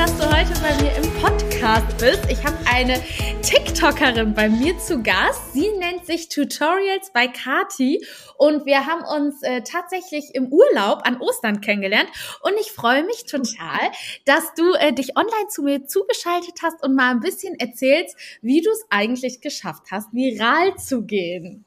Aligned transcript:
dass 0.00 0.16
du 0.16 0.24
heute 0.24 0.58
bei 0.62 0.82
mir 0.82 0.96
im 0.96 1.12
Podcast 1.20 1.98
bist. 1.98 2.22
Ich 2.30 2.42
habe 2.42 2.56
eine 2.64 2.94
TikTokerin 3.42 4.32
bei 4.32 4.48
mir 4.48 4.78
zu 4.78 5.02
Gast. 5.02 5.52
Sie 5.52 5.68
nennt 5.72 6.06
sich 6.06 6.30
Tutorials 6.30 7.12
bei 7.12 7.28
Kati 7.28 8.02
und 8.38 8.64
wir 8.64 8.86
haben 8.86 9.04
uns 9.04 9.42
äh, 9.42 9.60
tatsächlich 9.60 10.34
im 10.34 10.46
Urlaub 10.50 11.02
an 11.04 11.20
Ostern 11.20 11.60
kennengelernt 11.60 12.08
und 12.40 12.54
ich 12.58 12.72
freue 12.72 13.04
mich 13.04 13.26
total, 13.26 13.90
dass 14.24 14.54
du 14.54 14.72
äh, 14.72 14.94
dich 14.94 15.18
online 15.18 15.48
zu 15.50 15.64
mir 15.64 15.84
zugeschaltet 15.84 16.60
hast 16.62 16.82
und 16.82 16.94
mal 16.94 17.10
ein 17.10 17.20
bisschen 17.20 17.60
erzählst, 17.60 18.16
wie 18.40 18.62
du 18.62 18.70
es 18.70 18.86
eigentlich 18.88 19.42
geschafft 19.42 19.88
hast, 19.90 20.14
viral 20.14 20.76
zu 20.76 21.02
gehen. 21.02 21.66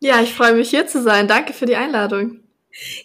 Ja, 0.00 0.22
ich 0.22 0.32
freue 0.32 0.54
mich 0.54 0.70
hier 0.70 0.86
zu 0.86 1.02
sein. 1.02 1.28
Danke 1.28 1.52
für 1.52 1.66
die 1.66 1.76
Einladung. 1.76 2.40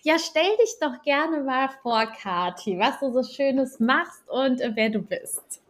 Ja, 0.04 0.18
stell 0.20 0.58
dich 0.62 0.76
doch 0.80 1.02
gerne 1.04 1.42
mal 1.42 1.70
vor, 1.82 2.06
Kati, 2.06 2.78
was 2.78 3.00
du 3.00 3.12
so 3.12 3.24
Schönes 3.24 3.80
machst 3.80 4.22
und 4.28 4.62
äh, 4.62 4.72
wer 4.76 4.90
du 4.90 5.00
bist. 5.00 5.62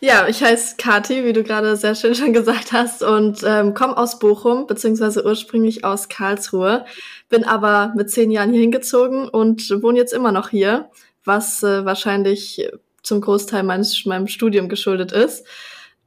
Ja, 0.00 0.26
ich 0.28 0.42
heiße 0.42 0.76
Kati, 0.76 1.24
wie 1.24 1.32
du 1.32 1.42
gerade 1.42 1.76
sehr 1.76 1.94
schön 1.94 2.14
schon 2.14 2.32
gesagt 2.32 2.72
hast, 2.72 3.02
und 3.02 3.42
ähm, 3.44 3.74
komme 3.74 3.96
aus 3.96 4.18
Bochum, 4.18 4.66
beziehungsweise 4.66 5.24
ursprünglich 5.24 5.84
aus 5.84 6.08
Karlsruhe. 6.08 6.84
Bin 7.28 7.44
aber 7.44 7.92
mit 7.96 8.10
zehn 8.10 8.30
Jahren 8.30 8.50
hier 8.50 8.60
hingezogen 8.60 9.28
und 9.28 9.70
wohne 9.82 9.98
jetzt 9.98 10.12
immer 10.12 10.32
noch 10.32 10.50
hier, 10.50 10.90
was 11.24 11.62
äh, 11.62 11.84
wahrscheinlich 11.84 12.68
zum 13.02 13.20
Großteil 13.20 13.62
meines 13.62 14.04
meinem 14.04 14.26
Studium 14.26 14.68
geschuldet 14.68 15.12
ist. 15.12 15.46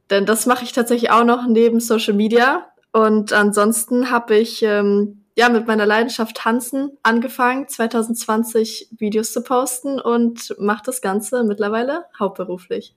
Denn 0.10 0.26
das 0.26 0.46
mache 0.46 0.64
ich 0.64 0.74
tatsächlich 0.74 1.12
auch 1.12 1.24
noch 1.24 1.48
neben 1.48 1.80
Social 1.80 2.14
Media. 2.14 2.68
Und 2.92 3.34
ansonsten 3.34 4.12
habe 4.12 4.36
ich 4.36 4.64
ähm, 4.64 5.24
ja, 5.38 5.50
mit 5.50 5.68
meiner 5.68 5.86
Leidenschaft 5.86 6.36
Tanzen 6.36 6.98
angefangen, 7.04 7.68
2020 7.68 8.90
Videos 8.98 9.34
zu 9.34 9.44
posten 9.44 10.00
und 10.00 10.56
mache 10.58 10.82
das 10.84 11.00
Ganze 11.00 11.44
mittlerweile 11.44 12.06
hauptberuflich. 12.18 12.96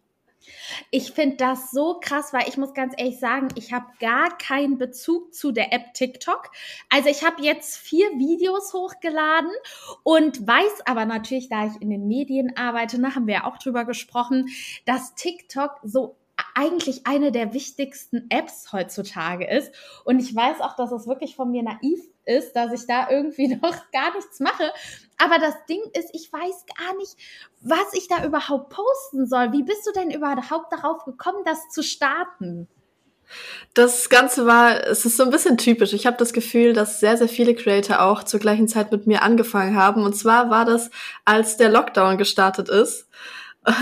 Ich 0.90 1.12
finde 1.12 1.36
das 1.36 1.70
so 1.70 2.00
krass, 2.00 2.32
weil 2.32 2.48
ich 2.48 2.56
muss 2.56 2.72
ganz 2.72 2.94
ehrlich 2.96 3.18
sagen, 3.18 3.48
ich 3.56 3.74
habe 3.74 3.84
gar 4.00 4.38
keinen 4.38 4.78
Bezug 4.78 5.34
zu 5.34 5.52
der 5.52 5.74
App 5.74 5.92
TikTok. 5.92 6.50
Also 6.88 7.10
ich 7.10 7.26
habe 7.26 7.42
jetzt 7.42 7.76
vier 7.76 8.06
Videos 8.12 8.72
hochgeladen 8.72 9.50
und 10.02 10.46
weiß 10.46 10.86
aber 10.86 11.04
natürlich, 11.04 11.50
da 11.50 11.66
ich 11.66 11.82
in 11.82 11.90
den 11.90 12.08
Medien 12.08 12.56
arbeite, 12.56 12.98
da 12.98 13.14
haben 13.14 13.26
wir 13.26 13.34
ja 13.34 13.44
auch 13.44 13.58
drüber 13.58 13.84
gesprochen, 13.84 14.48
dass 14.86 15.14
TikTok 15.14 15.78
so 15.84 16.16
eigentlich 16.54 17.06
eine 17.06 17.32
der 17.32 17.52
wichtigsten 17.52 18.26
Apps 18.30 18.72
heutzutage 18.72 19.46
ist. 19.46 19.72
Und 20.04 20.20
ich 20.20 20.34
weiß 20.34 20.60
auch, 20.60 20.76
dass 20.76 20.92
es 20.92 21.06
wirklich 21.06 21.36
von 21.36 21.50
mir 21.50 21.62
naiv 21.62 22.00
ist, 22.30 22.54
dass 22.54 22.72
ich 22.72 22.86
da 22.86 23.10
irgendwie 23.10 23.48
noch 23.62 23.90
gar 23.92 24.14
nichts 24.14 24.40
mache. 24.40 24.72
Aber 25.18 25.38
das 25.38 25.54
Ding 25.68 25.82
ist, 25.92 26.10
ich 26.12 26.32
weiß 26.32 26.64
gar 26.78 26.96
nicht, 26.96 27.16
was 27.60 27.92
ich 27.92 28.08
da 28.08 28.24
überhaupt 28.24 28.70
posten 28.70 29.26
soll. 29.26 29.52
Wie 29.52 29.62
bist 29.62 29.86
du 29.86 29.92
denn 29.92 30.10
überhaupt 30.10 30.72
darauf 30.72 31.04
gekommen, 31.04 31.42
das 31.44 31.68
zu 31.68 31.82
starten? 31.82 32.68
Das 33.74 34.08
Ganze 34.08 34.46
war, 34.46 34.86
es 34.86 35.04
ist 35.04 35.16
so 35.16 35.22
ein 35.22 35.30
bisschen 35.30 35.56
typisch. 35.56 35.92
Ich 35.92 36.06
habe 36.06 36.16
das 36.16 36.32
Gefühl, 36.32 36.72
dass 36.72 37.00
sehr, 37.00 37.16
sehr 37.16 37.28
viele 37.28 37.54
Creator 37.54 38.00
auch 38.02 38.24
zur 38.24 38.40
gleichen 38.40 38.66
Zeit 38.66 38.90
mit 38.90 39.06
mir 39.06 39.22
angefangen 39.22 39.76
haben. 39.76 40.02
Und 40.04 40.16
zwar 40.16 40.50
war 40.50 40.64
das, 40.64 40.90
als 41.24 41.56
der 41.56 41.68
Lockdown 41.68 42.18
gestartet 42.18 42.68
ist. 42.68 43.08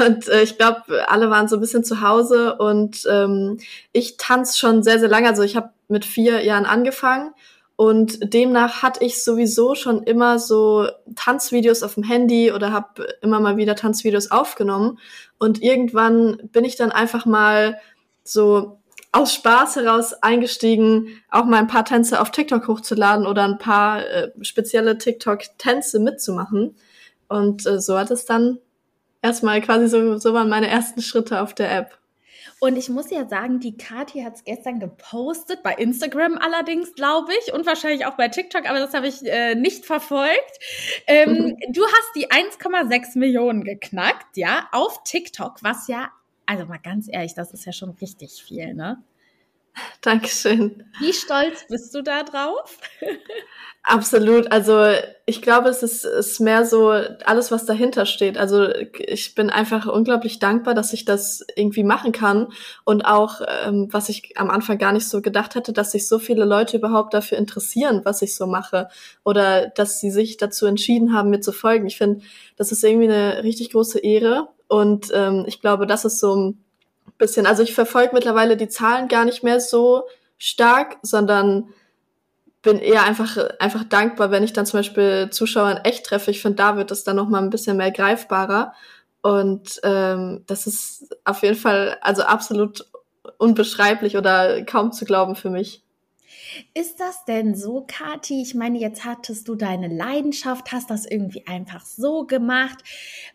Und 0.00 0.28
äh, 0.28 0.42
ich 0.42 0.58
glaube, 0.58 1.08
alle 1.08 1.30
waren 1.30 1.48
so 1.48 1.56
ein 1.56 1.60
bisschen 1.60 1.84
zu 1.84 2.00
Hause 2.00 2.56
und 2.56 3.06
ähm, 3.08 3.58
ich 3.92 4.16
tanze 4.16 4.58
schon 4.58 4.82
sehr, 4.82 4.98
sehr 4.98 5.08
lange. 5.08 5.28
Also 5.28 5.42
ich 5.42 5.56
habe 5.56 5.70
mit 5.86 6.04
vier 6.04 6.42
Jahren 6.44 6.66
angefangen 6.66 7.32
und 7.80 8.34
demnach 8.34 8.82
hatte 8.82 9.04
ich 9.04 9.22
sowieso 9.22 9.76
schon 9.76 10.02
immer 10.02 10.40
so 10.40 10.88
Tanzvideos 11.14 11.84
auf 11.84 11.94
dem 11.94 12.02
Handy 12.02 12.50
oder 12.50 12.72
habe 12.72 13.06
immer 13.22 13.38
mal 13.38 13.56
wieder 13.56 13.76
Tanzvideos 13.76 14.32
aufgenommen. 14.32 14.98
Und 15.38 15.62
irgendwann 15.62 16.38
bin 16.50 16.64
ich 16.64 16.74
dann 16.74 16.90
einfach 16.90 17.24
mal 17.24 17.78
so 18.24 18.80
aus 19.12 19.32
Spaß 19.32 19.76
heraus 19.76 20.12
eingestiegen, 20.12 21.20
auch 21.30 21.44
mal 21.44 21.58
ein 21.58 21.68
paar 21.68 21.84
Tänze 21.84 22.20
auf 22.20 22.32
TikTok 22.32 22.66
hochzuladen 22.66 23.28
oder 23.28 23.44
ein 23.44 23.58
paar 23.58 24.04
äh, 24.04 24.32
spezielle 24.40 24.98
TikTok-Tänze 24.98 26.00
mitzumachen. 26.00 26.74
Und 27.28 27.64
äh, 27.64 27.80
so 27.80 27.96
hat 27.96 28.10
es 28.10 28.24
dann 28.24 28.58
erstmal 29.22 29.60
quasi 29.60 29.86
so, 29.86 30.18
so 30.18 30.34
waren 30.34 30.48
meine 30.48 30.66
ersten 30.66 31.00
Schritte 31.00 31.42
auf 31.42 31.54
der 31.54 31.70
App. 31.70 31.96
Und 32.60 32.76
ich 32.76 32.88
muss 32.88 33.10
ja 33.10 33.26
sagen, 33.28 33.60
die 33.60 33.76
Kathi 33.76 34.22
hat 34.22 34.36
es 34.36 34.44
gestern 34.44 34.80
gepostet, 34.80 35.62
bei 35.62 35.74
Instagram 35.74 36.38
allerdings, 36.38 36.94
glaube 36.94 37.32
ich, 37.40 37.52
und 37.52 37.66
wahrscheinlich 37.66 38.06
auch 38.06 38.16
bei 38.16 38.28
TikTok, 38.28 38.68
aber 38.68 38.80
das 38.80 38.94
habe 38.94 39.06
ich 39.06 39.24
äh, 39.24 39.54
nicht 39.54 39.84
verfolgt. 39.84 40.58
Ähm. 41.06 41.56
Du 41.70 41.84
hast 41.84 42.10
die 42.16 42.28
1,6 42.28 43.18
Millionen 43.18 43.62
geknackt, 43.62 44.36
ja, 44.36 44.68
auf 44.72 45.02
TikTok, 45.04 45.62
was 45.62 45.86
ja, 45.86 46.10
also 46.46 46.64
mal 46.64 46.78
ganz 46.78 47.08
ehrlich, 47.10 47.34
das 47.34 47.52
ist 47.52 47.66
ja 47.66 47.72
schon 47.72 47.90
richtig 47.90 48.42
viel, 48.42 48.74
ne? 48.74 49.02
Dankeschön. 50.00 50.84
Wie 51.00 51.12
stolz 51.12 51.66
bist 51.68 51.94
du 51.94 52.02
da 52.02 52.22
drauf? 52.22 52.78
Absolut. 53.82 54.52
Also 54.52 54.84
ich 55.24 55.40
glaube, 55.40 55.70
es 55.70 55.82
ist, 55.82 56.04
ist 56.04 56.40
mehr 56.40 56.66
so 56.66 56.90
alles, 57.24 57.50
was 57.50 57.64
dahinter 57.64 58.04
steht. 58.04 58.36
Also 58.36 58.68
ich 58.98 59.34
bin 59.34 59.48
einfach 59.48 59.86
unglaublich 59.86 60.38
dankbar, 60.38 60.74
dass 60.74 60.92
ich 60.92 61.06
das 61.06 61.42
irgendwie 61.56 61.84
machen 61.84 62.12
kann. 62.12 62.48
Und 62.84 63.06
auch, 63.06 63.40
ähm, 63.64 63.88
was 63.90 64.10
ich 64.10 64.36
am 64.36 64.50
Anfang 64.50 64.76
gar 64.76 64.92
nicht 64.92 65.08
so 65.08 65.22
gedacht 65.22 65.54
hätte, 65.54 65.72
dass 65.72 65.92
sich 65.92 66.06
so 66.06 66.18
viele 66.18 66.44
Leute 66.44 66.76
überhaupt 66.76 67.14
dafür 67.14 67.38
interessieren, 67.38 68.02
was 68.04 68.20
ich 68.20 68.34
so 68.34 68.46
mache. 68.46 68.88
Oder 69.24 69.68
dass 69.68 70.00
sie 70.00 70.10
sich 70.10 70.36
dazu 70.36 70.66
entschieden 70.66 71.14
haben, 71.14 71.30
mir 71.30 71.40
zu 71.40 71.52
folgen. 71.52 71.86
Ich 71.86 71.96
finde, 71.96 72.22
das 72.56 72.72
ist 72.72 72.84
irgendwie 72.84 73.08
eine 73.08 73.42
richtig 73.42 73.70
große 73.70 74.00
Ehre. 74.00 74.48
Und 74.68 75.10
ähm, 75.14 75.44
ich 75.46 75.62
glaube, 75.62 75.86
das 75.86 76.04
ist 76.04 76.20
so 76.20 76.36
ein 76.36 76.64
bisschen, 77.18 77.46
also 77.46 77.62
ich 77.62 77.74
verfolge 77.74 78.14
mittlerweile 78.14 78.56
die 78.56 78.68
Zahlen 78.68 79.08
gar 79.08 79.24
nicht 79.24 79.42
mehr 79.42 79.60
so 79.60 80.04
stark, 80.38 80.96
sondern 81.02 81.68
bin 82.62 82.78
eher 82.78 83.04
einfach, 83.04 83.36
einfach 83.58 83.84
dankbar, 83.84 84.30
wenn 84.30 84.42
ich 84.42 84.52
dann 84.52 84.66
zum 84.66 84.78
Beispiel 84.78 85.30
Zuschauer 85.30 85.70
in 85.70 85.76
echt 85.78 86.06
treffe. 86.06 86.30
Ich 86.30 86.42
finde, 86.42 86.56
da 86.56 86.76
wird 86.76 86.90
es 86.90 87.04
dann 87.04 87.16
noch 87.16 87.28
mal 87.28 87.42
ein 87.42 87.50
bisschen 87.50 87.76
mehr 87.76 87.90
greifbarer. 87.90 88.72
Und 89.22 89.80
ähm, 89.82 90.44
das 90.46 90.66
ist 90.66 91.16
auf 91.24 91.42
jeden 91.42 91.56
Fall 91.56 91.98
also 92.00 92.22
absolut 92.22 92.86
unbeschreiblich 93.38 94.16
oder 94.16 94.62
kaum 94.64 94.92
zu 94.92 95.04
glauben 95.04 95.36
für 95.36 95.50
mich. 95.50 95.82
Ist 96.74 96.98
das 96.98 97.24
denn 97.24 97.54
so, 97.54 97.84
Kati? 97.86 98.42
Ich 98.42 98.54
meine, 98.54 98.78
jetzt 98.78 99.04
hattest 99.04 99.48
du 99.48 99.54
deine 99.54 99.88
Leidenschaft, 99.88 100.72
hast 100.72 100.90
das 100.90 101.06
irgendwie 101.06 101.46
einfach 101.46 101.84
so 101.84 102.24
gemacht. 102.24 102.78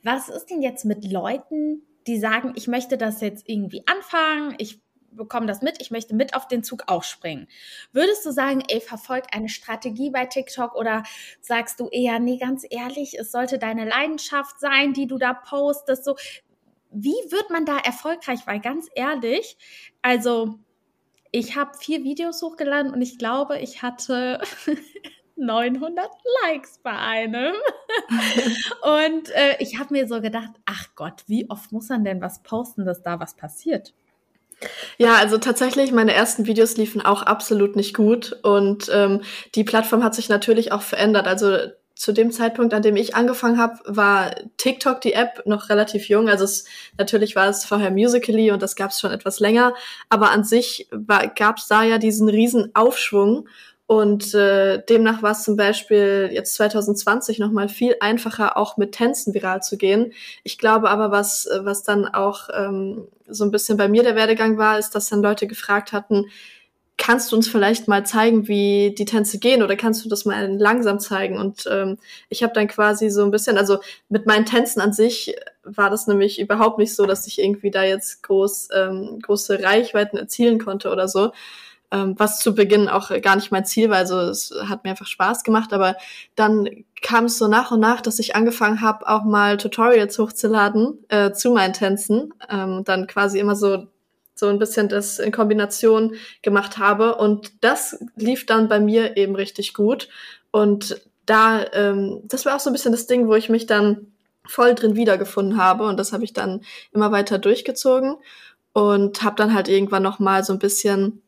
Was 0.04 0.30
ist 0.30 0.50
denn 0.50 0.62
jetzt 0.62 0.84
mit 0.84 1.10
Leuten, 1.10 1.84
die 2.08 2.20
sagen, 2.20 2.54
ich 2.56 2.68
möchte 2.68 2.98
das 2.98 3.22
jetzt 3.22 3.48
irgendwie 3.48 3.84
anfangen, 3.88 4.56
ich 4.58 4.82
bekomme 5.16 5.46
das 5.46 5.62
mit, 5.62 5.80
ich 5.80 5.92
möchte 5.92 6.16
mit 6.16 6.36
auf 6.36 6.48
den 6.48 6.64
Zug 6.64 6.84
aufspringen. 6.88 7.48
Würdest 7.92 8.26
du 8.26 8.32
sagen, 8.32 8.64
ey, 8.68 8.82
verfolgt 8.82 9.34
eine 9.34 9.50
Strategie 9.50 10.10
bei 10.10 10.26
TikTok 10.26 10.76
oder 10.76 11.04
sagst 11.42 11.80
du 11.80 11.88
eher, 11.90 12.20
nee, 12.20 12.38
ganz 12.38 12.66
ehrlich, 12.70 13.18
es 13.20 13.32
sollte 13.32 13.60
deine 13.60 13.86
Leidenschaft 13.86 14.60
sein, 14.60 14.94
die 14.94 15.08
du 15.08 15.18
da 15.18 15.34
postest, 15.34 16.06
so, 16.06 16.16
wie 16.92 17.16
wird 17.30 17.50
man 17.50 17.66
da 17.66 17.78
erfolgreich? 17.78 18.42
Weil 18.46 18.60
ganz 18.60 18.88
ehrlich, 18.96 19.58
also 20.02 20.60
ich 21.32 21.56
habe 21.56 21.76
vier 21.78 22.04
Videos 22.04 22.42
hochgeladen 22.42 22.94
und 22.94 23.02
ich 23.02 23.18
glaube, 23.18 23.60
ich 23.60 23.82
hatte 23.82 24.42
900 25.36 26.10
Likes 26.44 26.80
bei 26.82 26.92
einem. 26.92 27.54
und 28.82 29.30
äh, 29.32 29.58
ich 29.60 29.80
habe 29.80 29.94
mir 29.94 30.08
so 30.08 30.22
gedacht, 30.22 30.52
ach 30.66 30.88
Gott, 30.96 31.24
wie 31.28 31.50
oft 31.50 31.72
muss 31.72 31.90
man 31.90 32.04
denn 32.04 32.22
was 32.22 32.44
posten, 32.44 32.86
dass 32.86 33.02
da 33.02 33.20
was 33.20 33.36
passiert? 33.36 33.94
Ja, 34.98 35.16
also 35.16 35.38
tatsächlich, 35.38 35.92
meine 35.92 36.14
ersten 36.14 36.46
Videos 36.46 36.78
liefen 36.78 37.02
auch 37.02 37.24
absolut 37.24 37.76
nicht 37.76 37.96
gut 37.96 38.38
und 38.44 38.90
ähm, 38.94 39.22
die 39.56 39.64
Plattform 39.64 40.04
hat 40.04 40.16
sich 40.16 40.30
natürlich 40.30 40.72
auch 40.72 40.82
verändert. 40.82 41.28
Also 41.28 41.58
zu 41.96 42.12
dem 42.12 42.32
Zeitpunkt, 42.32 42.74
an 42.74 42.82
dem 42.82 42.96
ich 42.96 43.16
angefangen 43.16 43.60
habe, 43.60 43.80
war 43.86 44.36
TikTok 44.58 45.02
die 45.02 45.14
App 45.14 45.44
noch 45.46 45.70
relativ 45.70 46.10
jung. 46.10 46.28
Also 46.28 46.44
es, 46.44 46.66
natürlich 46.98 47.36
war 47.36 47.48
es 47.48 47.66
vorher 47.66 47.92
Musically 47.92 48.52
und 48.52 48.62
das 48.62 48.76
gab 48.76 48.92
es 48.92 49.00
schon 49.00 49.12
etwas 49.12 49.40
länger, 49.40 49.74
aber 50.10 50.32
an 50.32 50.44
sich 50.44 50.88
gab 51.36 51.58
es 51.58 51.68
da 51.68 51.84
ja 51.84 51.98
diesen 51.98 52.30
riesen 52.30 52.72
Aufschwung 52.74 53.48
Und 53.86 54.34
äh, 54.34 54.82
demnach 54.86 55.22
war 55.22 55.32
es 55.32 55.44
zum 55.44 55.58
Beispiel 55.58 56.30
jetzt 56.32 56.56
2020 56.56 57.40
nochmal 57.40 57.68
viel 57.68 57.96
einfacher, 58.00 58.58
auch 58.58 58.78
mit 58.78 58.94
Tänzen 58.94 59.34
viral 59.34 59.62
zu 59.62 59.78
gehen. 59.78 60.14
Ich 60.44 60.58
glaube 60.58 60.90
aber, 60.90 61.12
was, 61.12 61.50
was 61.60 61.84
dann 61.84 62.08
auch 62.08 62.50
ähm, 62.54 63.08
so 63.28 63.44
ein 63.44 63.52
bisschen 63.52 63.78
bei 63.78 63.90
mir 63.90 64.04
der 64.04 64.16
Werdegang 64.16 64.58
war, 64.58 64.80
ist, 64.80 64.96
dass 64.96 65.10
dann 65.10 65.22
Leute 65.22 65.48
gefragt 65.48 65.92
hatten, 65.92 66.26
kannst 66.98 67.32
du 67.32 67.36
uns 67.36 67.48
vielleicht 67.48 67.88
mal 67.88 68.06
zeigen, 68.06 68.48
wie 68.48 68.94
die 68.98 69.06
Tänze 69.06 69.40
gehen 69.40 69.64
oder 69.64 69.76
kannst 69.76 70.06
du 70.06 70.10
das 70.10 70.26
mal 70.26 70.50
langsam 70.58 71.00
zeigen? 71.00 71.38
Und 71.38 71.68
ähm, 71.70 71.98
ich 72.30 72.44
habe 72.44 72.54
dann 72.54 72.68
quasi 72.68 73.10
so 73.10 73.24
ein 73.24 73.32
bisschen, 73.32 73.58
also 73.58 73.80
mit 74.10 74.26
meinen 74.26 74.46
Tänzen 74.46 74.80
an 74.80 74.94
sich 74.94 75.36
war 75.64 75.90
das 75.90 76.08
nämlich 76.08 76.40
überhaupt 76.40 76.78
nicht 76.78 76.96
so, 76.96 77.06
dass 77.06 77.28
ich 77.28 77.40
irgendwie 77.40 77.72
da 77.72 77.84
jetzt 77.84 78.24
groß 78.24 78.70
ähm, 78.76 79.20
große 79.22 79.64
Reichweiten 79.64 80.18
erzielen 80.18 80.60
konnte 80.60 80.92
oder 80.92 81.08
so, 81.08 81.32
ähm, 81.94 82.16
was 82.18 82.40
zu 82.40 82.56
Beginn 82.56 82.90
auch 82.90 83.10
gar 83.22 83.36
nicht 83.36 83.52
mein 83.52 83.66
Ziel 83.66 83.90
war. 83.90 83.98
Also 83.98 84.20
es 84.20 84.54
hat 84.68 84.84
mir 84.84 84.90
einfach 84.90 85.06
Spaß 85.06 85.44
gemacht, 85.44 85.72
aber 85.74 85.96
dann 86.36 86.68
kam 87.02 87.26
es 87.26 87.38
so 87.38 87.48
nach 87.48 87.72
und 87.72 87.80
nach, 87.80 88.02
dass 88.02 88.18
ich 88.18 88.36
angefangen 88.36 88.82
habe, 88.82 89.08
auch 89.08 89.24
mal 89.24 89.58
Tutorials 89.58 90.18
hochzuladen 90.18 91.06
äh, 91.10 91.32
zu 91.32 91.52
meinen 91.52 91.74
Tänzen, 91.74 92.34
ähm, 92.50 92.84
dann 92.84 93.06
quasi 93.08 93.40
immer 93.40 93.56
so 93.56 93.88
so 94.36 94.48
ein 94.48 94.58
bisschen 94.58 94.90
das 94.90 95.20
in 95.20 95.32
Kombination 95.32 96.16
gemacht 96.42 96.80
habe. 96.80 97.16
Und 97.16 97.64
das 97.64 98.04
lief 98.16 98.48
dann 98.48 98.68
bei 98.68 98.80
mir 98.80 99.16
eben 99.16 99.36
richtig 99.36 99.76
gut. 99.76 100.10
Und 100.50 101.00
da, 101.28 101.64
ähm, 101.74 102.22
das 102.26 102.44
war 102.46 102.56
auch 102.56 102.60
so 102.60 102.72
ein 102.72 102.74
bisschen 102.74 102.92
das 102.92 103.06
Ding, 103.06 103.28
wo 103.28 103.36
ich 103.36 103.50
mich 103.50 103.68
dann 103.68 104.08
voll 104.46 104.74
drin 104.74 104.96
wiedergefunden 104.96 105.58
habe. 105.58 105.86
Und 105.86 105.98
das 105.98 106.14
habe 106.14 106.24
ich 106.24 106.34
dann 106.34 106.62
immer 106.92 107.12
weiter 107.12 107.38
durchgezogen 107.38 108.16
und 108.74 109.22
habe 109.22 109.36
dann 109.36 109.54
halt 109.54 109.68
irgendwann 109.68 110.04
noch 110.04 110.18
mal 110.18 110.44
so 110.44 110.52
ein 110.52 110.60
bisschen 110.60 111.23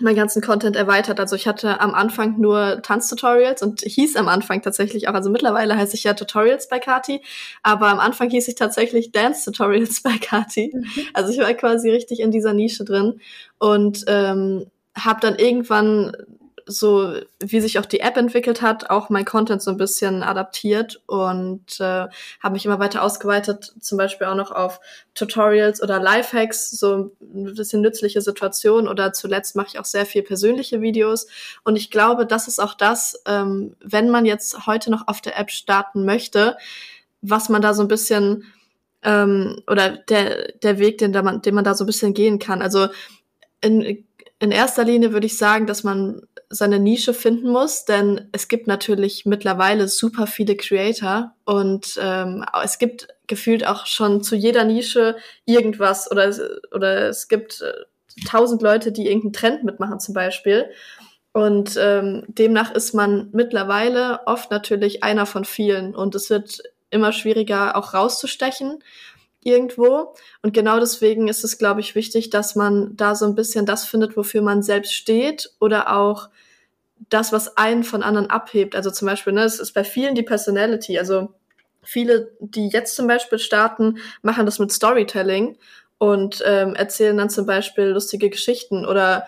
meinen 0.00 0.16
ganzen 0.16 0.42
Content 0.42 0.76
erweitert. 0.76 1.20
Also 1.20 1.36
ich 1.36 1.46
hatte 1.46 1.80
am 1.80 1.94
Anfang 1.94 2.40
nur 2.40 2.80
Tanztutorials 2.82 3.62
und 3.62 3.80
hieß 3.82 4.16
am 4.16 4.28
Anfang 4.28 4.62
tatsächlich 4.62 5.08
auch, 5.08 5.14
also 5.14 5.30
mittlerweile 5.30 5.76
heiße 5.76 5.94
ich 5.94 6.04
ja 6.04 6.14
Tutorials 6.14 6.68
bei 6.68 6.78
Kati, 6.78 7.22
aber 7.62 7.88
am 7.88 8.00
Anfang 8.00 8.30
hieß 8.30 8.48
ich 8.48 8.54
tatsächlich 8.54 9.12
Dance 9.12 9.44
Tutorials 9.44 10.02
bei 10.02 10.18
Kati. 10.18 10.72
Mhm. 10.74 11.02
Also 11.14 11.32
ich 11.32 11.38
war 11.38 11.52
quasi 11.54 11.90
richtig 11.90 12.20
in 12.20 12.30
dieser 12.30 12.52
Nische 12.52 12.84
drin 12.84 13.20
und 13.58 14.04
ähm, 14.06 14.66
habe 14.96 15.20
dann 15.20 15.36
irgendwann 15.36 16.12
so 16.70 17.14
wie 17.38 17.60
sich 17.60 17.78
auch 17.78 17.86
die 17.86 18.00
App 18.00 18.16
entwickelt 18.16 18.62
hat, 18.62 18.90
auch 18.90 19.10
mein 19.10 19.24
Content 19.24 19.62
so 19.62 19.70
ein 19.70 19.76
bisschen 19.76 20.22
adaptiert 20.22 21.02
und 21.06 21.80
äh, 21.80 22.08
habe 22.42 22.52
mich 22.52 22.64
immer 22.64 22.78
weiter 22.78 23.02
ausgeweitet, 23.02 23.74
zum 23.80 23.98
Beispiel 23.98 24.26
auch 24.26 24.34
noch 24.34 24.50
auf 24.50 24.80
Tutorials 25.14 25.82
oder 25.82 26.00
Lifehacks, 26.00 26.70
so 26.70 27.12
ein 27.20 27.54
bisschen 27.54 27.82
nützliche 27.82 28.20
Situationen 28.20 28.88
oder 28.88 29.12
zuletzt 29.12 29.56
mache 29.56 29.68
ich 29.72 29.78
auch 29.78 29.84
sehr 29.84 30.06
viel 30.06 30.22
persönliche 30.22 30.80
Videos 30.80 31.26
und 31.64 31.76
ich 31.76 31.90
glaube, 31.90 32.26
das 32.26 32.48
ist 32.48 32.60
auch 32.60 32.74
das, 32.74 33.22
ähm, 33.26 33.76
wenn 33.84 34.10
man 34.10 34.24
jetzt 34.24 34.66
heute 34.66 34.90
noch 34.90 35.08
auf 35.08 35.20
der 35.20 35.38
App 35.38 35.50
starten 35.50 36.04
möchte, 36.04 36.56
was 37.22 37.48
man 37.48 37.62
da 37.62 37.74
so 37.74 37.82
ein 37.82 37.88
bisschen 37.88 38.44
ähm, 39.02 39.62
oder 39.66 39.90
der, 39.90 40.52
der 40.62 40.78
Weg, 40.78 40.98
den, 40.98 41.12
da 41.12 41.22
man, 41.22 41.42
den 41.42 41.54
man 41.54 41.64
da 41.64 41.74
so 41.74 41.84
ein 41.84 41.86
bisschen 41.86 42.14
gehen 42.14 42.38
kann. 42.38 42.62
Also 42.62 42.88
in, 43.60 44.04
in 44.38 44.50
erster 44.50 44.84
Linie 44.84 45.12
würde 45.12 45.26
ich 45.26 45.36
sagen, 45.36 45.66
dass 45.66 45.84
man 45.84 46.22
seine 46.50 46.80
Nische 46.80 47.14
finden 47.14 47.48
muss, 47.48 47.84
denn 47.84 48.28
es 48.32 48.48
gibt 48.48 48.66
natürlich 48.66 49.24
mittlerweile 49.24 49.86
super 49.86 50.26
viele 50.26 50.56
Creator 50.56 51.32
und 51.44 51.96
ähm, 52.02 52.44
es 52.64 52.78
gibt 52.78 53.08
gefühlt 53.28 53.64
auch 53.64 53.86
schon 53.86 54.22
zu 54.24 54.34
jeder 54.34 54.64
Nische 54.64 55.16
irgendwas 55.44 56.10
oder, 56.10 56.34
oder 56.74 57.08
es 57.08 57.28
gibt 57.28 57.62
äh, 57.62 57.72
tausend 58.28 58.62
Leute, 58.62 58.90
die 58.90 59.06
irgendeinen 59.06 59.32
Trend 59.32 59.64
mitmachen 59.64 60.00
zum 60.00 60.12
Beispiel. 60.12 60.68
Und 61.32 61.78
ähm, 61.80 62.24
demnach 62.26 62.72
ist 62.72 62.92
man 62.92 63.28
mittlerweile 63.32 64.26
oft 64.26 64.50
natürlich 64.50 65.04
einer 65.04 65.26
von 65.26 65.44
vielen 65.44 65.94
und 65.94 66.16
es 66.16 66.28
wird 66.28 66.60
immer 66.90 67.12
schwieriger 67.12 67.76
auch 67.76 67.94
rauszustechen 67.94 68.82
irgendwo. 69.42 70.14
Und 70.42 70.52
genau 70.52 70.80
deswegen 70.80 71.28
ist 71.28 71.44
es, 71.44 71.58
glaube 71.58 71.80
ich, 71.80 71.94
wichtig, 71.94 72.30
dass 72.30 72.56
man 72.56 72.96
da 72.96 73.14
so 73.14 73.26
ein 73.26 73.36
bisschen 73.36 73.64
das 73.64 73.84
findet, 73.84 74.16
wofür 74.16 74.42
man 74.42 74.62
selbst 74.62 74.92
steht 74.92 75.50
oder 75.60 75.96
auch 75.96 76.28
das, 77.08 77.32
was 77.32 77.56
einen 77.56 77.84
von 77.84 78.02
anderen 78.02 78.28
abhebt. 78.30 78.76
Also 78.76 78.90
zum 78.90 79.06
Beispiel, 79.06 79.32
ne, 79.32 79.44
es 79.44 79.58
ist 79.58 79.72
bei 79.72 79.84
vielen 79.84 80.14
die 80.14 80.22
Personality. 80.22 80.98
Also 80.98 81.34
viele, 81.82 82.32
die 82.40 82.68
jetzt 82.68 82.94
zum 82.94 83.06
Beispiel 83.06 83.38
starten, 83.38 83.98
machen 84.22 84.46
das 84.46 84.58
mit 84.58 84.72
Storytelling 84.72 85.56
und 85.98 86.42
ähm, 86.46 86.74
erzählen 86.74 87.16
dann 87.16 87.30
zum 87.30 87.46
Beispiel 87.46 87.86
lustige 87.86 88.30
Geschichten 88.30 88.86
oder 88.86 89.24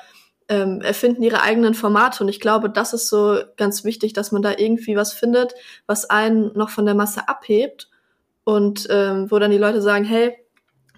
ähm, 0.48 0.80
erfinden 0.80 1.22
ihre 1.22 1.42
eigenen 1.42 1.74
Formate. 1.74 2.22
Und 2.22 2.28
ich 2.28 2.40
glaube, 2.40 2.68
das 2.68 2.92
ist 2.92 3.08
so 3.08 3.40
ganz 3.56 3.84
wichtig, 3.84 4.12
dass 4.12 4.32
man 4.32 4.42
da 4.42 4.52
irgendwie 4.56 4.96
was 4.96 5.12
findet, 5.12 5.54
was 5.86 6.10
einen 6.10 6.52
noch 6.54 6.70
von 6.70 6.84
der 6.84 6.94
Masse 6.94 7.28
abhebt 7.28 7.88
und 8.44 8.86
ähm, 8.90 9.30
wo 9.30 9.38
dann 9.38 9.50
die 9.50 9.58
Leute 9.58 9.80
sagen, 9.80 10.04
hey, 10.04 10.36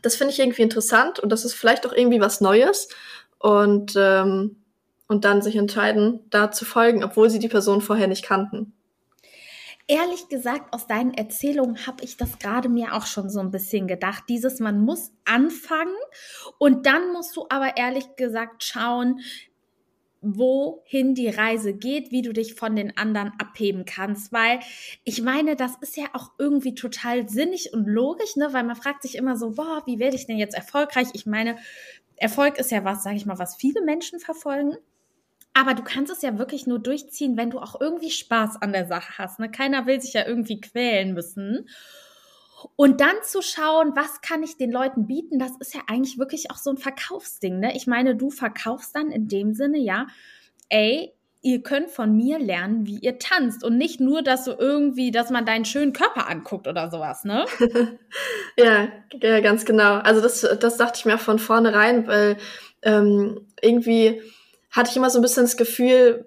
das 0.02 0.16
finde 0.16 0.32
ich 0.32 0.40
irgendwie 0.40 0.62
interessant 0.62 1.18
und 1.18 1.30
das 1.30 1.44
ist 1.44 1.54
vielleicht 1.54 1.86
auch 1.86 1.92
irgendwie 1.92 2.20
was 2.20 2.40
Neues 2.40 2.88
und 3.38 3.94
ähm, 3.96 4.63
und 5.06 5.24
dann 5.24 5.42
sich 5.42 5.56
entscheiden, 5.56 6.20
da 6.30 6.50
zu 6.50 6.64
folgen, 6.64 7.04
obwohl 7.04 7.30
sie 7.30 7.38
die 7.38 7.48
Person 7.48 7.80
vorher 7.80 8.08
nicht 8.08 8.24
kannten. 8.24 8.72
Ehrlich 9.86 10.28
gesagt, 10.28 10.72
aus 10.72 10.86
deinen 10.86 11.12
Erzählungen 11.12 11.86
habe 11.86 12.02
ich 12.04 12.16
das 12.16 12.38
gerade 12.38 12.70
mir 12.70 12.94
auch 12.94 13.04
schon 13.04 13.28
so 13.28 13.40
ein 13.40 13.50
bisschen 13.50 13.86
gedacht. 13.86 14.24
Dieses, 14.30 14.58
man 14.58 14.80
muss 14.80 15.12
anfangen 15.26 15.94
und 16.58 16.86
dann 16.86 17.12
musst 17.12 17.36
du 17.36 17.44
aber 17.50 17.76
ehrlich 17.76 18.16
gesagt 18.16 18.64
schauen, 18.64 19.20
wohin 20.22 21.14
die 21.14 21.28
Reise 21.28 21.74
geht, 21.74 22.10
wie 22.10 22.22
du 22.22 22.32
dich 22.32 22.54
von 22.54 22.74
den 22.74 22.96
anderen 22.96 23.32
abheben 23.38 23.84
kannst, 23.84 24.32
weil 24.32 24.60
ich 25.04 25.20
meine, 25.20 25.54
das 25.54 25.72
ist 25.82 25.98
ja 25.98 26.06
auch 26.14 26.30
irgendwie 26.38 26.74
total 26.74 27.28
sinnig 27.28 27.74
und 27.74 27.86
logisch, 27.86 28.36
ne, 28.36 28.48
weil 28.52 28.64
man 28.64 28.76
fragt 28.76 29.02
sich 29.02 29.16
immer 29.16 29.36
so, 29.36 29.50
boah, 29.50 29.82
wie 29.84 29.98
werde 29.98 30.16
ich 30.16 30.26
denn 30.26 30.38
jetzt 30.38 30.54
erfolgreich? 30.54 31.08
Ich 31.12 31.26
meine, 31.26 31.56
Erfolg 32.16 32.58
ist 32.58 32.70
ja 32.70 32.84
was, 32.84 33.02
sage 33.02 33.16
ich 33.16 33.26
mal, 33.26 33.38
was 33.38 33.56
viele 33.56 33.82
Menschen 33.82 34.18
verfolgen. 34.18 34.76
Aber 35.54 35.74
du 35.74 35.82
kannst 35.84 36.12
es 36.12 36.22
ja 36.22 36.36
wirklich 36.36 36.66
nur 36.66 36.80
durchziehen, 36.80 37.36
wenn 37.36 37.50
du 37.50 37.60
auch 37.60 37.80
irgendwie 37.80 38.10
Spaß 38.10 38.60
an 38.60 38.72
der 38.72 38.86
Sache 38.86 39.18
hast. 39.18 39.38
Ne? 39.38 39.50
Keiner 39.50 39.86
will 39.86 40.00
sich 40.00 40.12
ja 40.12 40.26
irgendwie 40.26 40.60
quälen 40.60 41.14
müssen. 41.14 41.68
Und 42.76 43.00
dann 43.00 43.14
zu 43.22 43.40
schauen, 43.40 43.92
was 43.94 44.20
kann 44.20 44.42
ich 44.42 44.56
den 44.56 44.72
Leuten 44.72 45.06
bieten, 45.06 45.38
das 45.38 45.52
ist 45.60 45.74
ja 45.74 45.82
eigentlich 45.86 46.18
wirklich 46.18 46.50
auch 46.50 46.56
so 46.56 46.70
ein 46.70 46.78
Verkaufsding. 46.78 47.60
Ne? 47.60 47.76
Ich 47.76 47.86
meine, 47.86 48.16
du 48.16 48.30
verkaufst 48.30 48.96
dann 48.96 49.10
in 49.10 49.28
dem 49.28 49.54
Sinne, 49.54 49.78
ja, 49.78 50.06
ey, 50.70 51.12
ihr 51.42 51.62
könnt 51.62 51.90
von 51.90 52.16
mir 52.16 52.38
lernen, 52.38 52.86
wie 52.86 52.98
ihr 52.98 53.18
tanzt 53.18 53.62
und 53.64 53.76
nicht 53.76 54.00
nur, 54.00 54.22
dass 54.22 54.44
du 54.46 54.52
irgendwie, 54.52 55.10
dass 55.10 55.28
man 55.28 55.44
deinen 55.44 55.66
schönen 55.66 55.92
Körper 55.92 56.28
anguckt 56.28 56.66
oder 56.66 56.90
sowas, 56.90 57.24
ne? 57.24 57.44
ja, 58.56 58.88
ja, 59.20 59.40
ganz 59.40 59.66
genau. 59.66 59.96
Also 59.96 60.22
das, 60.22 60.40
das 60.58 60.78
dachte 60.78 60.98
ich 60.98 61.04
mir 61.04 61.18
von 61.18 61.38
vornherein, 61.38 62.06
weil 62.06 62.38
ähm, 62.82 63.46
irgendwie 63.60 64.22
hatte 64.74 64.90
ich 64.90 64.96
immer 64.96 65.08
so 65.08 65.18
ein 65.20 65.22
bisschen 65.22 65.44
das 65.44 65.56
Gefühl, 65.56 66.26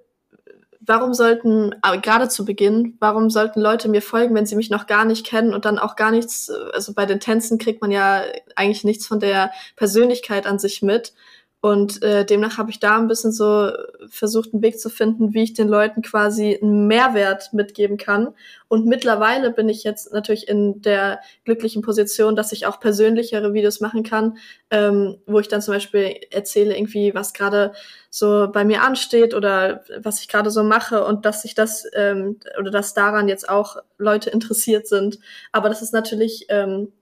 warum 0.80 1.13
sollten, 1.13 1.75
gerade 2.01 2.30
zu 2.30 2.46
Beginn, 2.46 2.96
warum 3.00 3.30
sollten 3.30 3.60
Leute 3.60 3.89
mir 3.89 4.01
folgen, 4.01 4.34
wenn 4.36 4.46
sie 4.46 4.56
mich 4.56 4.70
noch 4.70 4.88
gar 4.88 5.04
nicht 5.04 5.25
kennen 5.25 5.54
und 5.54 5.66
dann 5.66 5.80
auch 5.80 5.98
gar 5.98 6.12
nichts, 6.12 6.50
also 6.50 6.94
bei 6.94 7.06
den 7.06 7.20
Tänzen 7.20 7.58
kriegt 7.58 7.82
man 7.82 7.92
ja 7.92 8.24
eigentlich 8.56 8.86
nichts 8.86 9.06
von 9.06 9.20
der 9.20 9.51
Persönlichkeit 9.75 10.48
an 10.48 10.60
sich 10.60 10.82
mit. 10.82 11.13
Und 11.60 12.04
äh, 12.04 12.24
demnach 12.24 12.60
habe 12.60 12.70
ich 12.70 12.80
da 12.80 12.98
ein 12.98 13.08
bisschen 13.08 13.32
so 13.32 13.72
versucht, 14.10 14.54
einen 14.54 14.62
Weg 14.62 14.80
zu 14.80 14.90
finden, 14.90 15.34
wie 15.34 15.42
ich 15.42 15.54
den 15.54 15.68
Leuten 15.68 16.04
quasi 16.04 16.60
einen 16.62 16.86
Mehrwert 16.86 17.52
mitgeben 17.52 17.98
kann. 17.98 18.36
Und 18.68 18.86
mittlerweile 18.86 19.50
bin 19.52 19.68
ich 19.68 19.84
jetzt 19.84 20.14
natürlich 20.14 20.48
in 20.48 20.84
der 20.84 21.20
glücklichen 21.46 21.82
Position, 21.82 22.36
dass 22.36 22.52
ich 22.52 22.68
auch 22.68 22.80
persönlichere 22.80 23.54
Videos 23.54 23.82
machen 23.82 24.04
kann, 24.04 24.38
ähm, 24.70 25.18
wo 25.26 25.40
ich 25.40 25.48
dann 25.48 25.64
zum 25.64 25.74
Beispiel 25.74 26.16
erzähle 26.30 26.78
irgendwie, 26.78 27.16
was 27.16 27.34
gerade 27.34 27.74
so 28.12 28.50
bei 28.52 28.64
mir 28.64 28.84
ansteht 28.84 29.34
oder 29.34 29.84
was 30.00 30.22
ich 30.22 30.28
gerade 30.28 30.52
so 30.52 30.64
mache 30.64 31.04
und 31.06 31.26
dass 31.26 31.42
sich 31.42 31.56
das 31.56 31.86
ähm, 31.96 32.40
oder 32.60 32.70
dass 32.70 32.94
daran 32.94 33.28
jetzt 33.28 33.50
auch 33.50 33.78
Leute 33.98 34.30
interessiert 34.30 34.88
sind. 34.88 35.18
Aber 35.52 35.70
das 35.70 35.82
ist 35.82 35.92
natürlich 35.92 36.46
ähm, 36.50 36.94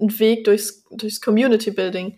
ein 0.00 0.16
Weg 0.20 0.44
durchs, 0.44 0.84
durchs 0.90 1.20
Community 1.20 1.72
Building. 1.72 2.16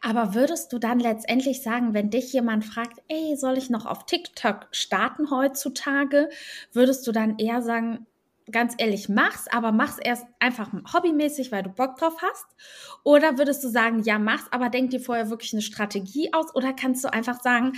Aber 0.00 0.34
würdest 0.34 0.72
du 0.72 0.78
dann 0.78 1.00
letztendlich 1.00 1.62
sagen, 1.62 1.94
wenn 1.94 2.10
dich 2.10 2.32
jemand 2.32 2.64
fragt, 2.64 3.02
ey, 3.08 3.36
soll 3.36 3.58
ich 3.58 3.70
noch 3.70 3.86
auf 3.86 4.06
TikTok 4.06 4.68
starten 4.70 5.30
heutzutage, 5.30 6.28
würdest 6.72 7.06
du 7.06 7.12
dann 7.12 7.38
eher 7.38 7.62
sagen, 7.62 8.06
ganz 8.50 8.74
ehrlich, 8.78 9.08
mach's, 9.08 9.48
aber 9.48 9.72
mach's 9.72 9.98
erst 9.98 10.26
einfach 10.38 10.70
hobbymäßig, 10.72 11.50
weil 11.50 11.64
du 11.64 11.70
Bock 11.70 11.96
drauf 11.96 12.16
hast? 12.22 12.46
Oder 13.02 13.38
würdest 13.38 13.64
du 13.64 13.68
sagen, 13.68 14.02
ja, 14.04 14.18
mach's, 14.18 14.46
aber 14.50 14.68
denk 14.68 14.90
dir 14.90 15.00
vorher 15.00 15.30
wirklich 15.30 15.52
eine 15.52 15.62
Strategie 15.62 16.32
aus? 16.32 16.54
Oder 16.54 16.72
kannst 16.72 17.04
du 17.04 17.12
einfach 17.12 17.40
sagen, 17.42 17.72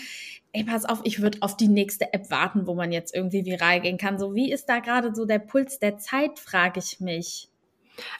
ey, 0.53 0.65
pass 0.65 0.85
auf, 0.85 1.01
ich 1.05 1.23
würde 1.23 1.39
auf 1.41 1.57
die 1.57 1.69
nächste 1.69 2.13
App 2.13 2.31
warten, 2.31 2.67
wo 2.67 2.75
man 2.75 2.93
jetzt 2.93 3.15
irgendwie 3.15 3.47
viral 3.47 3.81
gehen 3.81 3.99
kann? 3.99 4.19
So, 4.19 4.35
wie 4.35 4.53
ist 4.53 4.69
da 4.69 4.81
gerade 4.81 5.15
so 5.15 5.25
der 5.25 5.39
Puls 5.39 5.79
der 5.79 5.99
Zeit, 5.99 6.39
frage 6.39 6.81
ich 6.81 7.01
mich. 7.01 7.49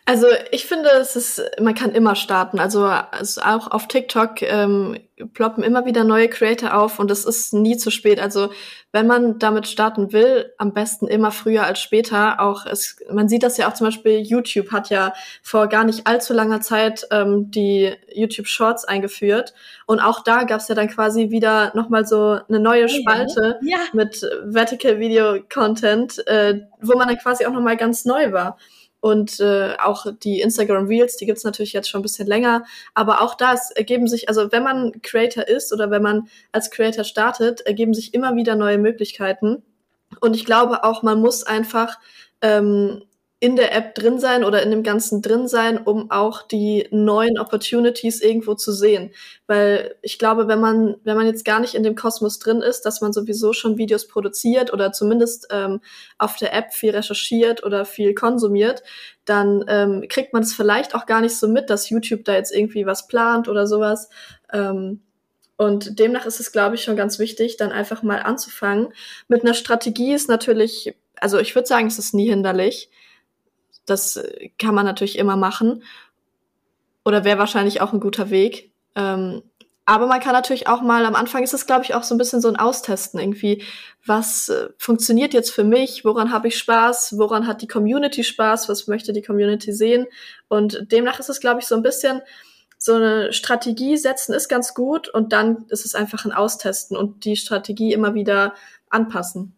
Also 0.05 0.27
ich 0.53 0.67
finde, 0.67 0.89
es 1.01 1.17
ist, 1.17 1.43
man 1.61 1.75
kann 1.75 1.93
immer 1.93 2.15
starten. 2.15 2.59
Also, 2.59 2.85
also 2.85 3.41
auch 3.43 3.71
auf 3.71 3.89
TikTok 3.89 4.43
ähm, 4.43 4.99
ploppen 5.35 5.63
immer 5.63 5.85
wieder 5.85 6.05
neue 6.05 6.29
Creator 6.29 6.75
auf 6.75 6.99
und 6.99 7.11
es 7.11 7.25
ist 7.25 7.53
nie 7.53 7.77
zu 7.77 7.91
spät. 7.91 8.21
Also 8.21 8.51
wenn 8.93 9.07
man 9.07 9.39
damit 9.39 9.67
starten 9.67 10.13
will, 10.13 10.53
am 10.57 10.73
besten 10.73 11.09
immer 11.09 11.31
früher 11.31 11.65
als 11.65 11.81
später. 11.81 12.41
Auch 12.41 12.65
es, 12.65 12.97
man 13.11 13.29
sieht 13.29 13.43
das 13.43 13.57
ja 13.59 13.69
auch 13.69 13.75
zum 13.75 13.89
Beispiel, 13.89 14.21
YouTube 14.21 14.73
hat 14.73 14.89
ja 14.91 15.13
vor 15.43 15.67
gar 15.67 15.85
nicht 15.85 16.07
allzu 16.07 16.33
langer 16.33 16.61
Zeit 16.61 17.07
ähm, 17.11 17.51
die 17.51 17.93
YouTube 18.15 18.47
Shorts 18.47 18.85
eingeführt. 18.85 19.53
Und 19.87 20.01
auch 20.01 20.23
da 20.23 20.45
gab 20.45 20.61
es 20.61 20.69
ja 20.69 20.75
dann 20.75 20.89
quasi 20.89 21.31
wieder 21.31 21.73
nochmal 21.75 22.07
so 22.07 22.39
eine 22.49 22.61
neue 22.61 22.89
Spalte 22.89 23.59
ja. 23.63 23.77
Ja. 23.77 23.85
mit 23.93 24.27
Vertical 24.45 24.99
Video 24.99 25.39
Content, 25.53 26.27
äh, 26.27 26.61
wo 26.81 26.97
man 26.97 27.09
dann 27.09 27.19
quasi 27.19 27.45
auch 27.45 27.53
nochmal 27.53 27.77
ganz 27.77 28.05
neu 28.05 28.33
war. 28.33 28.57
Und 29.01 29.39
äh, 29.39 29.77
auch 29.79 30.07
die 30.23 30.41
Instagram 30.41 30.87
Reels, 30.87 31.17
die 31.17 31.27
gibt's 31.27 31.45
natürlich 31.45 31.73
jetzt 31.73 31.89
schon 31.89 32.01
ein 32.01 32.03
bisschen 32.03 32.27
länger. 32.27 32.65
Aber 32.95 33.21
auch 33.23 33.35
da 33.35 33.55
ergeben 33.77 34.09
sich, 34.09 34.29
also 34.29 34.51
wenn 34.51 34.65
man 34.65 35.01
Creator 35.03 35.47
ist 35.47 35.73
oder 35.73 35.91
wenn 35.91 36.03
man 36.03 36.29
als 36.53 36.71
Creator 36.71 37.05
startet, 37.05 37.61
ergeben 37.61 37.95
sich 37.95 38.13
immer 38.13 38.35
wieder 38.35 38.57
neue 38.57 38.79
Möglichkeiten. 38.79 39.63
Und 40.21 40.35
ich 40.35 40.45
glaube 40.45 40.85
auch, 40.85 41.03
man 41.03 41.21
muss 41.21 41.45
einfach 41.45 41.99
ähm, 42.43 43.03
in 43.41 43.55
der 43.55 43.73
App 43.73 43.95
drin 43.95 44.19
sein 44.19 44.43
oder 44.43 44.65
in 44.65 44.71
dem 44.73 44.83
Ganzen 44.83 45.23
drin 45.23 45.47
sein, 45.47 45.79
um 45.79 46.11
auch 46.11 46.43
die 46.43 46.89
neuen 46.91 47.39
Opportunities 47.39 48.21
irgendwo 48.21 48.55
zu 48.55 48.73
sehen. 48.73 49.13
Weil 49.47 49.95
ich 50.03 50.19
glaube, 50.19 50.49
wenn 50.49 50.59
man, 50.59 50.97
wenn 51.05 51.17
man 51.17 51.27
jetzt 51.27 51.45
gar 51.45 51.61
nicht 51.61 51.75
in 51.75 51.85
dem 51.85 51.95
Kosmos 51.95 52.41
drin 52.41 52.63
ist, 52.63 52.83
dass 52.83 53.01
man 53.01 53.13
sowieso 53.13 53.53
schon 53.53 53.79
Videos 53.79 54.09
produziert 54.09 54.73
oder 54.73 54.91
zumindest 54.91 55.47
ähm, 55.51 55.81
auf 56.19 56.35
der 56.35 56.53
App 56.53 56.73
viel 56.73 56.91
recherchiert 56.91 57.63
oder 57.63 57.85
viel 57.85 58.13
konsumiert, 58.13 58.83
dann 59.25 59.65
ähm, 59.69 60.07
kriegt 60.09 60.33
man 60.33 60.43
es 60.43 60.53
vielleicht 60.53 60.97
auch 60.97 61.07
gar 61.07 61.21
nicht 61.21 61.37
so 61.37 61.47
mit, 61.47 61.71
dass 61.71 61.91
YouTube 61.91 62.25
da 62.25 62.35
jetzt 62.35 62.53
irgendwie 62.53 62.87
was 62.87 63.07
plant 63.07 63.47
oder 63.47 63.69
sowas. 63.69 64.09
Ähm, 64.53 65.03
und 65.57 66.01
demnach 66.01 66.27
ist 66.27 66.41
es, 66.41 66.51
glaube 66.51 66.75
ich, 66.75 66.83
schon 66.83 66.97
ganz 66.97 67.21
wichtig, 67.21 67.57
dann 67.57 67.71
einfach 67.71 68.03
mal 68.03 68.21
anzufangen. 68.21 68.89
Mit 69.29 69.43
einer 69.43 69.55
Strategie 69.55 70.13
ist 70.13 70.29
natürlich, 70.29 70.97
also 71.21 71.39
ich 71.39 71.55
würde 71.55 71.69
sagen, 71.69 71.87
es 71.87 72.01
ist 72.01 72.15
nie 72.15 72.29
hinderlich 72.29 72.91
das 73.91 74.23
kann 74.59 74.75
man 74.75 74.85
natürlich 74.85 75.19
immer 75.19 75.37
machen. 75.37 75.83
Oder 77.05 77.25
wäre 77.25 77.39
wahrscheinlich 77.39 77.81
auch 77.81 77.93
ein 77.93 78.01
guter 78.01 78.31
Weg. 78.31 78.73
Ähm, 78.95 79.43
aber 79.87 80.07
man 80.07 80.21
kann 80.21 80.35
natürlich 80.35 80.67
auch 80.69 80.83
mal, 80.83 81.07
am 81.07 81.15
Anfang 81.15 81.43
ist 81.43 81.55
es, 81.55 81.65
glaube 81.65 81.83
ich, 81.83 81.95
auch 81.95 82.03
so 82.03 82.15
ein 82.15 82.19
bisschen 82.19 82.43
so 82.43 82.49
ein 82.49 82.57
Austesten 82.57 83.19
irgendwie. 83.19 83.65
Was 84.05 84.51
äh, 84.51 84.69
funktioniert 84.77 85.33
jetzt 85.33 85.51
für 85.51 85.65
mich? 85.65 86.05
Woran 86.05 86.31
habe 86.31 86.49
ich 86.49 86.59
Spaß? 86.59 87.17
Woran 87.17 87.47
hat 87.47 87.63
die 87.63 87.67
Community 87.69 88.23
Spaß? 88.23 88.69
Was 88.69 88.87
möchte 88.87 89.15
die 89.15 89.23
Community 89.23 89.73
sehen? 89.73 90.07
Und 90.49 90.93
demnach 90.93 91.19
ist 91.19 91.31
es, 91.31 91.41
glaube 91.41 91.61
ich, 91.61 91.67
so 91.67 91.75
ein 91.75 91.83
bisschen 91.83 92.21
so 92.79 92.95
eine 92.95 93.33
Strategie 93.33 93.97
setzen 93.97 94.35
ist 94.35 94.49
ganz 94.49 94.73
gut 94.73 95.09
und 95.09 95.33
dann 95.33 95.65
ist 95.69 95.85
es 95.85 95.95
einfach 95.95 96.25
ein 96.25 96.33
Austesten 96.33 96.97
und 96.97 97.25
die 97.25 97.37
Strategie 97.37 97.93
immer 97.93 98.15
wieder 98.15 98.55
anpassen. 98.89 99.58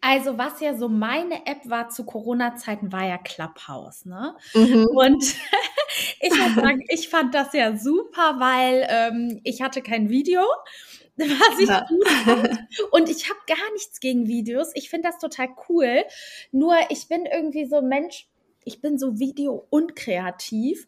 Also, 0.00 0.38
was 0.38 0.60
ja 0.60 0.76
so 0.76 0.88
meine 0.88 1.46
App 1.46 1.68
war 1.68 1.88
zu 1.88 2.04
Corona-Zeiten, 2.04 2.92
war 2.92 3.06
ja 3.06 3.18
Clubhouse, 3.18 4.04
ne? 4.04 4.36
Mhm. 4.54 4.86
Und 4.86 5.24
ich 6.20 6.30
muss 6.30 6.54
sagen, 6.54 6.84
ich 6.88 7.08
fand 7.08 7.34
das 7.34 7.52
ja 7.52 7.76
super, 7.76 8.36
weil 8.38 8.86
ähm, 8.88 9.40
ich 9.44 9.62
hatte 9.62 9.82
kein 9.82 10.08
Video, 10.08 10.42
was 11.16 11.58
ich 11.58 11.68
ja. 11.68 11.86
gut 11.88 12.08
fand. 12.08 12.58
Und 12.92 13.08
ich 13.08 13.28
habe 13.28 13.40
gar 13.46 13.72
nichts 13.72 14.00
gegen 14.00 14.26
Videos. 14.26 14.70
Ich 14.74 14.90
finde 14.90 15.08
das 15.08 15.18
total 15.18 15.48
cool. 15.68 16.04
Nur 16.52 16.74
ich 16.90 17.08
bin 17.08 17.26
irgendwie 17.26 17.66
so 17.66 17.76
ein 17.76 17.88
Mensch, 17.88 18.28
ich 18.66 18.80
bin 18.80 18.98
so 18.98 19.18
video 19.18 19.66
unkreativ. 19.70 20.86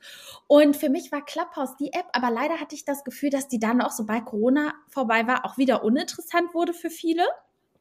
Und 0.48 0.76
für 0.76 0.90
mich 0.90 1.12
war 1.12 1.24
Clubhouse 1.24 1.76
die 1.76 1.92
App, 1.92 2.06
aber 2.12 2.30
leider 2.30 2.60
hatte 2.60 2.74
ich 2.74 2.84
das 2.84 3.04
Gefühl, 3.04 3.30
dass 3.30 3.48
die 3.48 3.60
dann 3.60 3.80
auch, 3.80 3.92
sobald 3.92 4.26
Corona 4.26 4.74
vorbei 4.88 5.26
war, 5.26 5.46
auch 5.46 5.56
wieder 5.56 5.84
uninteressant 5.84 6.52
wurde 6.54 6.74
für 6.74 6.90
viele. 6.90 7.24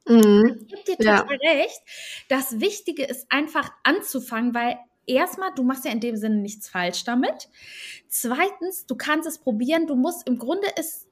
Mhm. 0.08 0.60
Ich 0.62 0.68
gebe 0.68 0.84
dir 0.84 0.98
total 0.98 1.38
ja. 1.42 1.52
recht. 1.52 1.82
Das 2.30 2.60
Wichtige 2.60 3.04
ist 3.04 3.32
einfach 3.32 3.72
anzufangen, 3.84 4.54
weil 4.54 4.78
erstmal, 5.06 5.54
du 5.56 5.64
machst 5.64 5.86
ja 5.86 5.92
in 5.92 6.00
dem 6.00 6.16
Sinne 6.16 6.38
nichts 6.38 6.70
falsch 6.70 7.04
damit. 7.04 7.50
Zweitens, 8.08 8.86
du 8.86 8.96
kannst 8.96 9.28
es 9.28 9.40
probieren. 9.40 9.88
Du 9.88 9.96
musst 9.96 10.28
im 10.28 10.38
Grunde 10.38 10.68
ist 10.80 11.08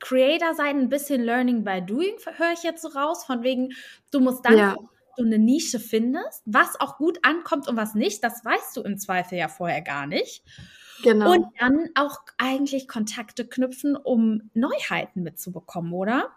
Creator 0.00 0.54
sein, 0.54 0.80
ein 0.80 0.88
bisschen 0.88 1.22
Learning 1.22 1.64
by 1.64 1.80
Doing, 1.80 2.16
höre 2.36 2.52
ich 2.52 2.62
jetzt 2.62 2.82
so 2.82 2.88
raus, 2.88 3.24
von 3.24 3.42
wegen, 3.42 3.72
du 4.10 4.20
musst 4.20 4.44
dann 4.44 4.58
ja. 4.58 4.76
du 5.16 5.24
eine 5.24 5.38
Nische 5.38 5.80
findest, 5.80 6.42
was 6.44 6.78
auch 6.78 6.98
gut 6.98 7.18
ankommt 7.22 7.68
und 7.68 7.76
was 7.76 7.94
nicht, 7.94 8.22
das 8.22 8.44
weißt 8.44 8.76
du 8.76 8.82
im 8.82 8.98
Zweifel 8.98 9.38
ja 9.38 9.48
vorher 9.48 9.80
gar 9.80 10.06
nicht. 10.06 10.44
Genau. 11.02 11.32
Und 11.32 11.46
dann 11.58 11.88
auch 11.94 12.18
eigentlich 12.38 12.86
Kontakte 12.86 13.46
knüpfen, 13.46 13.96
um 13.96 14.50
Neuheiten 14.54 15.22
mitzubekommen, 15.22 15.92
oder? 15.92 16.30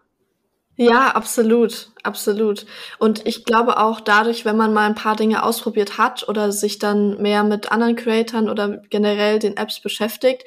Ja, 0.79 1.07
absolut, 1.15 1.89
absolut. 2.03 2.67
Und 2.99 3.25
ich 3.25 3.45
glaube 3.45 3.77
auch 3.79 3.99
dadurch, 3.99 4.45
wenn 4.45 4.57
man 4.57 4.73
mal 4.73 4.85
ein 4.85 4.93
paar 4.95 5.15
Dinge 5.15 5.41
ausprobiert 5.43 5.97
hat 5.97 6.29
oder 6.29 6.51
sich 6.51 6.77
dann 6.77 7.19
mehr 7.19 7.43
mit 7.43 7.71
anderen 7.71 7.95
Creatoren 7.95 8.47
oder 8.47 8.77
generell 8.91 9.39
den 9.39 9.57
Apps 9.57 9.79
beschäftigt, 9.79 10.43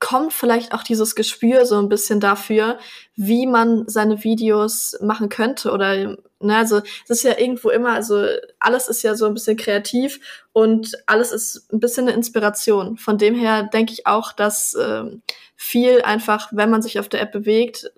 kommt 0.00 0.34
vielleicht 0.34 0.74
auch 0.74 0.82
dieses 0.82 1.14
Gespür 1.14 1.64
so 1.64 1.78
ein 1.78 1.88
bisschen 1.88 2.20
dafür, 2.20 2.78
wie 3.16 3.46
man 3.46 3.84
seine 3.88 4.22
Videos 4.22 4.98
machen 5.00 5.30
könnte 5.30 5.70
oder 5.70 6.16
ne, 6.40 6.56
also 6.56 6.82
es 7.04 7.10
ist 7.10 7.24
ja 7.24 7.38
irgendwo 7.38 7.70
immer, 7.70 7.92
also 7.94 8.22
alles 8.58 8.88
ist 8.88 9.02
ja 9.02 9.14
so 9.14 9.24
ein 9.24 9.32
bisschen 9.32 9.56
kreativ 9.56 10.20
und 10.52 10.92
alles 11.06 11.32
ist 11.32 11.72
ein 11.72 11.80
bisschen 11.80 12.06
eine 12.06 12.16
Inspiration. 12.16 12.98
Von 12.98 13.16
dem 13.16 13.34
her 13.34 13.62
denke 13.72 13.94
ich 13.94 14.06
auch, 14.06 14.32
dass 14.32 14.76
ähm, 14.78 15.22
viel 15.56 16.02
einfach, 16.02 16.48
wenn 16.52 16.68
man 16.70 16.82
sich 16.82 16.98
auf 16.98 17.08
der 17.08 17.22
App 17.22 17.32
bewegt, 17.32 17.90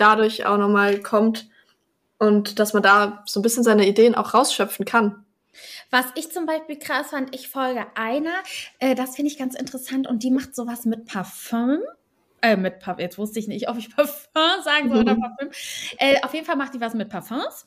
dadurch 0.00 0.46
auch 0.46 0.58
nochmal 0.58 1.00
kommt 1.00 1.48
und 2.18 2.58
dass 2.58 2.74
man 2.74 2.82
da 2.82 3.22
so 3.26 3.40
ein 3.40 3.42
bisschen 3.42 3.64
seine 3.64 3.86
Ideen 3.86 4.14
auch 4.14 4.34
rausschöpfen 4.34 4.84
kann. 4.84 5.24
Was 5.90 6.06
ich 6.14 6.30
zum 6.30 6.46
Beispiel 6.46 6.78
krass 6.78 7.08
fand, 7.10 7.34
ich 7.34 7.48
folge 7.48 7.86
einer, 7.94 8.34
äh, 8.78 8.94
das 8.94 9.16
finde 9.16 9.30
ich 9.30 9.38
ganz 9.38 9.54
interessant 9.54 10.06
und 10.06 10.22
die 10.22 10.30
macht 10.30 10.54
sowas 10.54 10.84
mit 10.84 11.06
Parfüm. 11.06 11.80
Äh, 12.42 12.56
mit 12.56 12.78
Parfüm, 12.78 13.02
jetzt 13.02 13.18
wusste 13.18 13.38
ich 13.38 13.48
nicht, 13.48 13.68
ob 13.68 13.76
ich 13.76 13.90
Parfüm 13.96 14.62
sagen 14.62 14.90
soll 14.90 15.00
oder 15.00 15.16
Parfüm. 15.16 15.50
Äh, 15.98 16.22
auf 16.22 16.32
jeden 16.34 16.46
Fall 16.46 16.56
macht 16.56 16.74
die 16.74 16.80
was 16.80 16.94
mit 16.94 17.08
Parfums. 17.08 17.66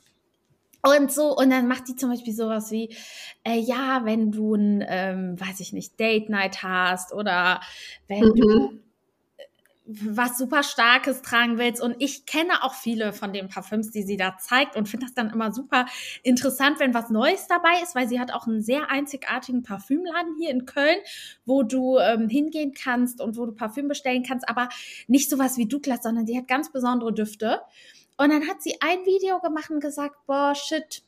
Und 0.82 1.10
so, 1.10 1.34
und 1.34 1.48
dann 1.48 1.66
macht 1.66 1.88
die 1.88 1.96
zum 1.96 2.10
Beispiel 2.10 2.34
sowas 2.34 2.70
wie, 2.70 2.94
äh, 3.42 3.58
ja, 3.58 4.02
wenn 4.04 4.32
du 4.32 4.54
ein, 4.54 4.84
ähm, 4.86 5.40
weiß 5.40 5.60
ich 5.60 5.72
nicht, 5.72 5.98
Date 5.98 6.28
Night 6.28 6.62
hast 6.62 7.12
oder 7.14 7.60
wenn 8.06 8.20
mhm. 8.20 8.34
du 8.34 8.83
was 9.86 10.38
super 10.38 10.62
Starkes 10.62 11.20
tragen 11.20 11.58
willst. 11.58 11.82
Und 11.82 11.96
ich 11.98 12.24
kenne 12.24 12.62
auch 12.62 12.74
viele 12.74 13.12
von 13.12 13.32
den 13.32 13.48
Parfüms, 13.48 13.90
die 13.90 14.02
sie 14.02 14.16
da 14.16 14.36
zeigt 14.38 14.76
und 14.76 14.88
finde 14.88 15.06
das 15.06 15.14
dann 15.14 15.30
immer 15.30 15.52
super 15.52 15.86
interessant, 16.22 16.80
wenn 16.80 16.94
was 16.94 17.10
Neues 17.10 17.46
dabei 17.46 17.82
ist, 17.82 17.94
weil 17.94 18.08
sie 18.08 18.18
hat 18.18 18.32
auch 18.32 18.46
einen 18.46 18.62
sehr 18.62 18.90
einzigartigen 18.90 19.62
Parfümladen 19.62 20.36
hier 20.38 20.50
in 20.50 20.64
Köln, 20.64 20.98
wo 21.44 21.62
du 21.62 21.98
ähm, 21.98 22.28
hingehen 22.28 22.72
kannst 22.72 23.20
und 23.20 23.36
wo 23.36 23.44
du 23.44 23.52
Parfüm 23.52 23.88
bestellen 23.88 24.22
kannst, 24.22 24.48
aber 24.48 24.70
nicht 25.06 25.28
sowas 25.28 25.58
wie 25.58 25.66
Douglas, 25.66 26.02
sondern 26.02 26.24
die 26.24 26.36
hat 26.36 26.48
ganz 26.48 26.72
besondere 26.72 27.12
Düfte. 27.12 27.60
Und 28.16 28.30
dann 28.30 28.48
hat 28.48 28.62
sie 28.62 28.76
ein 28.80 29.04
Video 29.04 29.40
gemacht 29.40 29.70
und 29.70 29.80
gesagt, 29.80 30.16
boah, 30.26 30.54
shit, 30.54 31.02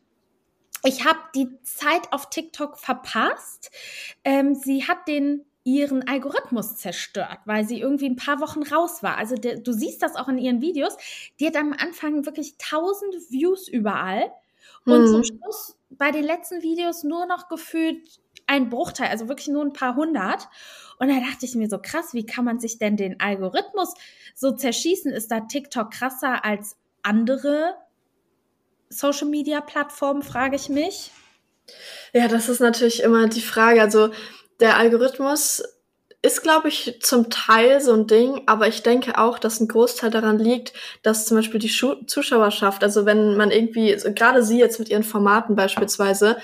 ich 0.85 1.05
habe 1.05 1.19
die 1.35 1.49
Zeit 1.63 2.13
auf 2.13 2.29
TikTok 2.29 2.79
verpasst. 2.79 3.71
Ähm, 4.25 4.55
sie 4.55 4.87
hat 4.87 5.09
den 5.09 5.47
ihren 5.67 6.07
Algorithmus 6.07 6.77
zerstört, 6.77 7.41
weil 7.45 7.67
sie 7.67 7.81
irgendwie 7.81 8.09
ein 8.09 8.15
paar 8.15 8.41
Wochen 8.41 8.63
raus 8.63 9.03
war. 9.03 9.19
Also 9.19 9.35
der, 9.35 9.59
du 9.59 9.73
siehst 9.73 10.01
das 10.01 10.15
auch 10.15 10.29
in 10.29 10.39
ihren 10.39 10.61
Videos. 10.61 10.97
Die 11.41 11.47
hat 11.47 11.57
am 11.57 11.73
Anfang 11.73 12.25
wirklich 12.25 12.57
tausende 12.57 13.19
Views 13.31 13.67
überall 13.67 14.31
und 14.85 15.03
mhm. 15.03 15.07
zum 15.09 15.25
Schluss 15.25 15.77
bei 15.91 16.13
den 16.13 16.23
letzten 16.23 16.63
Videos 16.63 17.03
nur 17.03 17.27
noch 17.27 17.49
gefühlt 17.49 17.99
ein 18.47 18.69
Bruchteil, 18.69 19.09
also 19.09 19.29
wirklich 19.29 19.49
nur 19.49 19.65
ein 19.65 19.73
paar 19.73 19.97
hundert. 19.97 20.49
Und 21.01 21.09
da 21.09 21.19
dachte 21.19 21.45
ich 21.45 21.57
mir 21.57 21.69
so 21.69 21.79
krass, 21.79 22.15
wie 22.15 22.25
kann 22.25 22.45
man 22.45 22.61
sich 22.61 22.79
denn 22.79 22.97
den 22.97 23.19
Algorithmus 23.19 23.93
so 24.37 24.53
zerschießen? 24.53 25.11
Ist 25.11 25.33
da 25.33 25.41
TikTok 25.41 25.91
krasser 25.91 26.45
als 26.45 26.77
andere 27.03 27.75
Social 28.89 29.27
Media 29.27 29.61
Plattformen, 29.61 30.23
frage 30.23 30.55
ich 30.55 30.69
mich. 30.69 31.11
Ja, 32.13 32.29
das 32.29 32.49
ist 32.49 32.61
natürlich 32.61 33.03
immer 33.03 33.27
die 33.27 33.41
Frage. 33.41 33.83
Also 33.83 34.11
der 34.61 34.77
Algorithmus 34.77 35.63
ist, 36.23 36.43
glaube 36.43 36.69
ich, 36.69 36.99
zum 37.03 37.31
Teil 37.31 37.81
so 37.81 37.93
ein 37.93 38.07
Ding, 38.07 38.43
aber 38.47 38.67
ich 38.67 38.83
denke 38.83 39.19
auch, 39.19 39.39
dass 39.39 39.61
ein 39.61 39.69
Großteil 39.69 40.11
daran 40.11 40.39
liegt, 40.39 40.73
dass 41.03 41.27
zum 41.27 41.37
Beispiel 41.37 41.61
die 41.61 41.69
Schu 41.69 41.95
Zuschauerschaft, 42.07 42.83
also 42.83 43.07
wenn 43.07 43.37
man 43.37 43.51
irgendwie, 43.51 43.97
gerade 44.15 44.43
sie 44.43 44.59
jetzt 44.59 44.79
mit 44.79 44.89
ihren 44.89 45.05
Formaten 45.05 45.55
beispielsweise, 45.55 46.37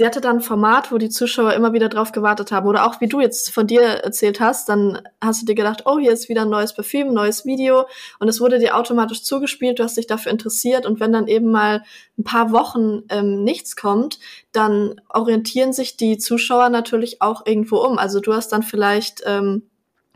sie 0.00 0.06
hatte 0.06 0.22
dann 0.22 0.36
ein 0.36 0.40
Format, 0.40 0.90
wo 0.90 0.96
die 0.96 1.10
Zuschauer 1.10 1.52
immer 1.52 1.74
wieder 1.74 1.90
drauf 1.90 2.10
gewartet 2.10 2.52
haben. 2.52 2.66
Oder 2.66 2.86
auch 2.86 3.02
wie 3.02 3.06
du 3.06 3.20
jetzt 3.20 3.50
von 3.50 3.66
dir 3.66 3.82
erzählt 3.82 4.40
hast, 4.40 4.70
dann 4.70 5.02
hast 5.20 5.42
du 5.42 5.44
dir 5.46 5.54
gedacht, 5.54 5.82
oh, 5.84 5.98
hier 5.98 6.10
ist 6.10 6.30
wieder 6.30 6.40
ein 6.40 6.48
neues 6.48 6.72
Parfüm, 6.72 7.12
neues 7.12 7.44
Video. 7.44 7.84
Und 8.18 8.26
es 8.26 8.40
wurde 8.40 8.58
dir 8.58 8.78
automatisch 8.78 9.22
zugespielt, 9.22 9.78
du 9.78 9.82
hast 9.82 9.98
dich 9.98 10.06
dafür 10.06 10.32
interessiert. 10.32 10.86
Und 10.86 11.00
wenn 11.00 11.12
dann 11.12 11.28
eben 11.28 11.50
mal 11.50 11.84
ein 12.18 12.24
paar 12.24 12.50
Wochen 12.50 13.02
ähm, 13.10 13.44
nichts 13.44 13.76
kommt, 13.76 14.20
dann 14.52 14.98
orientieren 15.10 15.74
sich 15.74 15.98
die 15.98 16.16
Zuschauer 16.16 16.70
natürlich 16.70 17.20
auch 17.20 17.44
irgendwo 17.44 17.76
um. 17.76 17.98
Also 17.98 18.20
du 18.20 18.32
hast 18.32 18.52
dann 18.52 18.62
vielleicht 18.62 19.20
ähm, 19.26 19.68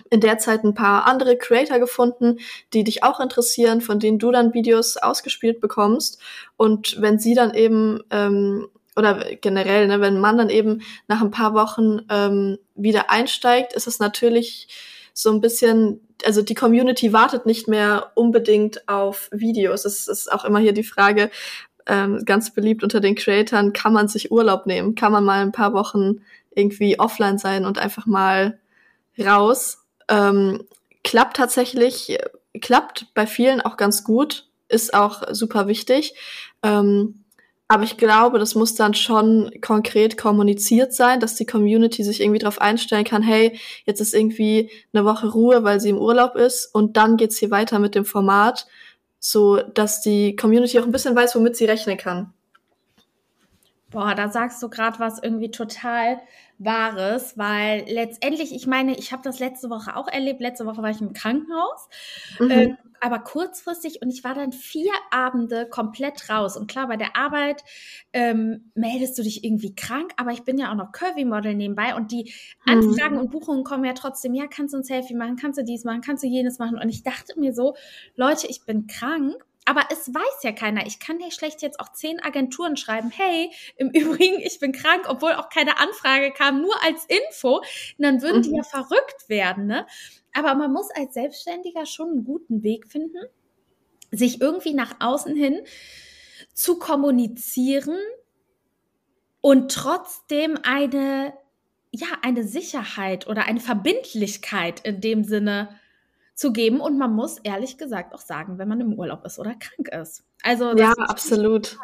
in 0.09 0.23
der 0.23 0.39
Zeit 0.39 0.65
ein 0.65 0.73
paar 0.73 1.07
andere 1.07 1.37
Creator 1.37 1.79
gefunden, 1.79 2.39
die 2.73 2.85
dich 2.85 3.03
auch 3.03 3.21
interessieren, 3.21 3.83
von 3.83 4.01
denen 4.01 4.19
du 4.19 4.31
dann 4.31 4.55
Videos 4.55 4.97
ausgespielt 4.97 5.61
bekommst. 5.61 6.23
Und 6.57 7.03
wenn 7.03 7.19
sie 7.19 7.35
dann 7.35 7.53
eben 7.53 8.01
ähm, 8.09 8.69
oder 8.97 9.35
generell, 9.37 9.87
ne, 9.87 10.01
wenn 10.01 10.21
man 10.21 10.39
dann 10.39 10.51
eben 10.51 10.83
nach 11.09 11.21
ein 11.21 11.31
paar 11.31 11.55
Wochen 11.55 12.01
ähm, 12.11 12.59
wieder 12.75 13.11
einsteigt, 13.11 13.73
ist 13.73 13.87
es 13.87 13.99
natürlich 13.99 14.69
so 15.13 15.31
ein 15.31 15.41
bisschen, 15.41 16.01
also 16.25 16.43
die 16.43 16.55
Community 16.55 17.13
wartet 17.13 17.47
nicht 17.47 17.69
mehr 17.69 18.13
unbedingt 18.15 18.89
auf 18.89 19.29
Videos. 19.33 19.85
Es 19.85 20.09
ist 20.09 20.31
auch 20.31 20.45
immer 20.45 20.59
hier 20.59 20.73
die 20.73 20.85
Frage, 20.85 21.31
ähm, 21.87 22.25
ganz 22.25 22.53
beliebt 22.53 22.83
unter 22.83 23.01
den 23.01 23.15
Creatoren, 23.15 23.73
kann 23.73 23.93
man 23.93 24.09
sich 24.09 24.31
Urlaub 24.33 24.67
nehmen? 24.67 24.95
Kann 24.95 25.13
man 25.13 25.25
mal 25.25 25.43
ein 25.43 25.53
paar 25.53 25.73
Wochen 25.73 26.23
irgendwie 26.55 26.99
offline 26.99 27.39
sein 27.39 27.65
und 27.65 27.79
einfach 27.79 28.07
mal 28.07 28.59
raus? 29.19 29.79
Ähm, 30.09 30.65
klappt 31.03 31.37
tatsächlich, 31.37 32.19
klappt 32.61 33.09
bei 33.15 33.27
vielen 33.27 33.61
auch 33.61 33.77
ganz 33.77 34.05
gut, 34.05 34.49
ist 34.69 34.95
auch 34.95 35.23
super 35.33 35.69
wichtig. 35.69 36.15
Ähm, 36.63 37.24
aber 37.69 37.85
ich 37.85 37.97
glaube, 37.97 38.39
das 38.39 38.55
muss 38.55 38.75
dann 38.75 38.95
schon 38.95 39.51
konkret 39.63 40.19
kommuniziert 40.19 40.93
sein, 40.93 41.19
dass 41.21 41.35
die 41.35 41.47
Community 41.47 42.05
sich 42.05 42.21
irgendwie 42.21 42.39
darauf 42.39 42.61
einstellen 42.61 43.05
kann, 43.05 43.23
hey, 43.23 43.59
jetzt 43.87 44.01
ist 44.01 44.15
irgendwie 44.15 44.71
eine 44.93 45.05
Woche 45.05 45.29
Ruhe, 45.33 45.65
weil 45.65 45.81
sie 45.81 45.89
im 45.89 45.99
Urlaub 45.99 46.37
ist 46.37 46.67
und 46.75 46.97
dann 46.99 47.17
geht's 47.17 47.39
hier 47.39 47.51
weiter 47.51 47.79
mit 47.79 47.95
dem 47.95 48.05
Format, 48.05 48.67
so 49.19 49.57
dass 49.57 50.03
die 50.03 50.37
Community 50.37 50.79
auch 50.79 50.85
ein 50.85 50.93
bisschen 50.93 51.17
weiß, 51.17 51.35
womit 51.37 51.57
sie 51.57 51.65
rechnen 51.65 51.97
kann. 51.97 52.34
Boah, 53.95 54.15
da 54.15 54.29
sagst 54.29 54.63
du 54.63 54.69
gerade 54.69 54.99
was 54.99 55.23
irgendwie 55.23 55.51
total 55.51 56.21
Wahres, 56.59 57.37
weil 57.37 57.85
letztendlich, 57.89 58.55
ich 58.55 58.67
meine, 58.67 58.97
ich 58.97 59.13
habe 59.13 59.23
das 59.23 59.39
letzte 59.39 59.71
Woche 59.71 59.97
auch 59.97 60.09
erlebt. 60.09 60.41
Letzte 60.41 60.67
Woche 60.67 60.83
war 60.83 60.91
ich 60.91 61.01
im 61.01 61.13
Krankenhaus, 61.13 61.89
mhm. 62.39 62.51
äh, 62.51 62.77
aber 63.01 63.19
kurzfristig 63.19 64.03
und 64.03 64.11
ich 64.11 64.25
war 64.25 64.35
dann 64.35 64.53
vier 64.53 64.91
Abende 65.11 65.69
komplett 65.69 66.31
raus. 66.31 66.57
Und 66.57 66.71
klar, 66.71 66.89
bei 66.89 66.97
der 66.97 67.17
Arbeit 67.17 67.65
ähm, 68.13 68.71
meldest 68.75 69.19
du 69.19 69.23
dich 69.23 69.45
irgendwie 69.45 69.75
krank, 69.75 70.13
aber 70.17 70.31
ich 70.33 70.43
bin 70.43 70.59
ja 70.59 70.71
auch 70.71 70.77
noch 70.77 70.93
Curvy-Model 70.93 71.55
nebenbei 71.55 71.95
und 71.95 72.13
die 72.13 72.33
mhm. 72.65 72.73
Anfragen 72.73 73.19
und 73.19 73.31
Buchungen 73.31 73.65
kommen 73.65 73.85
ja 73.85 73.93
trotzdem, 73.93 74.35
ja, 74.35 74.47
kannst 74.47 74.75
du 74.75 74.79
ein 74.79 74.85
Selfie 74.85 75.15
machen, 75.15 75.37
kannst 75.37 75.59
du 75.59 75.65
dies 75.65 75.85
machen, 75.85 76.01
kannst 76.01 76.23
du 76.25 76.29
jenes 76.29 76.59
machen. 76.59 76.79
Und 76.79 76.89
ich 76.89 77.03
dachte 77.03 77.39
mir 77.39 77.53
so, 77.53 77.75
Leute, 78.17 78.47
ich 78.47 78.65
bin 78.65 78.87
krank 78.87 79.45
aber 79.65 79.83
es 79.91 80.13
weiß 80.13 80.43
ja 80.43 80.53
keiner. 80.53 80.87
Ich 80.87 80.99
kann 80.99 81.19
dir 81.19 81.31
schlecht 81.31 81.63
jetzt 81.63 81.81
auch 81.81 81.91
zehn 81.93 82.23
Agenturen 82.23 82.77
schreiben, 82.77 83.11
hey, 83.11 83.51
im 83.77 83.91
Übrigen, 83.95 84.41
ich 84.41 84.59
bin 84.61 84.73
krank, 84.73 85.07
obwohl 85.09 85.33
auch 85.33 85.49
keine 85.49 85.79
Anfrage 85.79 86.33
kam, 86.33 86.61
nur 86.61 86.75
als 86.83 87.07
Info. 87.07 87.59
Und 87.59 87.65
dann 87.99 88.23
würden 88.23 88.39
mhm. 88.39 88.43
die 88.43 88.57
ja 88.57 88.63
verrückt 88.63 89.29
werden, 89.29 89.67
ne? 89.67 89.87
Aber 90.33 90.55
man 90.55 90.73
muss 90.73 90.91
als 90.91 91.15
Selbstständiger 91.15 91.87
schon 91.87 92.11
einen 92.11 92.25
guten 92.25 92.63
Weg 92.65 92.89
finden, 92.89 93.25
sich 94.11 94.41
irgendwie 94.41 94.75
nach 94.75 94.97
außen 94.99 95.37
hin 95.37 95.63
zu 96.53 96.79
kommunizieren 96.79 97.99
und 99.41 99.71
trotzdem 99.71 100.59
eine, 100.65 101.35
ja, 101.93 102.09
eine 102.23 102.45
Sicherheit 102.45 103.29
oder 103.29 103.45
eine 103.45 103.61
Verbindlichkeit 103.61 104.81
in 104.81 105.01
dem 105.01 105.23
Sinne 105.23 105.79
zu 106.35 106.53
geben. 106.53 106.81
Und 106.81 106.99
man 106.99 107.13
muss 107.13 107.39
ehrlich 107.39 107.79
gesagt 107.79 108.15
auch 108.15 108.21
sagen, 108.21 108.59
wenn 108.59 108.69
man 108.69 108.81
im 108.81 108.95
Urlaub 108.95 109.25
ist 109.25 109.39
oder 109.39 109.55
krank 109.55 109.89
ist. 109.89 110.25
Also 110.43 110.77
ja, 110.77 110.93
absolut. 110.93 111.79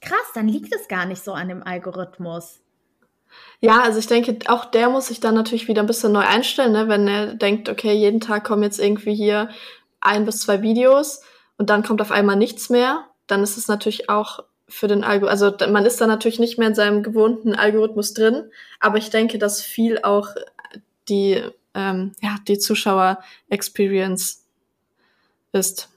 Krass, 0.00 0.32
dann 0.34 0.48
liegt 0.48 0.74
es 0.74 0.88
gar 0.88 1.06
nicht 1.06 1.22
so 1.22 1.32
an 1.32 1.48
dem 1.48 1.62
Algorithmus. 1.62 2.60
Ja, 3.60 3.80
also 3.82 3.98
ich 3.98 4.06
denke, 4.06 4.38
auch 4.46 4.64
der 4.64 4.88
muss 4.88 5.08
sich 5.08 5.20
dann 5.20 5.34
natürlich 5.34 5.68
wieder 5.68 5.82
ein 5.82 5.86
bisschen 5.86 6.12
neu 6.12 6.20
einstellen, 6.20 6.72
ne? 6.72 6.88
wenn 6.88 7.08
er 7.08 7.34
denkt, 7.34 7.68
okay, 7.68 7.92
jeden 7.92 8.20
Tag 8.20 8.44
kommen 8.44 8.62
jetzt 8.62 8.78
irgendwie 8.78 9.14
hier 9.14 9.50
ein 10.00 10.24
bis 10.24 10.40
zwei 10.40 10.62
Videos 10.62 11.22
und 11.56 11.68
dann 11.68 11.82
kommt 11.82 12.00
auf 12.00 12.10
einmal 12.10 12.36
nichts 12.36 12.70
mehr, 12.70 13.04
dann 13.26 13.42
ist 13.42 13.58
es 13.58 13.68
natürlich 13.68 14.08
auch 14.08 14.44
für 14.68 14.86
den 14.86 15.02
Algorithmus, 15.02 15.42
also 15.42 15.72
man 15.72 15.86
ist 15.86 16.00
da 16.00 16.06
natürlich 16.06 16.38
nicht 16.38 16.58
mehr 16.58 16.68
in 16.68 16.74
seinem 16.74 17.02
gewohnten 17.02 17.54
Algorithmus 17.54 18.14
drin, 18.14 18.50
aber 18.80 18.98
ich 18.98 19.10
denke, 19.10 19.38
dass 19.38 19.60
viel 19.60 20.00
auch 20.02 20.28
die 21.08 21.42
ähm, 21.74 22.12
ja, 22.20 22.36
die 22.46 22.58
Zuschauer-Experience 22.58 24.44
ist. 25.52 25.88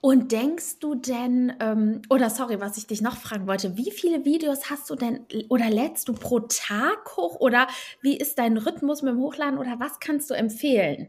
Und 0.00 0.32
denkst 0.32 0.78
du 0.80 0.94
denn, 0.94 1.52
ähm, 1.60 2.02
oder 2.08 2.30
sorry, 2.30 2.60
was 2.60 2.76
ich 2.76 2.86
dich 2.86 3.02
noch 3.02 3.16
fragen 3.16 3.46
wollte, 3.46 3.76
wie 3.76 3.90
viele 3.90 4.24
Videos 4.24 4.70
hast 4.70 4.88
du 4.88 4.94
denn 4.94 5.26
oder 5.48 5.68
lädst 5.68 6.08
du 6.08 6.14
pro 6.14 6.40
Tag 6.40 7.16
hoch 7.16 7.40
oder 7.40 7.66
wie 8.00 8.16
ist 8.16 8.38
dein 8.38 8.56
Rhythmus 8.56 9.02
mit 9.02 9.14
dem 9.14 9.20
Hochladen 9.20 9.58
oder 9.58 9.76
was 9.78 10.00
kannst 10.00 10.30
du 10.30 10.34
empfehlen? 10.34 11.08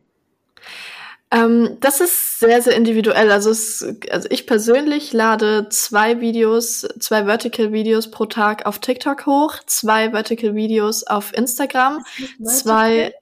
Ähm, 1.31 1.77
das 1.79 2.01
ist 2.01 2.39
sehr, 2.39 2.62
sehr 2.62 2.75
individuell. 2.75 3.31
Also, 3.31 3.49
es, 3.49 3.86
also 4.12 4.27
ich 4.31 4.45
persönlich 4.45 5.12
lade 5.12 5.67
zwei 5.69 6.21
Videos, 6.21 6.88
zwei 6.99 7.25
Vertical-Videos 7.25 8.12
pro 8.12 8.25
Tag 8.25 8.65
auf 8.65 8.79
TikTok 8.79 9.25
hoch, 9.25 9.55
zwei 9.65 10.12
Vertical-Videos 10.12 11.05
auf 11.08 11.34
Instagram, 11.34 12.03
zwei 12.43 13.13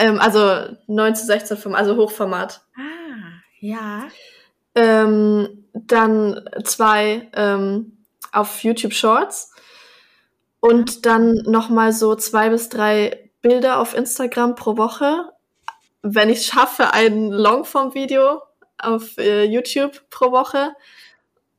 ähm, 0.00 0.18
also 0.18 0.76
9 0.86 1.14
zu 1.14 1.26
16, 1.26 1.56
vom, 1.56 1.74
also 1.74 1.96
Hochformat. 1.96 2.62
Ah, 2.74 3.42
ja. 3.60 4.08
Ähm, 4.74 5.66
dann 5.74 6.48
zwei 6.64 7.28
ähm, 7.34 7.98
auf 8.32 8.62
YouTube 8.64 8.94
Shorts 8.94 9.52
und 10.60 11.06
dann 11.06 11.34
nochmal 11.46 11.92
so 11.92 12.14
zwei 12.14 12.48
bis 12.48 12.68
drei 12.68 13.30
Bilder 13.42 13.78
auf 13.78 13.94
Instagram 13.94 14.54
pro 14.54 14.76
Woche. 14.76 15.32
Wenn 16.02 16.30
ich 16.30 16.46
schaffe, 16.46 16.92
ein 16.92 17.30
Longform-Video 17.30 18.40
auf 18.78 19.18
äh, 19.18 19.44
YouTube 19.44 20.08
pro 20.08 20.32
Woche. 20.32 20.72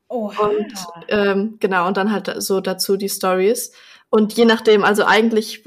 Oh, 0.07 0.31
und 0.41 0.73
ähm, 1.09 1.57
genau, 1.59 1.87
und 1.87 1.97
dann 1.97 2.11
halt 2.11 2.33
so 2.37 2.59
dazu 2.59 2.97
die 2.97 3.09
Stories. 3.09 3.71
Und 4.11 4.33
je 4.33 4.45
nachdem, 4.45 4.83
also 4.83 5.05
eigentlich 5.05 5.63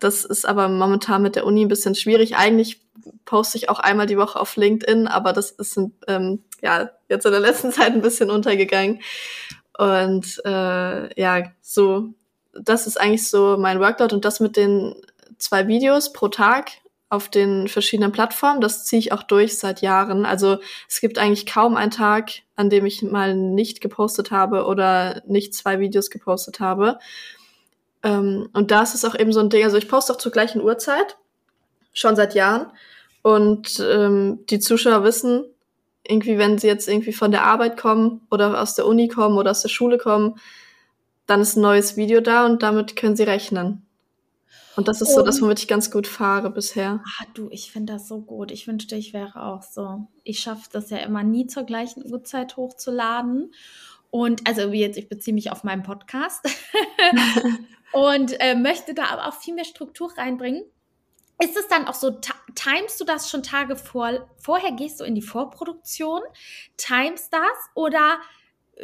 das 0.00 0.24
ist 0.24 0.46
aber 0.46 0.68
momentan 0.68 1.22
mit 1.22 1.36
der 1.36 1.44
Uni 1.44 1.64
ein 1.64 1.68
bisschen 1.68 1.94
schwierig. 1.94 2.36
Eigentlich 2.36 2.80
poste 3.24 3.58
ich 3.58 3.68
auch 3.68 3.80
einmal 3.80 4.06
die 4.06 4.16
Woche 4.16 4.40
auf 4.40 4.56
LinkedIn, 4.56 5.06
aber 5.06 5.32
das 5.32 5.50
ist 5.50 5.78
ähm, 6.06 6.42
ja 6.62 6.90
jetzt 7.08 7.26
in 7.26 7.32
der 7.32 7.40
letzten 7.40 7.72
Zeit 7.72 7.92
ein 7.92 8.00
bisschen 8.00 8.30
untergegangen. 8.30 9.00
Und 9.76 10.40
äh, 10.44 11.20
ja, 11.20 11.42
so, 11.60 12.08
das 12.52 12.86
ist 12.86 13.00
eigentlich 13.00 13.28
so 13.28 13.56
mein 13.58 13.80
Workload 13.80 14.14
und 14.14 14.24
das 14.24 14.40
mit 14.40 14.56
den 14.56 14.94
zwei 15.38 15.68
Videos 15.68 16.12
pro 16.12 16.28
Tag 16.28 16.70
auf 17.10 17.30
den 17.30 17.68
verschiedenen 17.68 18.12
Plattformen, 18.12 18.60
das 18.60 18.84
ziehe 18.84 19.00
ich 19.00 19.12
auch 19.12 19.22
durch 19.22 19.58
seit 19.58 19.80
Jahren. 19.80 20.26
Also 20.26 20.58
es 20.88 21.00
gibt 21.00 21.18
eigentlich 21.18 21.46
kaum 21.46 21.76
einen 21.76 21.90
Tag, 21.90 22.32
an 22.54 22.68
dem 22.68 22.84
ich 22.84 23.02
mal 23.02 23.34
nicht 23.34 23.80
gepostet 23.80 24.30
habe 24.30 24.66
oder 24.66 25.22
nicht 25.26 25.54
zwei 25.54 25.80
Videos 25.80 26.10
gepostet 26.10 26.60
habe. 26.60 26.98
Ähm, 28.02 28.48
und 28.52 28.70
da 28.70 28.82
ist 28.82 28.94
es 28.94 29.04
auch 29.04 29.18
eben 29.18 29.32
so 29.32 29.40
ein 29.40 29.50
Ding, 29.50 29.64
also 29.64 29.76
ich 29.76 29.88
poste 29.88 30.12
auch 30.12 30.18
zur 30.18 30.32
gleichen 30.32 30.60
Uhrzeit, 30.60 31.16
schon 31.92 32.16
seit 32.16 32.34
Jahren. 32.34 32.72
Und 33.22 33.80
ähm, 33.80 34.44
die 34.48 34.60
Zuschauer 34.60 35.04
wissen, 35.04 35.44
irgendwie, 36.06 36.38
wenn 36.38 36.58
sie 36.58 36.66
jetzt 36.66 36.88
irgendwie 36.88 37.12
von 37.12 37.30
der 37.30 37.44
Arbeit 37.44 37.76
kommen 37.76 38.26
oder 38.30 38.60
aus 38.60 38.74
der 38.74 38.86
Uni 38.86 39.08
kommen 39.08 39.36
oder 39.36 39.50
aus 39.50 39.62
der 39.62 39.68
Schule 39.68 39.98
kommen, 39.98 40.36
dann 41.26 41.40
ist 41.40 41.56
ein 41.56 41.62
neues 41.62 41.96
Video 41.96 42.20
da 42.20 42.46
und 42.46 42.62
damit 42.62 42.96
können 42.96 43.16
sie 43.16 43.24
rechnen. 43.24 43.84
Und 44.76 44.86
das 44.86 45.00
ist 45.02 45.08
und, 45.08 45.16
so 45.16 45.22
das, 45.22 45.42
womit 45.42 45.58
ich 45.58 45.68
ganz 45.68 45.90
gut 45.90 46.06
fahre 46.06 46.50
bisher. 46.50 47.02
Ah, 47.04 47.24
du, 47.34 47.48
ich 47.50 47.72
finde 47.72 47.94
das 47.94 48.06
so 48.06 48.20
gut. 48.20 48.52
Ich 48.52 48.68
wünschte, 48.68 48.94
ich 48.94 49.12
wäre 49.12 49.42
auch 49.42 49.62
so. 49.62 50.06
Ich 50.22 50.38
schaffe 50.38 50.68
das 50.72 50.88
ja 50.90 50.98
immer 50.98 51.24
nie 51.24 51.48
zur 51.48 51.64
gleichen 51.64 52.10
Uhrzeit 52.10 52.56
hochzuladen. 52.56 53.52
Und 54.10 54.46
also 54.46 54.70
wie 54.72 54.80
jetzt, 54.80 54.96
ich 54.96 55.08
beziehe 55.08 55.34
mich 55.34 55.50
auf 55.50 55.64
meinen 55.64 55.82
Podcast. 55.82 56.48
und 57.92 58.38
äh, 58.40 58.54
möchte 58.54 58.94
da 58.94 59.06
aber 59.06 59.26
auch 59.28 59.34
viel 59.34 59.54
mehr 59.54 59.64
Struktur 59.64 60.12
reinbringen. 60.16 60.64
Ist 61.40 61.56
es 61.56 61.68
dann 61.68 61.86
auch 61.86 61.94
so, 61.94 62.18
timest 62.54 63.00
du 63.00 63.04
das 63.04 63.30
schon 63.30 63.42
Tage 63.42 63.76
vor, 63.76 64.28
vorher 64.38 64.72
gehst 64.72 65.00
du 65.00 65.04
in 65.04 65.14
die 65.14 65.22
Vorproduktion, 65.22 66.20
timest 66.76 67.32
das 67.32 67.70
oder 67.74 68.18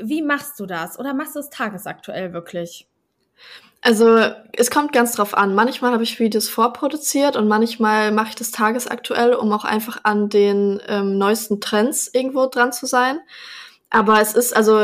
wie 0.00 0.22
machst 0.22 0.58
du 0.60 0.66
das? 0.66 0.98
Oder 0.98 1.14
machst 1.14 1.34
du 1.34 1.40
es 1.40 1.50
tagesaktuell 1.50 2.32
wirklich? 2.32 2.88
Also 3.80 4.18
es 4.52 4.70
kommt 4.70 4.92
ganz 4.92 5.12
drauf 5.12 5.36
an. 5.36 5.54
Manchmal 5.54 5.92
habe 5.92 6.04
ich 6.04 6.18
Videos 6.18 6.48
vorproduziert 6.48 7.36
und 7.36 7.48
manchmal 7.48 8.12
mache 8.12 8.30
ich 8.30 8.34
das 8.34 8.50
tagesaktuell, 8.50 9.34
um 9.34 9.52
auch 9.52 9.64
einfach 9.64 10.00
an 10.04 10.30
den 10.30 10.80
ähm, 10.86 11.18
neuesten 11.18 11.60
Trends 11.60 12.08
irgendwo 12.12 12.46
dran 12.46 12.72
zu 12.72 12.86
sein. 12.86 13.20
Aber 13.90 14.20
es 14.20 14.34
ist 14.34 14.56
also 14.56 14.80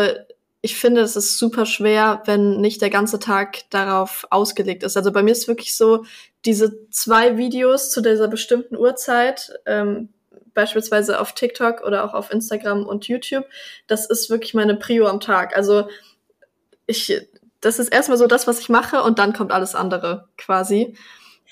ich 0.62 0.76
finde, 0.76 1.00
es 1.00 1.16
ist 1.16 1.38
super 1.38 1.64
schwer, 1.64 2.22
wenn 2.26 2.60
nicht 2.60 2.82
der 2.82 2.90
ganze 2.90 3.18
Tag 3.18 3.70
darauf 3.70 4.26
ausgelegt 4.30 4.82
ist. 4.82 4.96
Also 4.96 5.10
bei 5.10 5.22
mir 5.22 5.32
ist 5.32 5.48
wirklich 5.48 5.74
so, 5.74 6.04
diese 6.44 6.88
zwei 6.90 7.36
Videos 7.36 7.90
zu 7.90 8.00
dieser 8.02 8.28
bestimmten 8.28 8.76
Uhrzeit, 8.76 9.52
ähm, 9.66 10.10
beispielsweise 10.52 11.20
auf 11.20 11.32
TikTok 11.32 11.82
oder 11.82 12.04
auch 12.04 12.14
auf 12.14 12.30
Instagram 12.30 12.84
und 12.84 13.08
YouTube, 13.08 13.44
das 13.86 14.06
ist 14.06 14.30
wirklich 14.30 14.52
meine 14.52 14.76
Prio 14.76 15.06
am 15.06 15.20
Tag. 15.20 15.56
Also 15.56 15.88
ich, 16.86 17.26
das 17.60 17.78
ist 17.78 17.88
erstmal 17.88 18.18
so 18.18 18.26
das, 18.26 18.46
was 18.46 18.60
ich 18.60 18.68
mache 18.68 19.02
und 19.02 19.18
dann 19.18 19.32
kommt 19.32 19.52
alles 19.52 19.74
andere 19.74 20.28
quasi. 20.36 20.96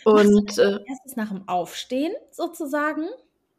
Und 0.05 0.59
äh, 0.59 0.79
erstes 0.87 1.17
nach 1.17 1.29
dem 1.29 1.49
Aufstehen 1.49 2.15
sozusagen? 2.31 3.09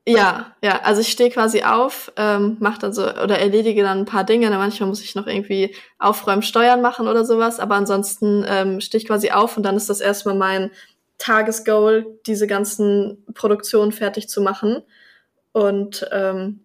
Ja, 0.07 0.55
ja, 0.63 0.81
also 0.81 1.01
ich 1.01 1.09
stehe 1.09 1.29
quasi 1.29 1.62
auf, 1.63 2.12
ähm, 2.15 2.57
mache 2.59 2.79
dann 2.79 2.93
so 2.93 3.03
oder 3.03 3.38
erledige 3.38 3.83
dann 3.83 3.99
ein 3.99 4.05
paar 4.05 4.23
Dinge. 4.23 4.49
Manchmal 4.49 4.89
muss 4.89 5.03
ich 5.03 5.13
noch 5.13 5.27
irgendwie 5.27 5.75
aufräumen, 5.99 6.41
Steuern 6.41 6.81
machen 6.81 7.07
oder 7.07 7.25
sowas, 7.25 7.59
aber 7.59 7.75
ansonsten 7.75 8.43
ähm, 8.47 8.81
stehe 8.81 8.99
ich 9.01 9.07
quasi 9.07 9.29
auf 9.31 9.55
und 9.57 9.63
dann 9.63 9.75
ist 9.75 9.89
das 9.89 10.01
erstmal 10.01 10.35
mein 10.35 10.71
Tagesgoal, 11.19 12.07
diese 12.25 12.47
ganzen 12.47 13.23
Produktionen 13.35 13.91
fertig 13.91 14.29
zu 14.29 14.41
machen. 14.41 14.81
Und 15.51 16.07
ähm, 16.12 16.62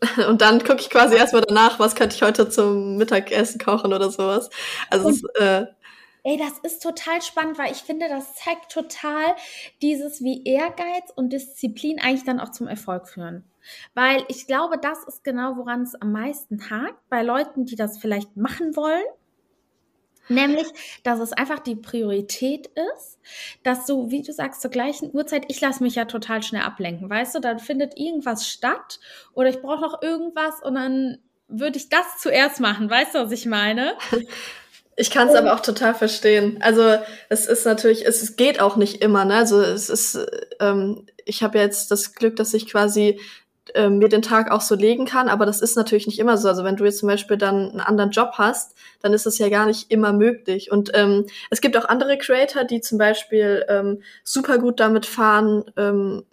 und 0.28 0.40
dann 0.42 0.60
gucke 0.62 0.80
ich 0.80 0.90
quasi 0.90 1.16
erstmal 1.16 1.42
danach, 1.42 1.78
was 1.80 1.94
könnte 1.96 2.14
ich 2.14 2.22
heute 2.22 2.48
zum 2.48 2.96
Mittagessen 2.96 3.58
kochen 3.58 3.92
oder 3.92 4.10
sowas. 4.10 4.48
Also 4.90 5.08
es, 5.10 5.22
äh, 5.40 5.66
Ey, 6.24 6.36
das 6.36 6.58
ist 6.58 6.82
total 6.82 7.22
spannend, 7.22 7.58
weil 7.58 7.72
ich 7.72 7.78
finde, 7.78 8.08
das 8.08 8.34
zeigt 8.34 8.72
total 8.72 9.34
dieses, 9.82 10.22
wie 10.22 10.44
Ehrgeiz 10.44 11.10
und 11.14 11.32
Disziplin 11.32 12.00
eigentlich 12.00 12.24
dann 12.24 12.40
auch 12.40 12.50
zum 12.50 12.66
Erfolg 12.66 13.08
führen. 13.08 13.44
Weil 13.94 14.24
ich 14.28 14.46
glaube, 14.46 14.78
das 14.78 15.04
ist 15.04 15.24
genau, 15.24 15.56
woran 15.56 15.82
es 15.82 15.94
am 15.94 16.12
meisten 16.12 16.70
hakt, 16.70 17.08
bei 17.08 17.22
Leuten, 17.22 17.66
die 17.66 17.76
das 17.76 17.98
vielleicht 17.98 18.36
machen 18.36 18.76
wollen. 18.76 19.04
Nämlich, 20.30 20.66
dass 21.04 21.20
es 21.20 21.32
einfach 21.32 21.58
die 21.58 21.76
Priorität 21.76 22.66
ist, 22.94 23.18
dass 23.62 23.86
so, 23.86 24.10
wie 24.10 24.22
du 24.22 24.32
sagst, 24.32 24.60
zur 24.60 24.70
gleichen 24.70 25.10
Uhrzeit, 25.14 25.46
ich 25.48 25.60
lasse 25.60 25.82
mich 25.82 25.94
ja 25.94 26.04
total 26.04 26.42
schnell 26.42 26.62
ablenken, 26.62 27.08
weißt 27.08 27.34
du, 27.34 27.40
dann 27.40 27.58
findet 27.58 27.98
irgendwas 27.98 28.46
statt 28.46 29.00
oder 29.32 29.48
ich 29.48 29.62
brauche 29.62 29.80
noch 29.80 30.02
irgendwas 30.02 30.62
und 30.62 30.74
dann 30.74 31.18
würde 31.48 31.78
ich 31.78 31.88
das 31.88 32.18
zuerst 32.18 32.60
machen, 32.60 32.90
weißt 32.90 33.14
du, 33.14 33.20
was 33.20 33.32
ich 33.32 33.46
meine? 33.46 33.96
Ich 35.00 35.12
kann 35.12 35.28
es 35.28 35.34
aber 35.36 35.54
auch 35.54 35.60
total 35.60 35.94
verstehen. 35.94 36.58
Also 36.60 36.82
es 37.28 37.46
ist 37.46 37.64
natürlich, 37.64 38.04
es 38.04 38.34
geht 38.34 38.60
auch 38.60 38.74
nicht 38.74 39.00
immer. 39.00 39.24
Ne? 39.24 39.36
Also 39.36 39.60
es 39.62 39.88
ist, 39.90 40.18
ähm, 40.58 41.06
ich 41.24 41.44
habe 41.44 41.58
jetzt 41.58 41.92
das 41.92 42.14
Glück, 42.14 42.34
dass 42.34 42.52
ich 42.52 42.68
quasi 42.68 43.20
ähm, 43.76 43.98
mir 43.98 44.08
den 44.08 44.22
Tag 44.22 44.50
auch 44.50 44.60
so 44.60 44.74
legen 44.74 45.06
kann, 45.06 45.28
aber 45.28 45.46
das 45.46 45.60
ist 45.60 45.76
natürlich 45.76 46.08
nicht 46.08 46.18
immer 46.18 46.36
so. 46.36 46.48
Also 46.48 46.64
wenn 46.64 46.74
du 46.74 46.84
jetzt 46.84 46.98
zum 46.98 47.08
Beispiel 47.08 47.36
dann 47.36 47.70
einen 47.70 47.80
anderen 47.80 48.10
Job 48.10 48.32
hast, 48.38 48.74
dann 49.00 49.12
ist 49.12 49.24
das 49.24 49.38
ja 49.38 49.48
gar 49.48 49.66
nicht 49.66 49.92
immer 49.92 50.12
möglich. 50.12 50.72
Und 50.72 50.90
ähm, 50.94 51.26
es 51.50 51.60
gibt 51.60 51.76
auch 51.76 51.84
andere 51.84 52.18
Creator, 52.18 52.64
die 52.64 52.80
zum 52.80 52.98
Beispiel 52.98 53.64
ähm, 53.68 54.02
super 54.24 54.58
gut 54.58 54.80
damit 54.80 55.06
fahren, 55.06 55.64
ähm, 55.76 56.24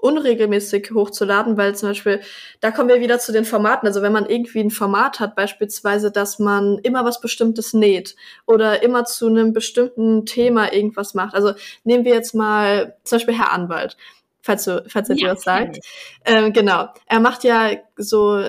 unregelmäßig 0.00 0.90
hochzuladen, 0.92 1.56
weil 1.56 1.74
zum 1.74 1.90
Beispiel, 1.90 2.20
da 2.60 2.70
kommen 2.70 2.88
wir 2.88 3.00
wieder 3.00 3.18
zu 3.18 3.32
den 3.32 3.44
Formaten. 3.44 3.86
Also 3.86 4.02
wenn 4.02 4.12
man 4.12 4.26
irgendwie 4.26 4.60
ein 4.60 4.70
Format 4.70 5.20
hat, 5.20 5.36
beispielsweise, 5.36 6.10
dass 6.10 6.38
man 6.38 6.78
immer 6.78 7.04
was 7.04 7.20
Bestimmtes 7.20 7.72
näht 7.72 8.16
oder 8.46 8.82
immer 8.82 9.04
zu 9.04 9.28
einem 9.28 9.52
bestimmten 9.52 10.26
Thema 10.26 10.72
irgendwas 10.72 11.14
macht. 11.14 11.34
Also 11.34 11.52
nehmen 11.84 12.04
wir 12.04 12.14
jetzt 12.14 12.34
mal 12.34 12.96
zum 13.04 13.16
Beispiel 13.16 13.36
Herr 13.36 13.52
Anwalt, 13.52 13.96
falls 14.42 14.64
du, 14.64 14.84
falls 14.88 15.10
er 15.10 15.16
ja, 15.16 15.26
dir 15.26 15.32
was 15.34 15.42
sagt. 15.42 15.78
Ähm, 16.24 16.52
genau. 16.52 16.88
Er 17.06 17.20
macht 17.20 17.44
ja 17.44 17.70
so 17.96 18.42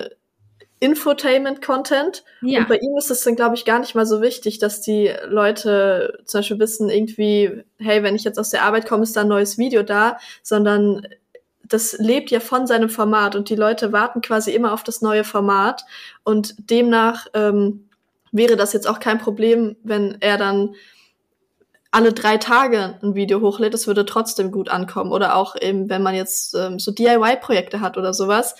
Infotainment-Content. 0.82 2.24
Ja. 2.40 2.60
Und 2.60 2.68
bei 2.68 2.78
ihm 2.78 2.96
ist 2.96 3.08
es 3.08 3.22
dann, 3.22 3.36
glaube 3.36 3.54
ich, 3.54 3.64
gar 3.64 3.78
nicht 3.78 3.94
mal 3.94 4.04
so 4.04 4.20
wichtig, 4.20 4.58
dass 4.58 4.80
die 4.80 5.12
Leute 5.28 6.18
zum 6.24 6.40
Beispiel 6.40 6.58
wissen, 6.58 6.90
irgendwie, 6.90 7.62
hey, 7.78 8.02
wenn 8.02 8.16
ich 8.16 8.24
jetzt 8.24 8.36
aus 8.36 8.50
der 8.50 8.64
Arbeit 8.64 8.88
komme, 8.88 9.04
ist 9.04 9.14
da 9.14 9.20
ein 9.20 9.28
neues 9.28 9.58
Video 9.58 9.84
da, 9.84 10.18
sondern 10.42 11.06
das 11.72 11.96
lebt 11.98 12.30
ja 12.30 12.40
von 12.40 12.66
seinem 12.66 12.88
Format 12.88 13.36
und 13.36 13.48
die 13.48 13.56
Leute 13.56 13.92
warten 13.92 14.20
quasi 14.20 14.52
immer 14.52 14.72
auf 14.72 14.82
das 14.82 15.02
neue 15.02 15.24
Format 15.24 15.84
und 16.24 16.54
demnach 16.70 17.26
ähm, 17.34 17.88
wäre 18.32 18.56
das 18.56 18.72
jetzt 18.72 18.88
auch 18.88 18.98
kein 18.98 19.18
Problem, 19.18 19.76
wenn 19.82 20.16
er 20.20 20.38
dann 20.38 20.74
alle 21.92 22.14
drei 22.14 22.38
Tage 22.38 22.98
ein 23.02 23.14
Video 23.14 23.42
hochlädt, 23.42 23.74
das 23.74 23.86
würde 23.86 24.06
trotzdem 24.06 24.50
gut 24.50 24.70
ankommen. 24.70 25.12
Oder 25.12 25.36
auch 25.36 25.54
eben, 25.60 25.90
wenn 25.90 26.02
man 26.02 26.14
jetzt 26.14 26.54
ähm, 26.54 26.78
so 26.78 26.90
DIY-Projekte 26.90 27.80
hat 27.80 27.98
oder 27.98 28.14
sowas, 28.14 28.54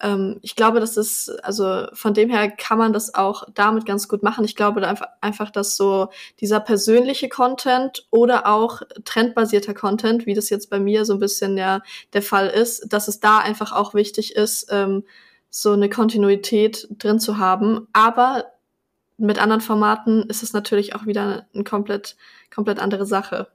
ähm, 0.00 0.38
ich 0.42 0.56
glaube, 0.56 0.80
das 0.80 0.96
ist, 0.96 1.30
also 1.44 1.86
von 1.92 2.12
dem 2.12 2.28
her 2.28 2.50
kann 2.50 2.78
man 2.78 2.92
das 2.92 3.14
auch 3.14 3.44
damit 3.54 3.86
ganz 3.86 4.08
gut 4.08 4.22
machen. 4.22 4.44
Ich 4.44 4.56
glaube 4.56 4.86
einfach, 4.86 5.08
einfach, 5.20 5.50
dass 5.50 5.76
so 5.76 6.08
dieser 6.40 6.60
persönliche 6.60 7.28
Content 7.28 8.06
oder 8.10 8.46
auch 8.46 8.82
trendbasierter 9.04 9.74
Content, 9.74 10.26
wie 10.26 10.34
das 10.34 10.50
jetzt 10.50 10.68
bei 10.70 10.78
mir 10.78 11.04
so 11.04 11.14
ein 11.14 11.20
bisschen 11.20 11.56
ja 11.56 11.80
der 12.12 12.22
Fall 12.22 12.48
ist, 12.48 12.92
dass 12.92 13.08
es 13.08 13.20
da 13.20 13.38
einfach 13.38 13.72
auch 13.72 13.94
wichtig 13.94 14.36
ist, 14.36 14.68
ähm, 14.70 15.04
so 15.48 15.72
eine 15.72 15.88
Kontinuität 15.88 16.86
drin 16.90 17.18
zu 17.18 17.38
haben. 17.38 17.88
Aber 17.92 18.44
mit 19.16 19.38
anderen 19.38 19.62
Formaten 19.62 20.24
ist 20.28 20.42
es 20.42 20.52
natürlich 20.52 20.94
auch 20.94 21.06
wieder 21.06 21.46
eine 21.54 21.64
komplett, 21.64 22.16
komplett 22.54 22.78
andere 22.80 23.06
Sache. 23.06 23.48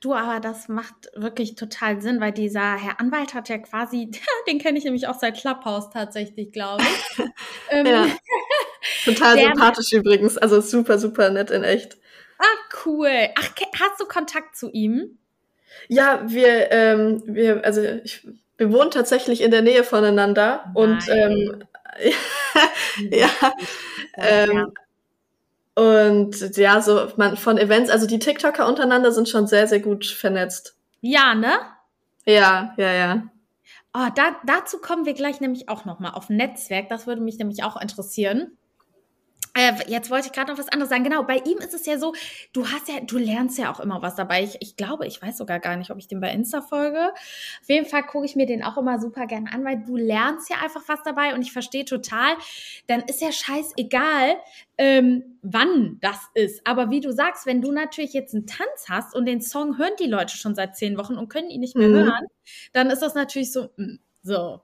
Du, 0.00 0.14
aber 0.14 0.40
das 0.40 0.68
macht 0.68 0.94
wirklich 1.14 1.54
total 1.54 2.00
Sinn, 2.00 2.20
weil 2.20 2.32
dieser 2.32 2.76
Herr 2.76 3.00
Anwalt 3.00 3.34
hat 3.34 3.48
ja 3.48 3.58
quasi, 3.58 4.10
den 4.48 4.58
kenne 4.58 4.78
ich 4.78 4.84
nämlich 4.84 5.08
auch 5.08 5.18
seit 5.18 5.36
Clubhouse 5.38 5.90
tatsächlich, 5.90 6.52
glaube 6.52 6.82
ich. 6.82 7.24
ähm, 7.70 7.86
ja. 7.86 8.06
Total 9.04 9.38
sympathisch 9.38 9.92
übrigens, 9.92 10.36
also 10.36 10.60
super, 10.60 10.98
super 10.98 11.30
nett 11.30 11.50
in 11.50 11.62
echt. 11.64 11.96
Ah, 12.38 12.76
cool. 12.84 13.28
Ach, 13.38 13.50
hast 13.80 14.00
du 14.00 14.04
Kontakt 14.06 14.56
zu 14.56 14.70
ihm? 14.70 15.18
Ja, 15.88 16.22
wir, 16.26 16.70
ähm, 16.70 17.22
wir, 17.26 17.64
also 17.64 17.82
ich, 17.82 18.26
wir 18.56 18.72
wohnen 18.72 18.90
tatsächlich 18.90 19.42
in 19.42 19.50
der 19.50 19.62
Nähe 19.62 19.84
voneinander 19.84 20.64
Nein. 20.66 20.74
und 20.74 21.08
ähm, 21.08 21.64
ja, 23.10 23.30
ähm, 24.16 24.72
und 25.74 26.56
ja, 26.56 26.80
so 26.80 27.08
man 27.16 27.36
von 27.36 27.58
Events, 27.58 27.90
also 27.90 28.06
die 28.06 28.18
TikToker 28.18 28.68
untereinander 28.68 29.12
sind 29.12 29.28
schon 29.28 29.46
sehr, 29.46 29.66
sehr 29.66 29.80
gut 29.80 30.06
vernetzt. 30.06 30.76
Ja, 31.00 31.34
ne? 31.34 31.52
Ja, 32.24 32.74
ja, 32.76 32.92
ja. 32.92 33.22
Oh, 33.92 34.08
da, 34.14 34.36
dazu 34.44 34.78
kommen 34.78 35.04
wir 35.04 35.14
gleich 35.14 35.40
nämlich 35.40 35.68
auch 35.68 35.84
nochmal 35.84 36.12
auf 36.12 36.28
Netzwerk. 36.28 36.88
Das 36.88 37.06
würde 37.06 37.20
mich 37.20 37.38
nämlich 37.38 37.62
auch 37.62 37.80
interessieren. 37.80 38.56
Äh, 39.56 39.72
jetzt 39.86 40.10
wollte 40.10 40.26
ich 40.26 40.32
gerade 40.32 40.50
noch 40.50 40.58
was 40.58 40.68
anderes 40.68 40.90
sagen. 40.90 41.04
Genau, 41.04 41.22
bei 41.22 41.36
ihm 41.36 41.58
ist 41.58 41.74
es 41.74 41.86
ja 41.86 41.96
so, 41.96 42.12
du 42.52 42.66
hast 42.66 42.88
ja, 42.88 43.00
du 43.00 43.18
lernst 43.18 43.56
ja 43.56 43.72
auch 43.72 43.78
immer 43.78 44.02
was 44.02 44.16
dabei. 44.16 44.42
Ich, 44.42 44.56
ich 44.60 44.76
glaube, 44.76 45.06
ich 45.06 45.22
weiß 45.22 45.38
sogar 45.38 45.60
gar 45.60 45.76
nicht, 45.76 45.90
ob 45.90 45.98
ich 45.98 46.08
den 46.08 46.20
bei 46.20 46.32
Insta 46.32 46.60
folge. 46.60 47.12
Auf 47.12 47.68
jeden 47.68 47.86
Fall 47.86 48.04
gucke 48.04 48.26
ich 48.26 48.34
mir 48.34 48.46
den 48.46 48.64
auch 48.64 48.76
immer 48.76 48.98
super 48.98 49.26
gerne 49.26 49.52
an, 49.52 49.64
weil 49.64 49.82
du 49.84 49.96
lernst 49.96 50.50
ja 50.50 50.56
einfach 50.62 50.82
was 50.88 51.02
dabei 51.04 51.34
und 51.34 51.42
ich 51.42 51.52
verstehe 51.52 51.84
total, 51.84 52.34
dann 52.88 53.02
ist 53.02 53.20
ja 53.20 53.30
scheißegal, 53.30 54.36
ähm, 54.76 55.38
wann 55.42 55.98
das 56.00 56.18
ist. 56.34 56.66
Aber 56.66 56.90
wie 56.90 57.00
du 57.00 57.12
sagst, 57.12 57.46
wenn 57.46 57.62
du 57.62 57.70
natürlich 57.70 58.12
jetzt 58.12 58.34
einen 58.34 58.46
Tanz 58.46 58.86
hast 58.88 59.14
und 59.14 59.26
den 59.26 59.40
Song 59.40 59.78
hören 59.78 59.92
die 60.00 60.08
Leute 60.08 60.36
schon 60.36 60.56
seit 60.56 60.76
zehn 60.76 60.98
Wochen 60.98 61.14
und 61.14 61.28
können 61.28 61.50
ihn 61.50 61.60
nicht 61.60 61.76
mehr 61.76 61.88
mhm. 61.88 61.94
hören, 61.94 62.26
dann 62.72 62.90
ist 62.90 63.02
das 63.02 63.14
natürlich 63.14 63.52
so, 63.52 63.68
mh, 63.76 63.86
mm, 63.86 63.98
so. 64.22 64.60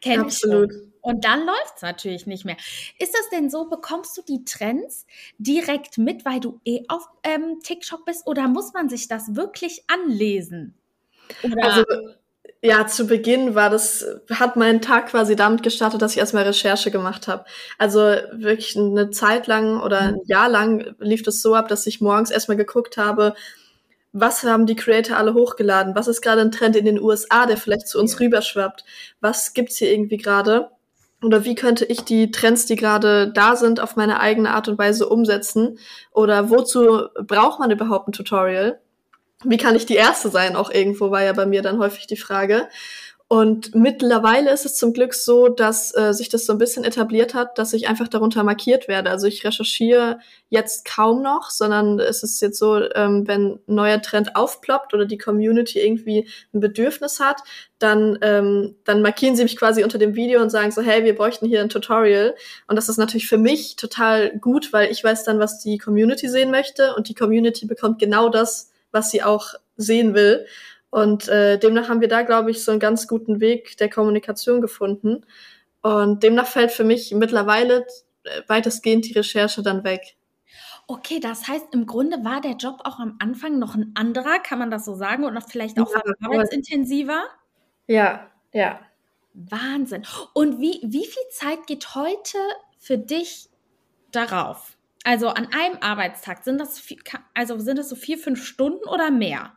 Kenn 0.00 0.20
Absolut. 0.20 0.70
Ich 0.70 0.76
schon. 0.76 0.92
Und 1.02 1.24
dann 1.24 1.44
läuft 1.44 1.76
es 1.76 1.82
natürlich 1.82 2.26
nicht 2.26 2.44
mehr. 2.44 2.56
Ist 2.98 3.12
das 3.12 3.28
denn 3.30 3.50
so, 3.50 3.68
bekommst 3.68 4.16
du 4.16 4.22
die 4.22 4.44
Trends 4.44 5.04
direkt 5.36 5.98
mit, 5.98 6.24
weil 6.24 6.38
du 6.38 6.60
eh 6.64 6.84
auf 6.88 7.08
ähm, 7.24 7.58
TikTok 7.62 8.04
bist? 8.04 8.26
Oder 8.26 8.46
muss 8.46 8.72
man 8.72 8.88
sich 8.88 9.08
das 9.08 9.34
wirklich 9.34 9.84
anlesen? 9.88 10.74
Oder? 11.42 11.64
Also 11.64 11.84
ja, 12.64 12.86
zu 12.86 13.08
Beginn 13.08 13.56
war 13.56 13.70
das, 13.70 14.06
hat 14.30 14.54
mein 14.54 14.80
Tag 14.80 15.08
quasi 15.08 15.34
damit 15.34 15.64
gestartet, 15.64 16.00
dass 16.00 16.12
ich 16.12 16.18
erstmal 16.18 16.44
Recherche 16.44 16.92
gemacht 16.92 17.26
habe. 17.26 17.44
Also 17.76 17.98
wirklich 18.32 18.76
eine 18.76 19.10
Zeit 19.10 19.48
lang 19.48 19.80
oder 19.80 20.00
ein 20.00 20.14
mhm. 20.14 20.20
Jahr 20.26 20.48
lang 20.48 20.94
lief 21.00 21.24
das 21.24 21.42
so 21.42 21.56
ab, 21.56 21.66
dass 21.66 21.88
ich 21.88 22.00
morgens 22.00 22.30
erstmal 22.30 22.56
geguckt 22.56 22.96
habe, 22.96 23.34
was 24.12 24.42
haben 24.42 24.66
die 24.66 24.76
Creator 24.76 25.16
alle 25.16 25.34
hochgeladen? 25.34 25.94
Was 25.94 26.08
ist 26.08 26.20
gerade 26.20 26.42
ein 26.42 26.52
Trend 26.52 26.76
in 26.76 26.84
den 26.84 27.00
USA, 27.00 27.46
der 27.46 27.56
vielleicht 27.56 27.88
zu 27.88 27.98
uns 27.98 28.20
rüberschwappt? 28.20 28.84
Was 29.20 29.54
gibt's 29.54 29.76
hier 29.76 29.90
irgendwie 29.90 30.18
gerade? 30.18 30.70
Oder 31.22 31.44
wie 31.44 31.54
könnte 31.54 31.84
ich 31.84 32.02
die 32.02 32.30
Trends, 32.30 32.66
die 32.66 32.76
gerade 32.76 33.32
da 33.32 33.56
sind, 33.56 33.80
auf 33.80 33.96
meine 33.96 34.20
eigene 34.20 34.50
Art 34.50 34.68
und 34.68 34.78
Weise 34.78 35.08
umsetzen? 35.08 35.78
Oder 36.10 36.50
wozu 36.50 37.08
braucht 37.26 37.60
man 37.60 37.70
überhaupt 37.70 38.08
ein 38.08 38.12
Tutorial? 38.12 38.80
Wie 39.44 39.56
kann 39.56 39.76
ich 39.76 39.86
die 39.86 39.94
Erste 39.94 40.28
sein? 40.28 40.56
Auch 40.56 40.70
irgendwo 40.70 41.10
war 41.10 41.22
ja 41.22 41.32
bei 41.32 41.46
mir 41.46 41.62
dann 41.62 41.78
häufig 41.78 42.06
die 42.06 42.16
Frage. 42.16 42.68
Und 43.32 43.74
mittlerweile 43.74 44.50
ist 44.50 44.66
es 44.66 44.76
zum 44.76 44.92
Glück 44.92 45.14
so, 45.14 45.48
dass 45.48 45.96
äh, 45.96 46.12
sich 46.12 46.28
das 46.28 46.44
so 46.44 46.52
ein 46.52 46.58
bisschen 46.58 46.84
etabliert 46.84 47.32
hat, 47.32 47.56
dass 47.56 47.72
ich 47.72 47.88
einfach 47.88 48.08
darunter 48.08 48.44
markiert 48.44 48.88
werde. 48.88 49.08
Also 49.08 49.26
ich 49.26 49.42
recherchiere 49.42 50.18
jetzt 50.50 50.84
kaum 50.84 51.22
noch, 51.22 51.48
sondern 51.48 51.98
es 51.98 52.22
ist 52.22 52.42
jetzt 52.42 52.58
so, 52.58 52.76
ähm, 52.94 53.26
wenn 53.26 53.52
ein 53.52 53.74
neuer 53.74 54.02
Trend 54.02 54.36
aufploppt 54.36 54.92
oder 54.92 55.06
die 55.06 55.16
Community 55.16 55.80
irgendwie 55.80 56.28
ein 56.52 56.60
Bedürfnis 56.60 57.20
hat, 57.20 57.40
dann, 57.78 58.18
ähm, 58.20 58.76
dann 58.84 59.00
markieren 59.00 59.34
sie 59.34 59.44
mich 59.44 59.56
quasi 59.56 59.82
unter 59.82 59.96
dem 59.96 60.14
Video 60.14 60.42
und 60.42 60.50
sagen 60.50 60.70
so, 60.70 60.82
hey, 60.82 61.02
wir 61.02 61.16
bräuchten 61.16 61.46
hier 61.46 61.62
ein 61.62 61.70
Tutorial. 61.70 62.34
Und 62.66 62.76
das 62.76 62.90
ist 62.90 62.98
natürlich 62.98 63.28
für 63.28 63.38
mich 63.38 63.76
total 63.76 64.38
gut, 64.40 64.74
weil 64.74 64.92
ich 64.92 65.02
weiß 65.02 65.24
dann, 65.24 65.38
was 65.38 65.58
die 65.58 65.78
Community 65.78 66.28
sehen 66.28 66.50
möchte 66.50 66.94
und 66.96 67.08
die 67.08 67.14
Community 67.14 67.64
bekommt 67.64 67.98
genau 67.98 68.28
das, 68.28 68.72
was 68.90 69.10
sie 69.10 69.22
auch 69.22 69.54
sehen 69.78 70.12
will. 70.12 70.44
Und 70.92 71.26
äh, 71.28 71.58
demnach 71.58 71.88
haben 71.88 72.02
wir 72.02 72.08
da, 72.08 72.20
glaube 72.20 72.50
ich, 72.50 72.62
so 72.62 72.70
einen 72.70 72.78
ganz 72.78 73.08
guten 73.08 73.40
Weg 73.40 73.78
der 73.78 73.88
Kommunikation 73.88 74.60
gefunden. 74.60 75.24
Und 75.80 76.22
demnach 76.22 76.46
fällt 76.46 76.70
für 76.70 76.84
mich 76.84 77.12
mittlerweile 77.14 77.86
äh, 78.24 78.42
weitestgehend 78.46 79.06
die 79.06 79.14
Recherche 79.14 79.62
dann 79.62 79.84
weg. 79.84 80.18
Okay, 80.86 81.18
das 81.18 81.48
heißt, 81.48 81.68
im 81.72 81.86
Grunde 81.86 82.22
war 82.26 82.42
der 82.42 82.56
Job 82.56 82.82
auch 82.84 82.98
am 82.98 83.16
Anfang 83.20 83.58
noch 83.58 83.74
ein 83.74 83.92
anderer, 83.94 84.38
kann 84.38 84.58
man 84.58 84.70
das 84.70 84.84
so 84.84 84.94
sagen? 84.94 85.24
Und 85.24 85.42
vielleicht 85.48 85.80
auch 85.80 85.90
ja, 85.94 86.02
arbeitsintensiver? 86.20 87.24
Ja, 87.86 88.30
ja. 88.52 88.78
Wahnsinn. 89.32 90.02
Und 90.34 90.60
wie, 90.60 90.78
wie 90.82 91.06
viel 91.06 91.22
Zeit 91.30 91.66
geht 91.66 91.94
heute 91.94 92.36
für 92.78 92.98
dich 92.98 93.48
darauf? 94.10 94.76
Also 95.04 95.28
an 95.28 95.48
einem 95.54 95.78
Arbeitstag, 95.80 96.44
sind 96.44 96.60
das, 96.60 96.82
also 97.32 97.58
sind 97.60 97.78
das 97.78 97.88
so 97.88 97.96
vier, 97.96 98.18
fünf 98.18 98.44
Stunden 98.44 98.86
oder 98.86 99.10
mehr? 99.10 99.56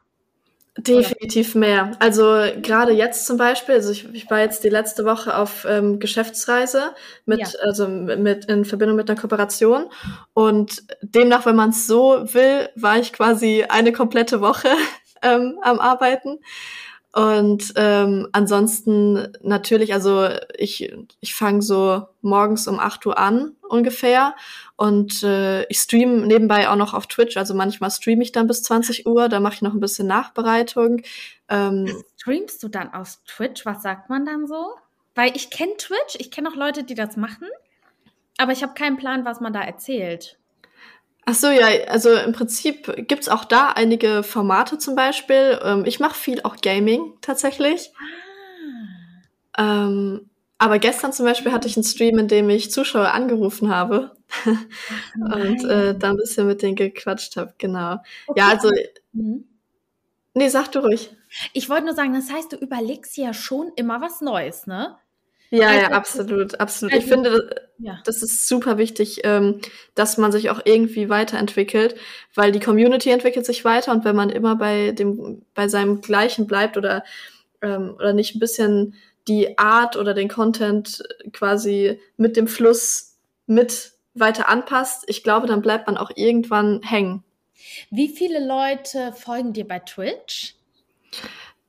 Definitiv 0.77 1.55
mehr. 1.55 1.91
Also 1.99 2.23
gerade 2.61 2.91
jetzt 2.91 3.25
zum 3.25 3.37
Beispiel, 3.37 3.75
also 3.75 3.91
ich, 3.91 4.13
ich 4.13 4.29
war 4.29 4.41
jetzt 4.41 4.65
die 4.65 4.69
letzte 4.69 5.05
Woche 5.05 5.37
auf 5.37 5.65
ähm, 5.67 5.99
Geschäftsreise 5.99 6.93
mit, 7.25 7.39
ja. 7.39 7.47
also 7.61 7.87
mit 7.87 8.45
in 8.45 8.65
Verbindung 8.65 8.97
mit 8.97 9.09
einer 9.09 9.19
Kooperation 9.19 9.85
und 10.33 10.83
demnach, 11.01 11.45
wenn 11.45 11.55
man 11.55 11.69
es 11.69 11.87
so 11.87 12.25
will, 12.33 12.67
war 12.75 12.99
ich 12.99 13.13
quasi 13.13 13.63
eine 13.69 13.93
komplette 13.93 14.41
Woche 14.41 14.67
ähm, 15.21 15.59
am 15.61 15.79
Arbeiten. 15.79 16.39
Und 17.15 17.71
ähm, 17.77 18.27
ansonsten 18.33 19.31
natürlich, 19.41 19.93
also 19.93 20.27
ich, 20.57 20.93
ich 21.21 21.33
fange 21.33 21.61
so 21.61 22.05
morgens 22.21 22.67
um 22.67 22.77
8 22.77 23.05
Uhr 23.05 23.17
an 23.17 23.55
ungefähr 23.69 24.35
und 24.75 25.23
äh, 25.23 25.63
ich 25.67 25.77
streame 25.77 26.27
nebenbei 26.27 26.67
auch 26.69 26.75
noch 26.75 26.93
auf 26.93 27.07
Twitch. 27.07 27.37
Also 27.37 27.53
manchmal 27.53 27.89
streame 27.89 28.21
ich 28.21 28.33
dann 28.33 28.47
bis 28.47 28.63
20 28.63 29.07
Uhr, 29.07 29.29
da 29.29 29.39
mache 29.39 29.53
ich 29.53 29.61
noch 29.61 29.73
ein 29.73 29.79
bisschen 29.79 30.07
Nachbereitung. 30.07 31.03
Ähm, 31.47 32.03
Streamst 32.17 32.61
du 32.61 32.67
dann 32.67 32.93
auf 32.93 33.17
Twitch? 33.25 33.65
Was 33.65 33.81
sagt 33.81 34.09
man 34.09 34.25
dann 34.25 34.45
so? 34.45 34.73
Weil 35.13 35.37
ich 35.37 35.49
kenne 35.49 35.77
Twitch, 35.77 36.17
ich 36.17 36.31
kenne 36.31 36.49
auch 36.49 36.55
Leute, 36.55 36.83
die 36.83 36.95
das 36.95 37.15
machen, 37.15 37.47
aber 38.37 38.51
ich 38.51 38.61
habe 38.61 38.73
keinen 38.73 38.97
Plan, 38.97 39.23
was 39.23 39.39
man 39.39 39.53
da 39.53 39.61
erzählt. 39.61 40.37
Ach 41.25 41.33
so, 41.33 41.49
ja, 41.49 41.67
also 41.87 42.13
im 42.13 42.33
Prinzip 42.33 43.07
gibt's 43.07 43.29
auch 43.29 43.45
da 43.45 43.69
einige 43.69 44.21
Formate 44.21 44.77
zum 44.77 44.95
Beispiel. 44.95 45.59
Ähm, 45.63 45.83
ich 45.85 45.99
mache 45.99 46.13
viel 46.15 46.41
auch 46.43 46.57
Gaming 46.57 47.13
tatsächlich. 47.21 47.91
Ah. 49.57 49.85
Ähm, 49.87 50.29
aber 50.57 50.79
gestern 50.79 51.13
zum 51.13 51.25
Beispiel 51.25 51.51
hatte 51.51 51.67
ich 51.67 51.75
einen 51.75 51.83
Stream, 51.83 52.19
in 52.19 52.27
dem 52.27 52.49
ich 52.49 52.71
Zuschauer 52.71 53.11
angerufen 53.11 53.69
habe 53.69 54.15
Ach, 54.45 54.55
und 55.35 55.63
äh, 55.65 55.97
da 55.97 56.11
ein 56.11 56.17
bisschen 56.17 56.47
mit 56.47 56.61
denen 56.61 56.75
gequatscht 56.75 57.35
habe, 57.37 57.53
genau. 57.57 57.97
Okay. 58.27 58.39
Ja, 58.39 58.49
also. 58.49 58.69
Mhm. 59.13 59.45
Nee, 60.33 60.49
sag 60.49 60.71
du 60.71 60.79
ruhig. 60.79 61.15
Ich 61.53 61.69
wollte 61.69 61.85
nur 61.85 61.95
sagen, 61.95 62.13
das 62.13 62.31
heißt, 62.31 62.51
du 62.51 62.57
überlegst 62.57 63.15
ja 63.17 63.33
schon 63.33 63.71
immer 63.75 64.01
was 64.01 64.21
Neues, 64.21 64.67
ne? 64.67 64.97
Ja, 65.49 65.67
also, 65.67 65.81
ja, 65.81 65.91
absolut, 65.91 66.59
absolut. 66.59 66.93
Ich 66.93 67.05
finde, 67.05 67.63
ja. 67.77 67.99
das 68.03 68.23
ist 68.23 68.47
super 68.47 68.77
wichtig, 68.77 69.21
ähm, 69.23 69.61
dass 69.93 70.17
man 70.17 70.31
sich 70.31 70.49
auch 70.49 70.61
irgendwie 70.65 71.09
weiterentwickelt, 71.09 71.95
weil 72.33 72.51
die 72.51 72.59
Community 72.59 73.11
entwickelt 73.11 73.45
sich 73.45 73.63
weiter 73.63 73.91
und 73.91 74.05
wenn 74.05 74.15
man 74.15 74.29
immer 74.29 74.55
bei 74.55 74.91
dem, 74.91 75.43
bei 75.53 75.67
seinem 75.67 76.01
Gleichen 76.01 76.47
bleibt 76.47 76.77
oder, 76.77 77.03
ähm, 77.61 77.95
oder 77.95 78.13
nicht 78.13 78.35
ein 78.35 78.39
bisschen 78.39 78.95
die 79.27 79.57
Art 79.57 79.97
oder 79.97 80.13
den 80.13 80.29
Content 80.29 81.03
quasi 81.33 81.99
mit 82.17 82.37
dem 82.37 82.47
Fluss 82.47 83.17
mit 83.47 83.93
weiter 84.13 84.49
anpasst, 84.49 85.03
ich 85.07 85.23
glaube, 85.23 85.47
dann 85.47 85.61
bleibt 85.61 85.87
man 85.87 85.97
auch 85.97 86.11
irgendwann 86.15 86.81
hängen. 86.83 87.23
Wie 87.89 88.09
viele 88.09 88.45
Leute 88.45 89.13
folgen 89.13 89.53
dir 89.53 89.67
bei 89.67 89.79
Twitch? 89.79 90.55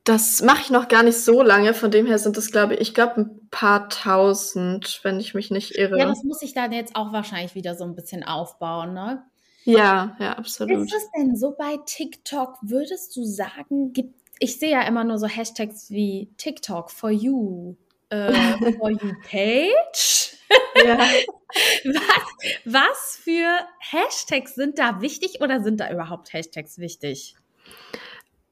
Das 0.07 0.41
mache 0.41 0.61
ich 0.61 0.69
noch 0.69 0.87
gar 0.87 1.03
nicht 1.03 1.17
so 1.17 1.41
lange, 1.41 1.73
von 1.73 1.91
dem 1.91 2.05
her 2.05 2.17
sind 2.17 2.37
das, 2.37 2.49
glaube 2.49 2.75
ich, 2.75 2.79
ich 2.79 2.93
glaube 2.93 3.19
ein 3.19 3.49
paar 3.51 3.89
tausend, 3.89 5.01
wenn 5.03 5.19
ich 5.19 5.33
mich 5.33 5.51
nicht 5.51 5.75
irre. 5.77 5.99
Ja, 5.99 6.05
das 6.05 6.23
muss 6.23 6.41
ich 6.41 6.53
dann 6.53 6.71
jetzt 6.71 6.95
auch 6.95 7.11
wahrscheinlich 7.11 7.55
wieder 7.55 7.75
so 7.75 7.83
ein 7.83 7.93
bisschen 7.93 8.23
aufbauen, 8.23 8.93
ne? 8.93 9.25
Ja, 9.65 10.15
ja, 10.17 10.37
absolut. 10.37 10.85
Ist 10.85 10.93
es 10.95 11.11
denn 11.11 11.35
so 11.35 11.53
bei 11.57 11.77
TikTok, 11.85 12.55
würdest 12.61 13.17
du 13.17 13.25
sagen, 13.25 13.91
gibt, 13.91 14.15
ich 14.39 14.57
sehe 14.57 14.71
ja 14.71 14.83
immer 14.83 15.03
nur 15.03 15.17
so 15.17 15.27
Hashtags 15.27 15.89
wie 15.89 16.31
TikTok 16.37 16.89
for 16.89 17.09
you, 17.09 17.75
äh, 18.09 18.31
for 18.79 18.91
you 18.91 19.11
page. 19.29 20.37
Ja. 20.85 20.99
was, 21.83 22.63
was 22.63 23.19
für 23.21 23.57
Hashtags 23.79 24.55
sind 24.55 24.79
da 24.79 25.01
wichtig 25.01 25.41
oder 25.41 25.61
sind 25.61 25.81
da 25.81 25.91
überhaupt 25.91 26.31
Hashtags 26.31 26.77
wichtig? 26.77 27.35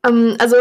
Ähm, 0.05 0.35
also 0.39 0.55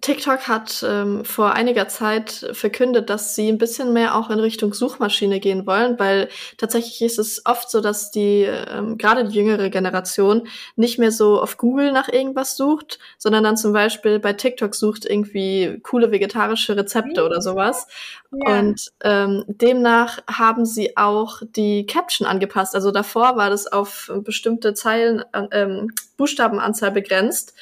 TikTok 0.00 0.48
hat 0.48 0.84
ähm, 0.86 1.24
vor 1.24 1.52
einiger 1.52 1.88
Zeit 1.88 2.50
verkündet, 2.52 3.10
dass 3.10 3.34
sie 3.34 3.48
ein 3.48 3.58
bisschen 3.58 3.92
mehr 3.92 4.16
auch 4.16 4.30
in 4.30 4.38
Richtung 4.38 4.72
Suchmaschine 4.72 5.40
gehen 5.40 5.66
wollen, 5.66 5.98
weil 5.98 6.28
tatsächlich 6.56 7.02
ist 7.02 7.18
es 7.18 7.42
oft 7.44 7.70
so, 7.70 7.80
dass 7.80 8.10
die 8.10 8.42
ähm, 8.42 8.98
gerade 8.98 9.24
die 9.24 9.36
jüngere 9.36 9.70
Generation 9.70 10.48
nicht 10.76 10.98
mehr 10.98 11.12
so 11.12 11.40
auf 11.40 11.56
Google 11.56 11.92
nach 11.92 12.08
irgendwas 12.08 12.56
sucht, 12.56 12.98
sondern 13.18 13.44
dann 13.44 13.56
zum 13.56 13.72
Beispiel 13.72 14.18
bei 14.18 14.32
TikTok 14.32 14.74
sucht 14.74 15.04
irgendwie 15.04 15.80
coole 15.82 16.10
vegetarische 16.10 16.76
Rezepte 16.76 17.24
oder 17.24 17.40
sowas. 17.40 17.86
Ja. 18.32 18.58
Und 18.58 18.92
ähm, 19.02 19.44
demnach 19.48 20.18
haben 20.26 20.64
sie 20.66 20.96
auch 20.96 21.42
die 21.56 21.86
Caption 21.86 22.26
angepasst. 22.26 22.74
Also 22.74 22.90
davor 22.90 23.36
war 23.36 23.50
das 23.50 23.66
auf 23.66 24.10
bestimmte 24.24 24.74
Zeilen, 24.74 25.24
äh, 25.32 25.46
ähm, 25.52 25.92
Buchstabenanzahl 26.16 26.90
begrenzt. 26.90 27.54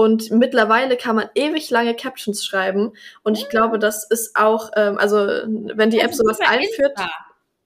Und 0.00 0.30
mittlerweile 0.30 0.96
kann 0.96 1.14
man 1.14 1.28
ewig 1.34 1.68
lange 1.68 1.94
Captions 1.94 2.42
schreiben. 2.42 2.92
Und 3.22 3.36
ich 3.36 3.50
glaube, 3.50 3.78
das 3.78 4.02
ist 4.08 4.34
auch, 4.34 4.70
ähm, 4.74 4.96
also 4.96 5.18
wenn 5.18 5.90
die 5.90 5.98
App 5.98 6.14
sowas 6.14 6.38
einführt. 6.40 6.98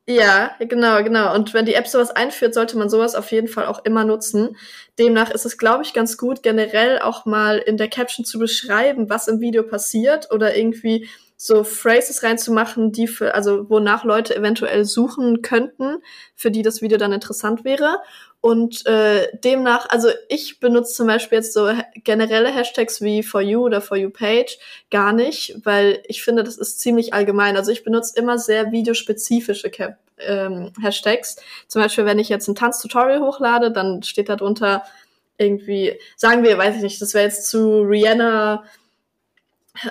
Ja, 0.09 0.51
genau, 0.59 1.01
genau. 1.05 1.33
Und 1.33 1.55
wenn 1.55 1.65
die 1.65 1.75
App 1.75 1.87
sowas 1.87 2.11
einführt, 2.11 2.53
sollte 2.53 2.77
man 2.77 2.91
sowas 2.91 3.15
auf 3.15 3.31
jeden 3.31 3.47
Fall 3.47 3.67
auch 3.67 3.85
immer 3.85 4.05
nutzen. 4.05 4.57
Demnach 4.99 5.31
ist 5.31 5.47
es, 5.47 5.59
glaube 5.59 5.85
ich, 5.85 5.93
ganz 5.93 6.19
gut, 6.19 6.43
generell 6.43 6.99
auch 6.99 7.25
mal 7.25 7.59
in 7.59 7.77
der 7.77 7.89
Caption 7.89 8.25
zu 8.25 8.41
beschreiben, 8.41 9.09
was 9.09 9.29
im 9.29 9.39
Video 9.39 9.63
passiert 9.63 10.33
oder 10.33 10.57
irgendwie 10.57 11.09
so 11.37 11.65
Phrases 11.65 12.23
reinzumachen, 12.23 12.93
die 12.93 13.07
für, 13.07 13.35
also 13.35 13.69
wonach 13.69 14.05
Leute 14.05 14.37
eventuell 14.37 14.85
suchen 14.85 15.43
könnten, 15.43 15.99
für 16.35 16.51
die 16.51 16.63
das 16.63 16.81
Video 16.81 16.99
dann 16.99 17.13
interessant 17.13 17.65
wäre. 17.65 17.99
Und 18.41 18.85
äh, 18.87 19.29
demnach, 19.39 19.89
also 19.89 20.11
ich 20.29 20.61
benutze 20.61 20.93
zum 20.93 21.07
Beispiel 21.07 21.39
jetzt 21.39 21.55
so 21.55 21.73
generelle 21.95 22.51
Hashtags 22.51 23.01
wie 23.01 23.23
for 23.23 23.41
you 23.41 23.63
oder 23.63 23.81
for 23.81 23.97
you 23.97 24.11
page 24.11 24.59
gar 24.91 25.15
nicht, 25.15 25.57
weil 25.65 26.03
ich 26.09 26.23
finde, 26.23 26.45
das 26.45 26.59
ist 26.59 26.79
ziemlich 26.79 27.15
allgemein. 27.15 27.57
Also 27.57 27.73
ich 27.73 27.85
benutze 27.85 28.19
immer 28.19 28.39
sehr 28.39 28.71
videospezifische 28.71 29.71
Cap 29.71 29.97
ähm, 30.19 30.73
Hashtags. 30.81 31.37
Zum 31.69 31.81
Beispiel, 31.81 32.05
wenn 32.05 32.19
ich 32.19 32.29
jetzt 32.29 32.47
ein 32.49 32.55
Tanztutorial 32.55 33.21
hochlade, 33.21 33.73
dann 33.73 34.03
steht 34.03 34.29
da 34.29 34.37
drunter 34.37 34.85
irgendwie, 35.39 35.99
sagen 36.17 36.45
wir, 36.45 36.59
weiß 36.59 36.77
ich 36.77 36.83
nicht, 36.83 37.01
das 37.01 37.15
wäre 37.15 37.25
jetzt 37.25 37.49
zu 37.49 37.81
Rihanna 37.81 38.65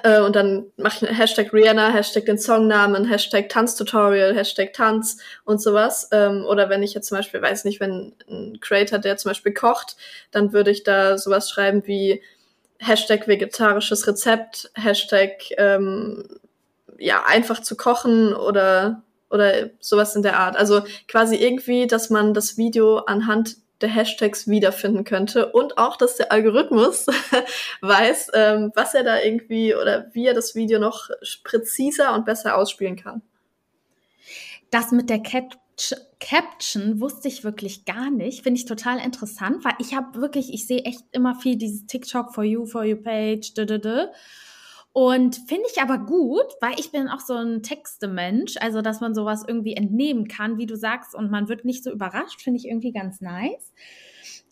äh, 0.04 0.22
und 0.22 0.36
dann 0.36 0.68
mache 0.78 1.06
ich 1.06 1.18
Hashtag 1.18 1.54
Rihanna, 1.54 1.90
Hashtag 1.90 2.26
den 2.26 2.38
Songnamen, 2.38 3.06
Hashtag 3.06 3.50
Tanztutorial, 3.50 4.36
Hashtag 4.36 4.74
Tanz 4.74 5.18
und 5.44 5.62
sowas. 5.62 6.08
Ähm, 6.12 6.46
oder 6.46 6.70
wenn 6.70 6.84
ich 6.84 6.94
jetzt 6.94 7.10
zum 7.10 7.18
Beispiel, 7.18 7.42
weiß 7.42 7.66
nicht, 7.66 7.80
wenn 7.80 8.16
ein 8.30 8.60
Creator, 8.62 9.00
der 9.00 9.18
zum 9.18 9.30
Beispiel 9.30 9.54
kocht, 9.54 9.98
dann 10.32 10.54
würde 10.54 10.72
ich 10.72 10.84
da 10.84 11.18
sowas 11.18 11.50
schreiben 11.50 11.84
wie 11.86 12.22
Hashtag 12.80 13.28
vegetarisches 13.28 14.08
Rezept, 14.08 14.72
Hashtag 14.76 15.52
ähm, 15.58 16.28
ja, 16.98 17.24
einfach 17.26 17.62
zu 17.62 17.76
kochen 17.76 18.34
oder 18.34 19.04
oder 19.30 19.72
sowas 19.80 20.16
in 20.16 20.22
der 20.22 20.38
Art. 20.38 20.56
Also 20.56 20.84
quasi 21.08 21.36
irgendwie, 21.36 21.88
dass 21.88 22.12
man 22.12 22.36
das 22.36 22.56
Video 22.58 23.00
anhand 23.00 23.58
der 23.84 23.94
Hashtags 23.94 24.48
wiederfinden 24.48 25.04
könnte 25.04 25.52
und 25.52 25.78
auch, 25.78 25.98
dass 25.98 26.16
der 26.16 26.32
Algorithmus 26.32 27.06
weiß, 27.82 28.32
ähm, 28.34 28.72
was 28.74 28.94
er 28.94 29.04
da 29.04 29.20
irgendwie 29.22 29.76
oder 29.76 30.08
wie 30.14 30.26
er 30.26 30.34
das 30.34 30.56
Video 30.56 30.80
noch 30.80 31.10
präziser 31.44 32.16
und 32.16 32.26
besser 32.26 32.58
ausspielen 32.58 32.96
kann. 32.96 33.22
Das 34.72 34.92
mit 34.92 35.10
der 35.10 35.20
Cap 35.20 35.52
Caption 36.20 37.02
wusste 37.02 37.28
ich 37.28 37.44
wirklich 37.44 37.84
gar 37.84 38.12
nicht. 38.12 38.44
Finde 38.44 38.60
ich 38.60 38.66
total 38.66 39.00
interessant, 39.00 39.66
weil 39.66 39.74
ich 39.80 39.96
habe 39.96 40.22
wirklich, 40.22 40.54
ich 40.54 40.68
sehe 40.68 40.84
echt 40.84 41.02
immer 41.12 41.36
viel 41.36 41.58
dieses 41.58 41.88
TikTok 41.88 42.34
for 42.34 42.44
you, 42.44 42.66
for 42.66 42.84
you 42.84 42.96
page, 42.96 43.54
da, 43.56 43.66
da, 43.66 43.80
da. 43.80 44.08
Und 44.94 45.42
finde 45.48 45.66
ich 45.72 45.82
aber 45.82 45.98
gut, 45.98 46.46
weil 46.62 46.80
ich 46.80 46.92
bin 46.92 47.08
auch 47.08 47.20
so 47.20 47.34
ein 47.34 47.64
Textemensch, 47.64 48.58
also 48.58 48.84
dass 48.84 49.02
man 49.02 49.16
sowas 49.16 49.44
irgendwie 49.48 49.76
entnehmen 49.76 50.28
kann, 50.28 50.60
wie 50.60 50.68
du 50.68 50.78
sagst, 50.78 51.16
und 51.16 51.32
man 51.32 51.50
wird 51.50 51.66
nicht 51.66 51.84
so 51.84 51.92
überrascht, 51.92 52.42
finde 52.42 52.60
ich 52.60 52.68
irgendwie 52.68 52.92
ganz 52.92 53.20
nice. 53.20 53.74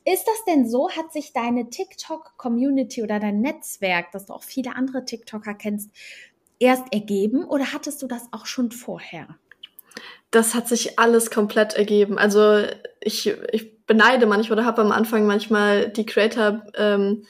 Ist 0.04 0.26
das 0.26 0.44
denn 0.48 0.68
so? 0.68 0.90
Hat 0.90 1.14
sich 1.14 1.32
deine 1.32 1.70
TikTok-Community 1.70 3.04
oder 3.04 3.20
dein 3.20 3.42
Netzwerk, 3.42 4.12
dass 4.12 4.26
du 4.26 4.34
auch 4.34 4.42
viele 4.42 4.76
andere 4.76 5.06
TikToker 5.06 5.54
kennst, 5.54 5.92
erst 6.58 6.92
ergeben 6.92 7.44
oder 7.46 7.72
hattest 7.72 8.02
du 8.02 8.08
das 8.08 8.28
auch 8.32 8.48
schon 8.48 8.72
vorher? 8.72 9.28
Das 10.32 10.56
hat 10.56 10.68
sich 10.68 10.98
alles 10.98 11.30
komplett 11.30 11.74
ergeben. 11.74 12.18
Also 12.18 12.64
ich, 13.00 13.28
ich 13.52 13.86
beneide 13.86 14.26
manchmal 14.26 14.58
oder 14.58 14.66
habe 14.66 14.82
am 14.82 14.92
Anfang 14.92 15.28
manchmal 15.28 15.90
die 15.90 16.06
Creator 16.06 16.66
ähm, 16.76 17.26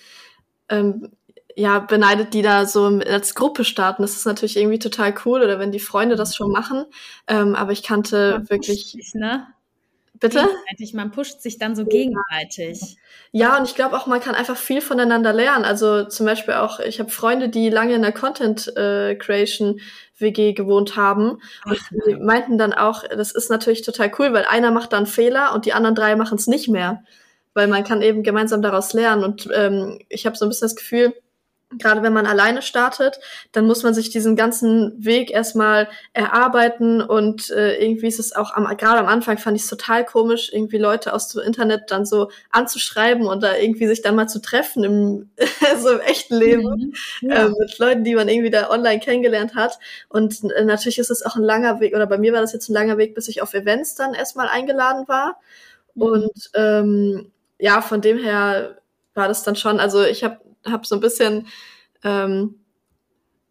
ähm, 0.69 1.10
ja, 1.55 1.79
beneidet, 1.79 2.33
die 2.33 2.41
da 2.41 2.65
so 2.65 2.85
als 2.85 3.35
Gruppe 3.35 3.63
starten. 3.63 4.01
Das 4.01 4.15
ist 4.15 4.25
natürlich 4.25 4.57
irgendwie 4.57 4.79
total 4.79 5.13
cool 5.25 5.41
oder 5.41 5.59
wenn 5.59 5.71
die 5.71 5.79
Freunde 5.79 6.15
das 6.15 6.35
schon 6.35 6.51
machen. 6.51 6.85
Ähm, 7.27 7.55
aber 7.55 7.71
ich 7.71 7.83
kannte 7.83 8.31
Man 8.31 8.49
wirklich. 8.49 8.91
Sich, 8.91 9.13
ne? 9.13 9.47
Bitte? 10.21 10.47
Man 10.93 11.11
pusht 11.11 11.41
sich 11.41 11.57
dann 11.57 11.75
so 11.75 11.83
gegenseitig. 11.83 12.97
Ja, 13.31 13.57
und 13.57 13.65
ich 13.65 13.73
glaube 13.73 13.97
auch, 13.97 14.05
man 14.05 14.19
kann 14.19 14.35
einfach 14.35 14.55
viel 14.55 14.79
voneinander 14.79 15.33
lernen. 15.33 15.65
Also 15.65 16.05
zum 16.05 16.27
Beispiel 16.27 16.53
auch, 16.53 16.79
ich 16.79 16.99
habe 16.99 17.09
Freunde, 17.09 17.49
die 17.49 17.69
lange 17.71 17.95
in 17.95 18.03
der 18.03 18.11
Content 18.11 18.67
äh, 18.77 19.15
Creation 19.15 19.81
WG 20.19 20.53
gewohnt 20.53 20.95
haben. 20.95 21.41
Und 21.65 21.79
die 22.05 22.15
meinten 22.15 22.59
dann 22.59 22.71
auch, 22.71 23.03
das 23.07 23.31
ist 23.31 23.49
natürlich 23.49 23.81
total 23.81 24.11
cool, 24.19 24.31
weil 24.31 24.45
einer 24.45 24.69
macht 24.69 24.93
dann 24.93 25.07
Fehler 25.07 25.55
und 25.55 25.65
die 25.65 25.73
anderen 25.73 25.95
drei 25.95 26.15
machen 26.15 26.37
es 26.37 26.45
nicht 26.45 26.69
mehr. 26.69 27.03
Weil 27.55 27.67
man 27.67 27.83
kann 27.83 28.03
eben 28.03 28.21
gemeinsam 28.21 28.61
daraus 28.61 28.93
lernen. 28.93 29.23
Und 29.23 29.49
ähm, 29.55 29.99
ich 30.07 30.27
habe 30.27 30.37
so 30.37 30.45
ein 30.45 30.49
bisschen 30.49 30.65
das 30.65 30.75
Gefühl, 30.75 31.15
gerade 31.77 32.03
wenn 32.03 32.13
man 32.13 32.25
alleine 32.25 32.62
startet, 32.62 33.19
dann 33.51 33.65
muss 33.65 33.84
man 33.84 33.93
sich 33.93 34.10
diesen 34.10 34.36
ganzen 34.36 34.93
Weg 35.03 35.31
erstmal 35.31 35.88
erarbeiten 36.13 37.01
und 37.01 37.49
äh, 37.51 37.81
irgendwie 37.84 38.07
ist 38.07 38.19
es 38.19 38.36
auch 38.36 38.53
am, 38.53 38.65
gerade 38.77 38.99
am 38.99 39.07
Anfang 39.07 39.38
fand 39.38 39.57
ich 39.57 39.63
es 39.63 39.69
total 39.69 40.05
komisch, 40.05 40.51
irgendwie 40.51 40.77
Leute 40.77 41.13
aus 41.13 41.29
dem 41.29 41.41
Internet 41.41 41.91
dann 41.91 42.05
so 42.05 42.29
anzuschreiben 42.49 43.25
und 43.27 43.43
da 43.43 43.55
irgendwie 43.55 43.88
sich 43.88 44.01
dann 44.01 44.15
mal 44.15 44.27
zu 44.27 44.41
treffen 44.41 44.84
im 44.84 45.29
so 45.79 45.89
im 45.89 45.99
echten 46.01 46.36
Leben 46.36 46.93
mhm. 47.21 47.29
ja. 47.29 47.45
äh, 47.45 47.49
mit 47.49 47.77
Leuten, 47.79 48.03
die 48.03 48.15
man 48.15 48.27
irgendwie 48.27 48.49
da 48.49 48.69
online 48.69 48.99
kennengelernt 48.99 49.55
hat. 49.55 49.79
Und 50.10 50.43
äh, 50.51 50.63
natürlich 50.63 50.99
ist 50.99 51.12
es 51.12 51.25
auch 51.25 51.36
ein 51.36 51.43
langer 51.43 51.79
Weg, 51.79 51.95
oder 51.95 52.07
bei 52.07 52.17
mir 52.17 52.34
war 52.34 52.41
das 52.41 52.53
jetzt 52.53 52.69
ein 52.69 52.73
langer 52.73 52.97
Weg, 52.97 53.15
bis 53.15 53.27
ich 53.27 53.41
auf 53.41 53.53
Events 53.53 53.95
dann 53.95 54.13
erstmal 54.13 54.47
eingeladen 54.47 55.07
war. 55.07 55.39
Mhm. 55.95 56.01
Und 56.01 56.51
ähm, 56.55 57.31
ja, 57.60 57.81
von 57.81 58.01
dem 58.01 58.17
her 58.17 58.77
war 59.13 59.27
das 59.27 59.43
dann 59.43 59.55
schon, 59.55 59.79
also 59.79 60.03
ich 60.03 60.23
habe 60.23 60.39
habe 60.65 60.86
so 60.86 60.95
ein 60.95 61.02
bisschen 61.02 61.47
ähm, 62.04 62.62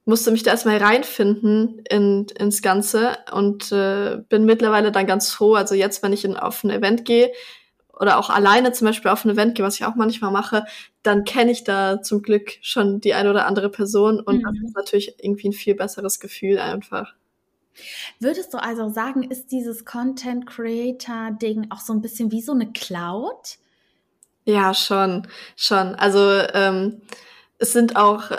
musste 0.05 0.31
mich 0.31 0.43
da 0.43 0.51
erstmal 0.51 0.79
reinfinden 0.79 1.83
in, 1.89 2.27
ins 2.39 2.63
Ganze 2.63 3.17
und 3.33 3.71
äh, 3.73 4.19
bin 4.29 4.45
mittlerweile 4.45 4.93
dann 4.93 5.07
ganz 5.07 5.33
froh. 5.33 5.55
Also 5.55 5.75
jetzt, 5.75 6.03
wenn 6.03 6.13
ich 6.13 6.25
in, 6.25 6.37
auf 6.37 6.65
ein 6.65 6.71
Event 6.71 7.05
gehe 7.05 7.33
oder 7.99 8.19
auch 8.19 8.31
alleine 8.31 8.73
zum 8.73 8.87
Beispiel 8.87 9.11
auf 9.11 9.25
ein 9.25 9.31
Event 9.31 9.55
gehe, 9.55 9.65
was 9.65 9.77
ich 9.77 9.85
auch 9.85 9.95
manchmal 9.95 10.33
mache, 10.33 10.65
dann 11.03 11.25
kenne 11.25 11.53
ich 11.53 11.65
da 11.65 12.03
zum 12.03 12.23
Glück 12.23 12.59
schon 12.63 13.01
die 13.01 13.15
eine 13.15 13.31
oder 13.31 13.47
andere 13.47 13.71
Person 13.71 14.21
und 14.21 14.39
mhm. 14.39 14.43
das 14.43 14.55
ist 14.67 14.77
natürlich 14.77 15.15
irgendwie 15.23 15.49
ein 15.49 15.53
viel 15.53 15.75
besseres 15.75 16.19
Gefühl 16.19 16.59
einfach. 16.59 17.15
Würdest 18.19 18.53
du 18.53 18.59
also 18.59 18.89
sagen, 18.89 19.23
ist 19.23 19.53
dieses 19.53 19.85
Content 19.85 20.47
Creator 20.47 21.31
Ding 21.41 21.67
auch 21.71 21.81
so 21.81 21.93
ein 21.93 22.03
bisschen 22.03 22.33
wie 22.33 22.43
so 22.43 22.53
eine 22.53 22.73
Cloud? 22.73 23.59
Ja, 24.51 24.75
schon, 24.75 25.29
schon. 25.57 25.95
Also 25.95 26.19
ähm, 26.55 27.03
es 27.59 27.73
sind 27.73 27.95
auch, 27.95 28.33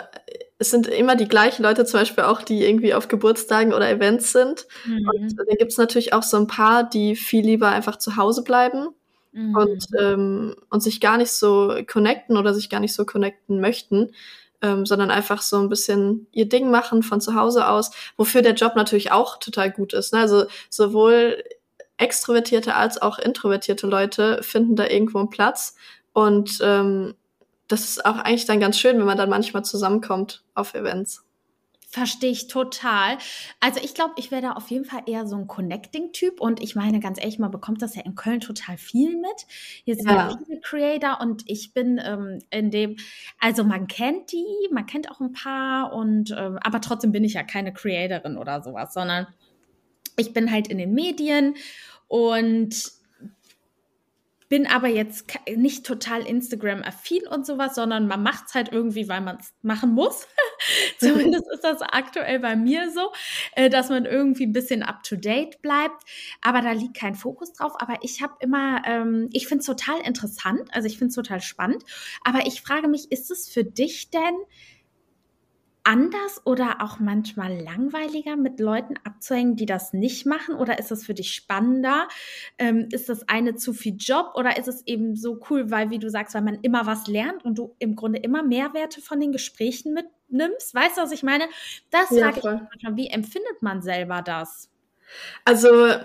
es 0.58 0.70
sind 0.70 0.86
immer 0.88 1.16
die 1.16 1.28
gleichen 1.28 1.62
Leute, 1.62 1.86
zum 1.86 2.00
Beispiel 2.00 2.24
auch, 2.24 2.42
die 2.42 2.64
irgendwie 2.64 2.92
auf 2.92 3.08
Geburtstagen 3.08 3.72
oder 3.72 3.88
Events 3.88 4.32
sind. 4.32 4.66
Mhm. 4.84 5.08
Und 5.08 5.38
dann 5.38 5.56
gibt 5.58 5.72
es 5.72 5.78
natürlich 5.78 6.12
auch 6.12 6.22
so 6.22 6.36
ein 6.36 6.46
paar, 6.46 6.84
die 6.84 7.16
viel 7.16 7.44
lieber 7.44 7.68
einfach 7.68 7.96
zu 7.96 8.16
Hause 8.16 8.44
bleiben 8.44 8.88
mhm. 9.32 9.56
und, 9.56 9.86
ähm, 9.98 10.54
und 10.68 10.82
sich 10.82 11.00
gar 11.00 11.16
nicht 11.16 11.32
so 11.32 11.74
connecten 11.90 12.36
oder 12.36 12.52
sich 12.52 12.68
gar 12.68 12.80
nicht 12.80 12.94
so 12.94 13.06
connecten 13.06 13.60
möchten. 13.60 14.12
Ähm, 14.64 14.86
sondern 14.86 15.10
einfach 15.10 15.42
so 15.42 15.58
ein 15.58 15.68
bisschen 15.68 16.28
ihr 16.30 16.48
Ding 16.48 16.70
machen 16.70 17.02
von 17.02 17.20
zu 17.20 17.34
Hause 17.34 17.66
aus, 17.66 17.90
wofür 18.16 18.42
der 18.42 18.54
Job 18.54 18.76
natürlich 18.76 19.10
auch 19.10 19.38
total 19.38 19.72
gut 19.72 19.92
ist. 19.92 20.12
Ne? 20.12 20.20
Also 20.20 20.44
sowohl 20.70 21.42
extrovertierte 22.02 22.74
als 22.74 23.00
auch 23.00 23.18
introvertierte 23.18 23.86
Leute 23.86 24.42
finden 24.42 24.76
da 24.76 24.86
irgendwo 24.86 25.18
einen 25.18 25.30
Platz 25.30 25.76
und 26.12 26.58
ähm, 26.62 27.14
das 27.68 27.84
ist 27.84 28.04
auch 28.04 28.16
eigentlich 28.16 28.46
dann 28.46 28.60
ganz 28.60 28.78
schön, 28.78 28.98
wenn 28.98 29.06
man 29.06 29.18
dann 29.18 29.30
manchmal 29.30 29.64
zusammenkommt 29.64 30.44
auf 30.54 30.74
Events. 30.74 31.24
Verstehe 31.88 32.30
ich 32.30 32.46
total. 32.46 33.18
Also 33.60 33.78
ich 33.82 33.92
glaube, 33.92 34.14
ich 34.16 34.30
wäre 34.30 34.40
da 34.40 34.52
auf 34.52 34.70
jeden 34.70 34.86
Fall 34.86 35.02
eher 35.04 35.26
so 35.26 35.36
ein 35.36 35.46
Connecting-Typ 35.46 36.40
und 36.40 36.62
ich 36.62 36.74
meine 36.74 37.00
ganz 37.00 37.18
ehrlich, 37.18 37.38
man 37.38 37.50
bekommt 37.50 37.82
das 37.82 37.94
ja 37.94 38.02
in 38.02 38.14
Köln 38.14 38.40
total 38.40 38.78
viel 38.78 39.18
mit. 39.18 39.46
Hier 39.84 39.96
sind 39.96 40.08
ja 40.08 40.34
viele 40.46 40.60
Creator 40.60 41.20
und 41.20 41.42
ich 41.46 41.74
bin 41.74 42.00
ähm, 42.02 42.38
in 42.48 42.70
dem, 42.70 42.96
also 43.38 43.62
man 43.62 43.88
kennt 43.88 44.32
die, 44.32 44.46
man 44.70 44.86
kennt 44.86 45.10
auch 45.10 45.20
ein 45.20 45.32
paar 45.32 45.92
und 45.92 46.34
ähm, 46.34 46.58
aber 46.62 46.80
trotzdem 46.80 47.12
bin 47.12 47.24
ich 47.24 47.34
ja 47.34 47.42
keine 47.42 47.74
Creatorin 47.74 48.38
oder 48.38 48.62
sowas, 48.62 48.94
sondern 48.94 49.26
ich 50.16 50.32
bin 50.32 50.50
halt 50.50 50.68
in 50.68 50.78
den 50.78 50.94
Medien 50.94 51.56
und 52.08 52.74
bin 54.52 54.66
aber 54.66 54.88
jetzt 54.88 55.32
nicht 55.56 55.86
total 55.86 56.26
Instagram-affin 56.26 57.26
und 57.26 57.46
sowas, 57.46 57.74
sondern 57.74 58.06
man 58.06 58.22
macht 58.22 58.48
es 58.48 58.54
halt 58.54 58.70
irgendwie, 58.70 59.08
weil 59.08 59.22
man 59.22 59.38
es 59.38 59.54
machen 59.62 59.94
muss. 59.94 60.26
Zumindest 60.98 61.46
ist 61.54 61.64
das 61.64 61.80
aktuell 61.80 62.38
bei 62.38 62.54
mir 62.54 62.90
so, 62.90 63.12
äh, 63.56 63.70
dass 63.70 63.88
man 63.88 64.04
irgendwie 64.04 64.44
ein 64.44 64.52
bisschen 64.52 64.82
up-to-date 64.82 65.62
bleibt. 65.62 66.04
Aber 66.42 66.60
da 66.60 66.72
liegt 66.72 66.98
kein 66.98 67.14
Fokus 67.14 67.54
drauf. 67.54 67.72
Aber 67.78 68.00
ich 68.02 68.20
habe 68.20 68.34
immer, 68.40 68.82
ähm, 68.84 69.30
ich 69.32 69.46
finde 69.46 69.60
es 69.60 69.66
total 69.66 70.02
interessant, 70.02 70.68
also 70.74 70.86
ich 70.86 70.98
finde 70.98 71.08
es 71.08 71.14
total 71.14 71.40
spannend. 71.40 71.82
Aber 72.22 72.46
ich 72.46 72.60
frage 72.60 72.88
mich, 72.88 73.10
ist 73.10 73.30
es 73.30 73.48
für 73.48 73.64
dich 73.64 74.10
denn 74.10 74.34
anders 75.84 76.40
oder 76.44 76.76
auch 76.80 76.98
manchmal 76.98 77.60
langweiliger, 77.60 78.36
mit 78.36 78.60
Leuten 78.60 78.94
abzuhängen, 79.04 79.56
die 79.56 79.66
das 79.66 79.92
nicht 79.92 80.26
machen? 80.26 80.54
Oder 80.54 80.78
ist 80.78 80.90
es 80.92 81.04
für 81.04 81.14
dich 81.14 81.34
spannender? 81.34 82.08
Ähm, 82.58 82.88
ist 82.92 83.08
das 83.08 83.28
eine 83.28 83.54
zu 83.56 83.72
viel 83.72 83.96
Job 83.98 84.32
oder 84.34 84.56
ist 84.56 84.68
es 84.68 84.86
eben 84.86 85.16
so 85.16 85.40
cool, 85.50 85.70
weil, 85.70 85.90
wie 85.90 85.98
du 85.98 86.10
sagst, 86.10 86.34
weil 86.34 86.42
man 86.42 86.58
immer 86.62 86.86
was 86.86 87.06
lernt 87.06 87.44
und 87.44 87.58
du 87.58 87.74
im 87.78 87.96
Grunde 87.96 88.18
immer 88.18 88.42
Mehrwerte 88.42 89.00
von 89.00 89.20
den 89.20 89.32
Gesprächen 89.32 89.94
mitnimmst? 89.94 90.74
Weißt 90.74 90.96
du, 90.96 91.02
was 91.02 91.12
ich 91.12 91.22
meine? 91.22 91.44
Das 91.90 92.10
ja, 92.10 92.30
frage 92.30 92.38
ich 92.38 92.44
manchmal. 92.44 92.96
Wie 92.96 93.08
empfindet 93.08 93.62
man 93.62 93.82
selber 93.82 94.22
das? 94.22 94.70
Also 95.44 95.96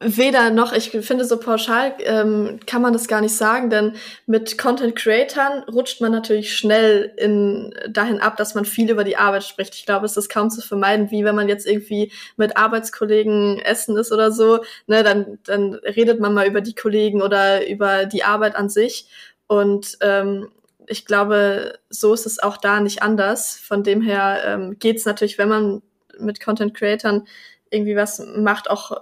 Weder 0.00 0.50
noch, 0.50 0.72
ich 0.72 0.90
finde 0.90 1.24
so 1.24 1.38
pauschal 1.38 1.94
ähm, 2.00 2.58
kann 2.66 2.82
man 2.82 2.92
das 2.92 3.06
gar 3.06 3.20
nicht 3.20 3.34
sagen, 3.36 3.70
denn 3.70 3.94
mit 4.26 4.58
Content 4.58 4.96
Creatern 4.96 5.62
rutscht 5.62 6.00
man 6.00 6.10
natürlich 6.10 6.56
schnell 6.56 7.12
in 7.16 7.72
dahin 7.88 8.20
ab, 8.20 8.36
dass 8.36 8.54
man 8.54 8.64
viel 8.64 8.90
über 8.90 9.04
die 9.04 9.16
Arbeit 9.16 9.44
spricht. 9.44 9.74
Ich 9.76 9.86
glaube, 9.86 10.04
es 10.04 10.16
ist 10.16 10.28
kaum 10.28 10.50
zu 10.50 10.60
vermeiden, 10.60 11.10
wie 11.10 11.24
wenn 11.24 11.36
man 11.36 11.48
jetzt 11.48 11.66
irgendwie 11.66 12.12
mit 12.36 12.56
Arbeitskollegen 12.56 13.60
essen 13.60 13.96
ist 13.96 14.12
oder 14.12 14.32
so, 14.32 14.64
ne, 14.88 15.04
dann, 15.04 15.38
dann 15.44 15.74
redet 15.74 16.20
man 16.20 16.34
mal 16.34 16.48
über 16.48 16.60
die 16.60 16.74
Kollegen 16.74 17.22
oder 17.22 17.66
über 17.66 18.04
die 18.04 18.24
Arbeit 18.24 18.56
an 18.56 18.68
sich. 18.68 19.06
Und 19.46 19.96
ähm, 20.00 20.48
ich 20.88 21.06
glaube, 21.06 21.78
so 21.88 22.12
ist 22.12 22.26
es 22.26 22.42
auch 22.42 22.56
da 22.56 22.80
nicht 22.80 23.02
anders. 23.02 23.56
Von 23.56 23.84
dem 23.84 24.02
her 24.02 24.42
ähm, 24.44 24.78
geht 24.78 24.96
es 24.96 25.06
natürlich, 25.06 25.38
wenn 25.38 25.48
man 25.48 25.82
mit 26.18 26.44
Content 26.44 26.74
Creatern 26.74 27.26
irgendwie 27.70 27.96
was 27.96 28.18
macht, 28.36 28.68
auch 28.68 28.92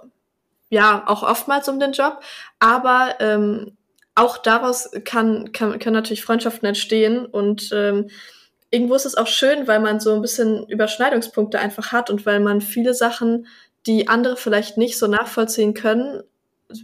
ja 0.73 1.03
auch 1.07 1.23
oftmals 1.23 1.69
um 1.69 1.79
den 1.79 1.93
Job, 1.93 2.19
aber 2.59 3.15
ähm, 3.19 3.77
auch 4.15 4.37
daraus 4.37 4.91
kann, 5.05 5.51
kann, 5.53 5.79
können 5.79 5.95
natürlich 5.95 6.23
Freundschaften 6.23 6.67
entstehen 6.67 7.25
und 7.25 7.69
ähm, 7.71 8.09
irgendwo 8.69 8.95
ist 8.95 9.05
es 9.05 9.15
auch 9.15 9.27
schön, 9.27 9.67
weil 9.67 9.79
man 9.79 9.99
so 9.99 10.13
ein 10.13 10.21
bisschen 10.21 10.67
Überschneidungspunkte 10.67 11.59
einfach 11.59 11.91
hat 11.91 12.09
und 12.09 12.25
weil 12.25 12.39
man 12.39 12.59
viele 12.59 12.93
Sachen, 12.93 13.47
die 13.85 14.07
andere 14.07 14.35
vielleicht 14.35 14.77
nicht 14.77 14.97
so 14.97 15.07
nachvollziehen 15.07 15.73
können, 15.73 16.23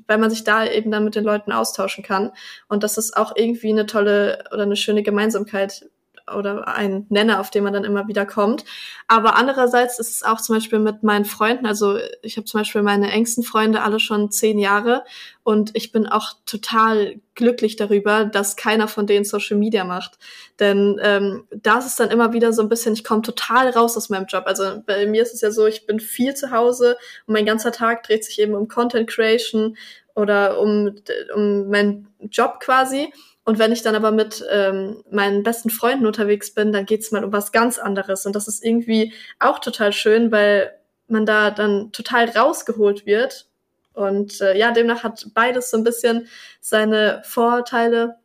weil 0.05 0.17
man 0.19 0.29
sich 0.29 0.43
da 0.43 0.65
eben 0.65 0.91
dann 0.91 1.03
mit 1.03 1.15
den 1.15 1.23
Leuten 1.23 1.51
austauschen 1.51 2.03
kann. 2.03 2.31
Und 2.67 2.83
das 2.83 2.97
ist 2.97 3.17
auch 3.17 3.35
irgendwie 3.35 3.69
eine 3.69 3.85
tolle 3.85 4.43
oder 4.51 4.63
eine 4.63 4.75
schöne 4.75 5.01
Gemeinsamkeit 5.01 5.89
oder 6.37 6.67
ein 6.67 7.05
Nenner, 7.09 7.39
auf 7.39 7.49
den 7.49 7.63
man 7.63 7.73
dann 7.73 7.83
immer 7.83 8.07
wieder 8.07 8.25
kommt. 8.25 8.65
Aber 9.07 9.35
andererseits 9.35 9.99
ist 9.99 10.09
es 10.09 10.23
auch 10.23 10.41
zum 10.41 10.55
Beispiel 10.55 10.79
mit 10.79 11.03
meinen 11.03 11.25
Freunden, 11.25 11.65
also 11.65 11.97
ich 12.21 12.37
habe 12.37 12.45
zum 12.45 12.61
Beispiel 12.61 12.81
meine 12.81 13.11
engsten 13.11 13.43
Freunde 13.43 13.81
alle 13.81 13.99
schon 13.99 14.31
zehn 14.31 14.59
Jahre 14.59 15.03
und 15.43 15.71
ich 15.73 15.91
bin 15.91 16.05
auch 16.07 16.33
total 16.45 17.15
glücklich 17.33 17.75
darüber, 17.75 18.25
dass 18.25 18.55
keiner 18.55 18.87
von 18.87 19.07
denen 19.07 19.25
Social 19.25 19.57
Media 19.57 19.83
macht. 19.83 20.19
Denn 20.59 20.99
ähm, 21.01 21.47
da 21.49 21.79
ist 21.79 21.99
dann 21.99 22.11
immer 22.11 22.33
wieder 22.33 22.53
so 22.53 22.61
ein 22.61 22.69
bisschen, 22.69 22.93
ich 22.93 23.03
komme 23.03 23.21
total 23.21 23.69
raus 23.69 23.97
aus 23.97 24.09
meinem 24.09 24.25
Job. 24.25 24.43
Also 24.45 24.83
bei 24.85 25.07
mir 25.07 25.23
ist 25.23 25.33
es 25.33 25.41
ja 25.41 25.49
so, 25.49 25.65
ich 25.65 25.87
bin 25.87 25.99
viel 25.99 26.35
zu 26.35 26.51
Hause 26.51 26.97
und 27.25 27.33
mein 27.33 27.45
ganzer 27.45 27.71
Tag 27.71 28.03
dreht 28.03 28.25
sich 28.25 28.39
eben 28.39 28.53
um 28.53 28.67
Content 28.67 29.09
Creation 29.09 29.77
oder 30.13 30.59
um, 30.59 30.95
um 31.33 31.69
meinen 31.69 32.07
Job 32.29 32.59
quasi. 32.59 33.11
Und 33.49 33.57
wenn 33.57 33.71
ich 33.71 33.81
dann 33.81 33.95
aber 33.95 34.11
mit 34.11 34.45
ähm, 34.51 35.03
meinen 35.09 35.41
besten 35.41 35.71
Freunden 35.71 36.05
unterwegs 36.05 36.53
bin, 36.53 36.71
dann 36.71 36.85
geht's 36.85 37.11
mal 37.11 37.23
um 37.23 37.33
was 37.33 37.51
ganz 37.51 37.79
anderes. 37.79 38.27
Und 38.27 38.35
das 38.35 38.47
ist 38.47 38.63
irgendwie 38.63 39.11
auch 39.39 39.57
total 39.57 39.91
schön, 39.91 40.31
weil 40.31 40.71
man 41.07 41.25
da 41.25 41.49
dann 41.49 41.91
total 41.91 42.29
rausgeholt 42.29 43.07
wird. 43.07 43.49
Und 43.93 44.39
äh, 44.39 44.55
ja, 44.55 44.69
demnach 44.69 45.01
hat 45.01 45.29
beides 45.33 45.71
so 45.71 45.77
ein 45.77 45.83
bisschen 45.83 46.27
seine 46.61 47.23
Vorteile. 47.25 48.17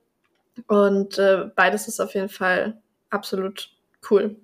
Und 0.66 1.18
äh, 1.18 1.47
beides 1.57 1.89
ist 1.89 2.01
auf 2.01 2.12
jeden 2.12 2.29
Fall 2.29 2.77
absolut 3.09 3.70
cool. 4.11 4.37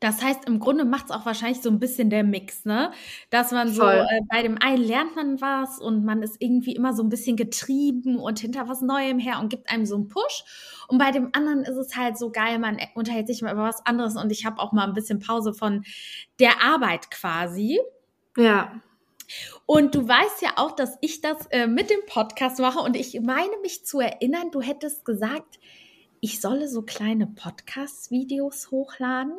Das 0.00 0.22
heißt, 0.22 0.46
im 0.46 0.58
Grunde 0.58 0.84
macht 0.84 1.06
es 1.06 1.10
auch 1.12 1.24
wahrscheinlich 1.24 1.62
so 1.62 1.70
ein 1.70 1.78
bisschen 1.78 2.10
der 2.10 2.24
Mix, 2.24 2.64
ne? 2.64 2.92
Dass 3.30 3.52
man 3.52 3.72
so, 3.72 3.86
äh, 3.86 4.04
bei 4.28 4.42
dem 4.42 4.58
einen 4.60 4.82
lernt 4.82 5.16
man 5.16 5.40
was 5.40 5.78
und 5.78 6.04
man 6.04 6.22
ist 6.22 6.36
irgendwie 6.40 6.74
immer 6.74 6.92
so 6.92 7.02
ein 7.02 7.08
bisschen 7.08 7.36
getrieben 7.36 8.18
und 8.18 8.38
hinter 8.38 8.68
was 8.68 8.82
Neuem 8.82 9.18
her 9.18 9.38
und 9.40 9.48
gibt 9.48 9.70
einem 9.70 9.86
so 9.86 9.94
einen 9.94 10.08
Push. 10.08 10.44
Und 10.88 10.98
bei 10.98 11.10
dem 11.10 11.30
anderen 11.32 11.62
ist 11.62 11.76
es 11.76 11.96
halt 11.96 12.18
so 12.18 12.30
geil, 12.30 12.58
man 12.58 12.78
unterhält 12.94 13.28
sich 13.28 13.40
mal 13.40 13.52
über 13.52 13.62
was 13.62 13.86
anderes 13.86 14.16
und 14.16 14.30
ich 14.30 14.44
habe 14.44 14.60
auch 14.60 14.72
mal 14.72 14.86
ein 14.86 14.94
bisschen 14.94 15.20
Pause 15.20 15.54
von 15.54 15.84
der 16.38 16.62
Arbeit 16.62 17.10
quasi. 17.10 17.80
Ja. 18.36 18.82
Und 19.64 19.94
du 19.94 20.06
weißt 20.06 20.42
ja 20.42 20.52
auch, 20.56 20.72
dass 20.72 20.98
ich 21.00 21.22
das 21.22 21.46
äh, 21.50 21.66
mit 21.66 21.88
dem 21.88 22.00
Podcast 22.06 22.58
mache 22.58 22.80
und 22.80 22.96
ich 22.96 23.18
meine 23.20 23.56
mich 23.62 23.86
zu 23.86 24.00
erinnern, 24.00 24.50
du 24.50 24.60
hättest 24.60 25.04
gesagt, 25.04 25.58
ich 26.20 26.40
solle 26.40 26.68
so 26.68 26.82
kleine 26.82 27.26
Podcast-Videos 27.26 28.70
hochladen. 28.70 29.34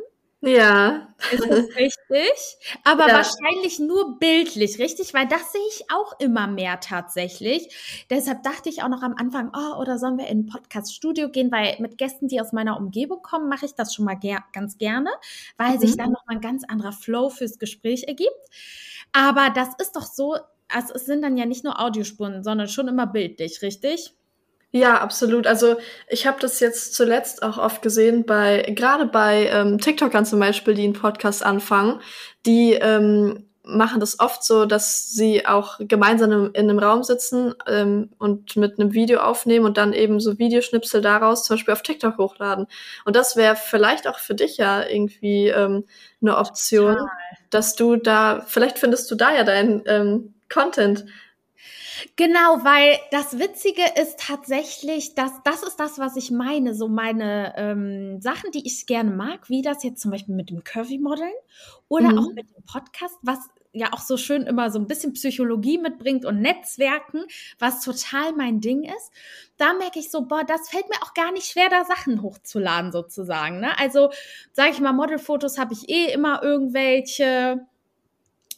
Ja. 0.46 1.08
Ist 1.32 1.43
das 1.50 1.66
richtig? 1.76 2.58
Aber 2.84 3.08
ja. 3.08 3.16
wahrscheinlich 3.16 3.80
nur 3.80 4.20
bildlich, 4.20 4.78
richtig? 4.78 5.14
Weil 5.14 5.28
das 5.28 5.52
sehe 5.52 5.62
ich 5.70 5.86
auch 5.91 6.20
immer 6.20 6.46
mehr 6.48 6.80
tatsächlich. 6.80 8.06
Deshalb 8.10 8.43
dachte 8.43 8.70
ich 8.70 8.84
auch 8.84 8.89
noch 8.89 9.02
am 9.02 9.16
Anfang, 9.18 9.52
oh, 9.56 9.80
oder 9.80 9.98
sollen 9.98 10.18
wir 10.18 10.28
in 10.28 10.41
ein 10.41 10.46
Podcast-Studio 10.46 11.30
gehen? 11.30 11.52
Weil 11.52 11.78
mit 11.80 11.98
Gästen, 11.98 12.28
die 12.28 12.39
aus 12.39 12.54
meiner 12.54 12.78
Umgebung 12.78 13.22
kommen, 13.24 13.50
mache 13.50 13.66
ich 13.66 13.74
das 13.74 13.96
schon 13.96 14.06
mal 14.06 14.16
ger 14.16 14.43
ganz 14.54 14.78
gerne, 14.78 15.10
weil 15.58 15.76
mhm. 15.76 15.80
sich 15.80 15.98
dann 15.98 16.12
noch 16.12 16.26
mal 16.28 16.36
ein 16.36 16.41
ganz 16.41 16.64
anderer 16.64 16.91
Flow 16.91 17.30
fürs 17.30 17.58
Gespräch 17.58 18.04
ergibt. 18.04 18.30
Aber 19.14 19.50
das 19.50 19.70
ist 19.80 19.96
doch 19.96 20.06
so, 20.06 20.36
also 20.68 20.93
es 20.93 21.06
sind 21.06 21.22
dann 21.24 21.38
ja 21.38 21.46
nicht 21.46 21.64
nur 21.64 21.80
Audiospuren, 21.82 22.43
sondern 22.43 22.68
schon 22.68 22.88
immer 22.88 23.08
bildlich, 23.08 23.62
richtig? 23.62 24.14
Ja, 24.76 25.00
absolut. 25.00 25.48
Also 25.48 25.78
ich 26.10 26.28
habe 26.28 26.38
das 26.42 26.60
jetzt 26.60 26.96
zuletzt 26.96 27.44
auch 27.44 27.58
oft 27.58 27.82
gesehen 27.82 28.26
bei, 28.26 28.62
gerade 28.76 29.06
bei 29.06 29.48
ähm, 29.48 29.80
TikTokern 29.80 30.26
zum 30.26 30.42
Beispiel, 30.42 30.74
die 30.74 30.84
einen 30.84 30.92
Podcast 30.92 31.46
anfangen, 31.46 32.02
die 32.46 32.74
ähm, 32.74 33.46
machen 33.64 34.02
das 34.02 34.20
oft 34.20 34.44
so, 34.44 34.66
dass 34.66 35.12
sie 35.12 35.46
auch 35.46 35.78
gemeinsam 35.80 36.52
in 36.52 36.70
einem 36.70 36.78
Raum 36.78 37.04
sitzen 37.04 37.54
ähm, 37.68 38.10
und 38.18 38.58
mit 38.58 38.78
einem 38.78 38.92
Video 38.94 39.22
aufnehmen 39.22 39.64
und 39.64 39.78
dann 39.78 39.94
eben 39.94 40.20
so 40.20 40.40
Videoschnipsel 40.40 41.02
daraus 41.02 41.46
zum 41.46 41.56
Beispiel 41.56 41.74
auf 41.74 41.82
TikTok 41.82 42.18
hochladen. 42.18 42.68
Und 43.06 43.16
das 43.16 43.38
wäre 43.38 43.56
vielleicht 43.56 44.10
auch 44.10 44.20
für 44.20 44.36
dich 44.36 44.58
ja 44.58 44.86
irgendwie 44.86 45.48
ähm, 45.48 45.86
eine 46.22 46.36
Option, 46.36 46.98
Total. 46.98 47.10
dass 47.50 47.76
du 47.78 47.96
da, 47.96 48.44
vielleicht 48.46 48.78
findest 48.78 49.10
du 49.10 49.16
da 49.16 49.34
ja 49.34 49.46
deinen 49.46 49.84
ähm, 49.86 50.34
Content 50.54 51.06
Genau, 52.16 52.64
weil 52.64 52.97
das 53.12 53.39
Witzige 53.39 53.82
ist 54.01 54.20
tatsächlich, 54.20 55.16
dass 55.16 55.32
das 55.43 55.64
ist 55.64 55.80
das, 55.80 55.99
was 55.99 56.16
ich 56.16 56.32
meine. 56.32 56.76
So 56.76 56.88
meine 56.88 57.53
ähm, 57.58 58.22
Sachen, 58.22 58.51
die 58.51 58.66
ich 58.66 58.86
gerne 58.86 59.12
mag, 59.12 59.49
wie 59.49 59.62
das 59.62 59.84
jetzt 59.84 60.01
zum 60.01 60.12
Beispiel 60.12 60.36
mit 60.36 60.49
dem 60.49 60.64
Curvy-Modeln 60.64 61.34
oder 61.88 62.12
mhm. 62.12 62.20
auch 62.20 62.34
mit 62.34 62.49
dem 62.49 62.64
Podcast, 62.66 63.16
was 63.22 63.39
ja 63.76 63.91
auch 63.91 63.99
so 63.99 64.16
schön 64.16 64.43
immer 64.43 64.72
so 64.72 64.80
ein 64.80 64.88
bisschen 64.88 65.14
Psychologie 65.14 65.78
mitbringt 65.78 66.26
und 66.26 66.39
Netzwerken, 66.39 67.26
was 67.60 67.84
total 67.84 68.32
mein 68.34 68.62
Ding 68.62 68.84
ist. 68.84 69.12
Da 69.58 69.74
merke 69.74 69.99
ich 69.99 70.10
so, 70.10 70.22
boah, 70.22 70.43
das 70.45 70.70
fällt 70.70 70.88
mir 70.88 71.03
auch 71.03 71.14
gar 71.14 71.34
nicht 71.34 71.47
schwer, 71.47 71.70
da 71.70 71.84
Sachen 71.84 72.22
hochzuladen 72.22 72.93
sozusagen. 72.93 73.60
Ne? 73.60 73.78
Also 73.78 74.12
sage 74.53 74.72
ich 74.72 74.80
mal, 74.80 74.93
Modelfotos 74.93 75.58
habe 75.58 75.74
ich 75.74 75.89
eh 75.89 76.14
immer 76.14 76.41
irgendwelche 76.41 77.68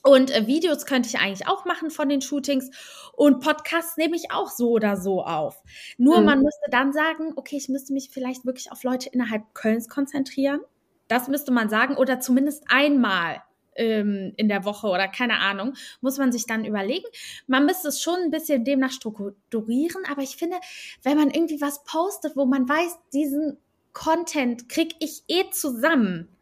und 0.04 0.32
äh, 0.32 0.48
Videos 0.48 0.86
könnte 0.86 1.10
ich 1.10 1.20
eigentlich 1.20 1.48
auch 1.48 1.66
machen 1.66 1.90
von 1.90 2.10
den 2.10 2.22
Shootings. 2.22 2.70
Und 3.14 3.42
Podcasts 3.42 3.98
nehme 3.98 4.16
ich 4.16 4.32
auch 4.32 4.50
so 4.50 4.72
oder 4.72 4.98
so 4.98 5.24
auf. 5.24 5.62
Nur 5.98 6.20
mhm. 6.20 6.26
man 6.26 6.42
müsste 6.42 6.70
dann 6.70 6.94
sagen, 6.94 7.34
okay, 7.36 7.58
ich 7.58 7.70
müsste 7.70 7.94
mich 7.94 8.10
vielleicht 8.12 8.46
wirklich 8.46 8.72
auf 8.72 8.84
Leute 8.84 9.10
innerhalb 9.10 9.54
Kölns 9.54 9.90
konzentrieren. 9.90 10.62
Das 11.08 11.28
müsste 11.28 11.52
man 11.52 11.70
sagen. 11.70 11.98
Oder 11.98 12.20
zumindest 12.20 12.64
einmal 12.68 13.42
ähm, 13.76 14.34
in 14.38 14.50
der 14.50 14.66
Woche 14.66 14.88
oder 14.88 15.08
keine 15.08 15.40
Ahnung, 15.40 15.74
muss 16.02 16.18
man 16.18 16.32
sich 16.32 16.46
dann 16.46 16.66
überlegen. 16.66 17.08
Man 17.48 17.66
müsste 17.66 17.88
es 17.88 18.02
schon 18.02 18.20
ein 18.24 18.32
bisschen 18.32 18.66
demnach 18.66 18.92
strukturieren. 18.92 20.04
Aber 20.12 20.22
ich 20.22 20.38
finde, 20.38 20.58
wenn 21.04 21.18
man 21.18 21.32
irgendwie 21.32 21.62
was 21.62 21.84
postet, 21.84 22.36
wo 22.36 22.46
man 22.46 22.68
weiß, 22.68 22.98
diesen 23.14 23.58
Content 23.94 24.70
kriege 24.70 24.96
ich 25.00 25.24
eh 25.28 25.50
zusammen 25.52 26.37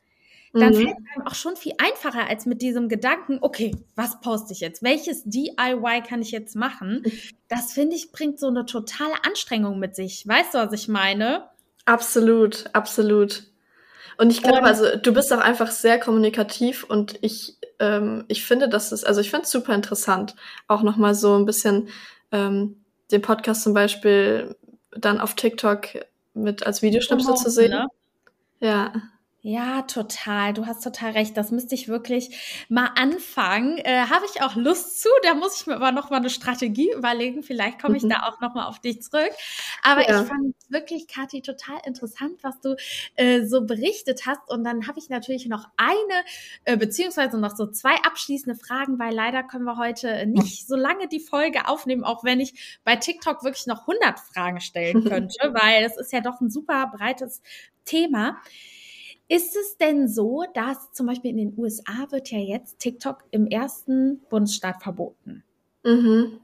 dann 0.62 0.74
mhm. 0.74 0.78
fällt 0.78 0.98
es 0.98 1.16
einem 1.16 1.28
auch 1.28 1.36
schon 1.36 1.56
viel 1.56 1.74
einfacher 1.78 2.28
als 2.28 2.46
mit 2.46 2.62
diesem 2.62 2.90
Gedanken, 2.90 3.40
okay, 3.42 3.76
was 3.96 4.22
poste 4.22 4.54
ich 4.54 4.60
jetzt? 4.60 4.84
Welches 4.84 5.24
DIY 5.26 6.04
kann 6.08 6.22
ich 6.22 6.32
jetzt 6.32 6.56
machen? 6.56 7.04
Das 7.48 7.74
finde 7.74 7.96
ich 7.96 8.12
bringt 8.12 8.40
so 8.40 8.48
eine 8.48 8.66
totale 8.66 9.14
Anstrengung 9.26 9.80
mit 9.80 9.96
sich. 9.96 10.28
Weißt 10.28 10.54
du, 10.54 10.60
was 10.60 10.74
ich 10.74 10.88
meine? 10.88 11.50
Absolut, 11.86 12.66
absolut. 12.74 13.44
Und 14.18 14.30
ich 14.30 14.42
glaube, 14.42 14.64
also 14.64 14.96
du 14.96 15.14
bist 15.14 15.34
auch 15.34 15.40
einfach 15.40 15.70
sehr 15.70 16.00
kommunikativ 16.00 16.86
und 16.86 17.18
ich, 17.22 17.58
ähm, 17.80 18.24
ich 18.28 18.46
finde, 18.46 18.70
das 18.70 18.92
ist, 18.92 19.06
also 19.06 19.20
ich 19.20 19.30
finde 19.30 19.44
es 19.44 19.52
super 19.52 19.76
interessant, 19.76 20.36
auch 20.68 20.84
nochmal 20.84 21.16
so 21.16 21.38
ein 21.38 21.46
bisschen 21.46 21.90
ähm, 22.32 22.78
den 23.12 23.22
Podcast 23.22 23.64
zum 23.64 23.74
Beispiel 23.74 24.56
dann 24.92 25.20
auf 25.20 25.36
TikTok 25.36 25.88
mit 26.34 26.66
als 26.66 26.82
Videoschnipsel 26.82 27.36
zu 27.36 27.50
sehen. 27.50 27.72
Ne? 27.72 27.88
Ja. 28.62 28.94
Ja, 29.48 29.84
total. 29.84 30.54
Du 30.54 30.66
hast 30.66 30.84
total 30.84 31.12
recht. 31.12 31.38
Das 31.38 31.52
müsste 31.52 31.76
ich 31.76 31.88
wirklich 31.88 32.66
mal 32.68 32.90
anfangen. 32.96 33.78
Äh, 33.78 34.08
Habe 34.10 34.26
ich 34.26 34.42
auch 34.42 34.56
Lust 34.56 35.04
zu. 35.04 35.10
Da 35.22 35.36
muss 35.36 35.62
ich 35.62 35.68
mir 35.68 35.76
aber 35.76 35.92
noch 35.92 36.10
mal 36.10 36.18
eine 36.18 36.32
Strategie 36.32 36.92
überlegen. 36.92 37.44
Vielleicht 37.44 37.80
komme 37.80 37.96
ich 37.96 38.02
mhm. 38.02 38.10
da 38.10 38.24
auch 38.24 38.42
noch 38.42 38.56
mal 38.56 38.66
auf 38.66 38.80
dich 38.80 39.04
zurück. 39.04 39.30
Aber 39.84 40.02
ja. 40.10 40.24
ich 40.24 40.28
fand 40.28 40.56
wirklich, 40.70 41.08
Kathi, 41.08 41.44
total 41.44 41.78
interessant, 41.86 42.40
was 42.42 42.60
du 42.62 42.76
äh, 43.18 43.46
so 43.46 43.68
berichtet 43.68 44.26
hast. 44.26 44.50
Und 44.50 44.64
dann 44.64 44.88
habe 44.88 44.98
ich 44.98 45.10
natürlich 45.10 45.46
noch 45.46 45.68
eine, 45.78 46.24
äh, 46.64 46.76
beziehungsweise 46.76 47.38
noch 47.40 47.56
so 47.56 47.68
zwei 47.68 47.94
abschließende 47.98 48.58
Fragen, 48.58 48.98
weil 48.98 49.14
leider 49.14 49.44
können 49.44 49.66
wir 49.66 49.78
heute 49.78 50.26
nicht 50.26 50.68
so 50.68 50.76
lange 50.76 51.08
die 51.08 51.20
Folge 51.20 51.68
aufnehmen, 51.68 52.04
auch 52.04 52.24
wenn 52.24 52.40
ich 52.40 52.80
bei 52.84 52.96
TikTok 52.96 53.44
wirklich 53.44 53.68
noch 53.68 53.82
100 53.82 54.20
Fragen 54.20 54.60
stellen 54.60 55.04
könnte, 55.08 55.54
weil 55.54 55.84
es 55.84 55.98
ist 55.98 56.12
ja 56.12 56.22
doch 56.22 56.42
ein 56.42 56.50
super 56.50 56.92
breites 56.98 57.44
Thema. 57.86 58.42
Ist 59.28 59.56
es 59.56 59.78
denn 59.78 60.08
so, 60.08 60.44
dass 60.54 60.92
zum 60.94 61.08
Beispiel 61.08 61.32
in 61.32 61.38
den 61.38 61.58
USA 61.58 62.12
wird 62.12 62.30
ja 62.32 62.38
jetzt 62.38 62.80
TikTok 62.80 63.24
im 63.32 63.48
ersten 63.48 64.22
Bundesstaat 64.30 64.84
verboten? 64.84 65.44
Mhm. 65.84 66.40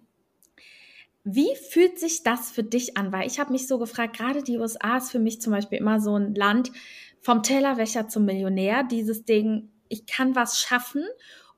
Wie 1.23 1.55
fühlt 1.69 1.99
sich 1.99 2.23
das 2.23 2.49
für 2.49 2.63
dich 2.63 2.97
an? 2.97 3.11
Weil 3.11 3.27
ich 3.27 3.39
habe 3.39 3.51
mich 3.51 3.67
so 3.67 3.77
gefragt, 3.77 4.17
gerade 4.17 4.41
die 4.41 4.57
USA 4.57 4.97
ist 4.97 5.11
für 5.11 5.19
mich 5.19 5.39
zum 5.41 5.53
Beispiel 5.53 5.77
immer 5.77 5.99
so 5.99 6.15
ein 6.15 6.33
Land 6.33 6.71
vom 7.19 7.43
Tellerwäscher 7.43 8.07
zum 8.07 8.25
Millionär. 8.25 8.83
Dieses 8.83 9.25
Ding, 9.25 9.69
ich 9.87 10.07
kann 10.07 10.35
was 10.35 10.59
schaffen 10.59 11.03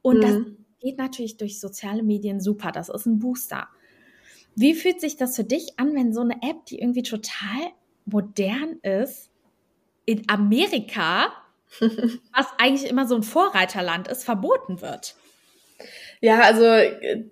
und 0.01 0.17
mhm. 0.17 0.21
das 0.21 0.35
geht 0.81 0.97
natürlich 0.97 1.37
durch 1.37 1.61
soziale 1.61 2.03
Medien 2.03 2.41
super. 2.41 2.73
Das 2.73 2.89
ist 2.89 3.05
ein 3.05 3.19
Booster. 3.19 3.69
Wie 4.55 4.73
fühlt 4.73 4.99
sich 4.99 5.15
das 5.15 5.37
für 5.37 5.45
dich 5.45 5.79
an, 5.79 5.95
wenn 5.95 6.13
so 6.13 6.21
eine 6.21 6.35
App, 6.43 6.65
die 6.67 6.79
irgendwie 6.79 7.03
total 7.03 7.71
modern 8.05 8.79
ist, 8.81 9.31
in 10.05 10.29
Amerika, 10.29 11.27
was 11.79 12.47
eigentlich 12.57 12.89
immer 12.89 13.07
so 13.07 13.15
ein 13.15 13.23
Vorreiterland 13.23 14.07
ist, 14.07 14.23
verboten 14.23 14.81
wird. 14.81 15.15
Ja, 16.23 16.39
also 16.39 16.63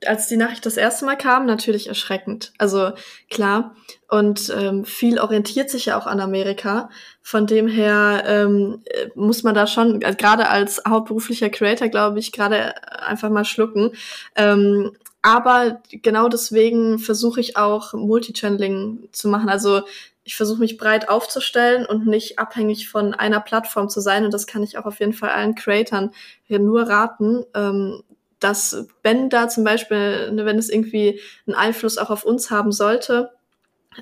als 0.05 0.27
die 0.27 0.35
Nachricht 0.35 0.65
das 0.65 0.75
erste 0.75 1.05
Mal 1.05 1.15
kam, 1.15 1.45
natürlich 1.45 1.87
erschreckend. 1.87 2.51
Also 2.57 2.91
klar. 3.29 3.73
Und 4.09 4.53
ähm, 4.53 4.83
viel 4.83 5.17
orientiert 5.17 5.69
sich 5.69 5.85
ja 5.85 5.97
auch 5.97 6.07
an 6.07 6.19
Amerika. 6.19 6.89
Von 7.21 7.47
dem 7.47 7.69
her 7.69 8.23
ähm, 8.27 8.83
muss 9.15 9.43
man 9.43 9.55
da 9.55 9.65
schon, 9.65 10.01
äh, 10.01 10.13
gerade 10.13 10.49
als 10.49 10.81
hauptberuflicher 10.85 11.49
Creator, 11.49 11.87
glaube 11.87 12.19
ich, 12.19 12.33
gerade 12.33 12.73
einfach 13.01 13.29
mal 13.29 13.45
schlucken. 13.45 13.93
Ähm, 14.35 14.91
aber 15.21 15.81
genau 15.91 16.27
deswegen 16.27 16.99
versuche 16.99 17.39
ich 17.39 17.55
auch 17.55 17.93
Multichanneling 17.93 19.07
zu 19.13 19.29
machen. 19.29 19.47
Also 19.47 19.83
ich 20.23 20.35
versuche 20.35 20.59
mich 20.59 20.77
breit 20.77 21.09
aufzustellen 21.09 21.85
und 21.85 22.05
nicht 22.05 22.39
abhängig 22.39 22.89
von 22.89 23.13
einer 23.13 23.39
Plattform 23.39 23.89
zu 23.89 24.01
sein. 24.01 24.23
Und 24.23 24.33
das 24.33 24.47
kann 24.47 24.63
ich 24.63 24.77
auch 24.77 24.85
auf 24.85 24.99
jeden 24.99 25.13
Fall 25.13 25.29
allen 25.29 25.55
Creatern 25.55 26.11
nur 26.47 26.83
raten, 26.83 27.43
ähm, 27.55 28.03
dass 28.39 28.87
wenn 29.03 29.29
da 29.29 29.47
zum 29.47 29.63
Beispiel, 29.63 30.31
ne, 30.31 30.45
wenn 30.45 30.57
es 30.57 30.69
irgendwie 30.69 31.19
einen 31.47 31.55
Einfluss 31.55 31.97
auch 31.97 32.09
auf 32.09 32.23
uns 32.23 32.51
haben 32.51 32.71
sollte, 32.71 33.31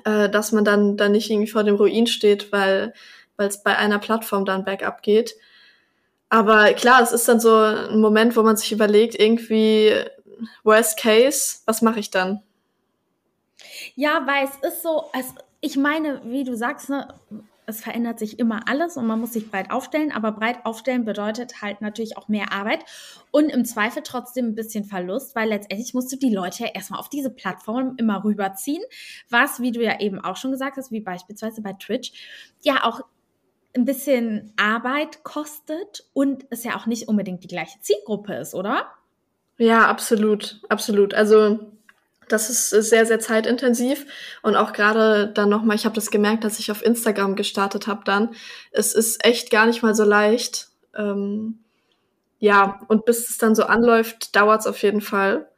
äh, 0.04 0.28
dass 0.28 0.52
man 0.52 0.64
dann, 0.64 0.96
dann 0.96 1.12
nicht 1.12 1.30
irgendwie 1.30 1.50
vor 1.50 1.64
dem 1.64 1.76
Ruin 1.76 2.06
steht, 2.06 2.52
weil 2.52 2.92
weil 3.40 3.48
es 3.48 3.62
bei 3.62 3.74
einer 3.74 3.98
Plattform 3.98 4.44
dann 4.44 4.64
bergab 4.64 5.02
geht. 5.02 5.34
Aber 6.28 6.74
klar, 6.74 7.02
es 7.02 7.10
ist 7.10 7.26
dann 7.26 7.40
so 7.40 7.54
ein 7.56 7.98
Moment, 7.98 8.36
wo 8.36 8.42
man 8.42 8.58
sich 8.58 8.70
überlegt, 8.70 9.18
irgendwie 9.18 9.94
Worst 10.62 10.98
Case, 10.98 11.60
was 11.64 11.80
mache 11.80 12.00
ich 12.00 12.10
dann? 12.10 12.42
Ja, 13.94 14.26
weil 14.26 14.44
es 14.44 14.72
ist 14.72 14.82
so, 14.82 15.04
es 15.12 15.34
ich 15.60 15.76
meine, 15.76 16.22
wie 16.24 16.44
du 16.44 16.56
sagst, 16.56 16.88
ne, 16.88 17.08
es 17.66 17.82
verändert 17.82 18.18
sich 18.18 18.38
immer 18.38 18.68
alles 18.68 18.96
und 18.96 19.06
man 19.06 19.20
muss 19.20 19.32
sich 19.32 19.50
breit 19.50 19.70
aufstellen, 19.70 20.10
aber 20.10 20.32
breit 20.32 20.64
aufstellen 20.64 21.04
bedeutet 21.04 21.62
halt 21.62 21.80
natürlich 21.80 22.16
auch 22.16 22.28
mehr 22.28 22.52
Arbeit 22.52 22.84
und 23.30 23.48
im 23.50 23.64
Zweifel 23.64 24.02
trotzdem 24.02 24.46
ein 24.46 24.54
bisschen 24.54 24.84
Verlust, 24.84 25.36
weil 25.36 25.48
letztendlich 25.48 25.94
musst 25.94 26.12
du 26.12 26.16
die 26.16 26.34
Leute 26.34 26.64
ja 26.64 26.70
erstmal 26.74 26.98
auf 26.98 27.08
diese 27.08 27.30
Plattform 27.30 27.94
immer 27.96 28.24
rüberziehen, 28.24 28.82
was, 29.28 29.60
wie 29.60 29.72
du 29.72 29.82
ja 29.82 30.00
eben 30.00 30.18
auch 30.18 30.36
schon 30.36 30.50
gesagt 30.50 30.76
hast, 30.76 30.90
wie 30.90 31.00
beispielsweise 31.00 31.62
bei 31.62 31.74
Twitch, 31.74 32.12
ja 32.62 32.84
auch 32.84 33.02
ein 33.76 33.84
bisschen 33.84 34.52
Arbeit 34.56 35.22
kostet 35.22 36.04
und 36.12 36.46
es 36.50 36.64
ja 36.64 36.76
auch 36.76 36.86
nicht 36.86 37.06
unbedingt 37.06 37.44
die 37.44 37.48
gleiche 37.48 37.78
Zielgruppe 37.80 38.34
ist, 38.34 38.54
oder? 38.54 38.86
Ja, 39.58 39.86
absolut, 39.86 40.60
absolut. 40.68 41.14
Also 41.14 41.70
das 42.32 42.48
ist 42.48 42.70
sehr, 42.70 43.06
sehr 43.06 43.20
zeitintensiv. 43.20 44.06
Und 44.42 44.56
auch 44.56 44.72
gerade 44.72 45.28
dann 45.32 45.48
nochmal, 45.48 45.76
ich 45.76 45.84
habe 45.84 45.94
das 45.94 46.10
gemerkt, 46.10 46.44
dass 46.44 46.58
ich 46.58 46.70
auf 46.70 46.84
Instagram 46.84 47.36
gestartet 47.36 47.86
habe 47.86 48.02
dann. 48.04 48.30
Es 48.70 48.94
ist 48.94 49.24
echt 49.24 49.50
gar 49.50 49.66
nicht 49.66 49.82
mal 49.82 49.94
so 49.94 50.04
leicht. 50.04 50.68
Ähm, 50.96 51.60
ja, 52.38 52.80
und 52.88 53.04
bis 53.04 53.28
es 53.28 53.38
dann 53.38 53.54
so 53.54 53.64
anläuft, 53.64 54.34
dauert 54.34 54.60
es 54.60 54.66
auf 54.66 54.82
jeden 54.82 55.00
Fall. 55.00 55.50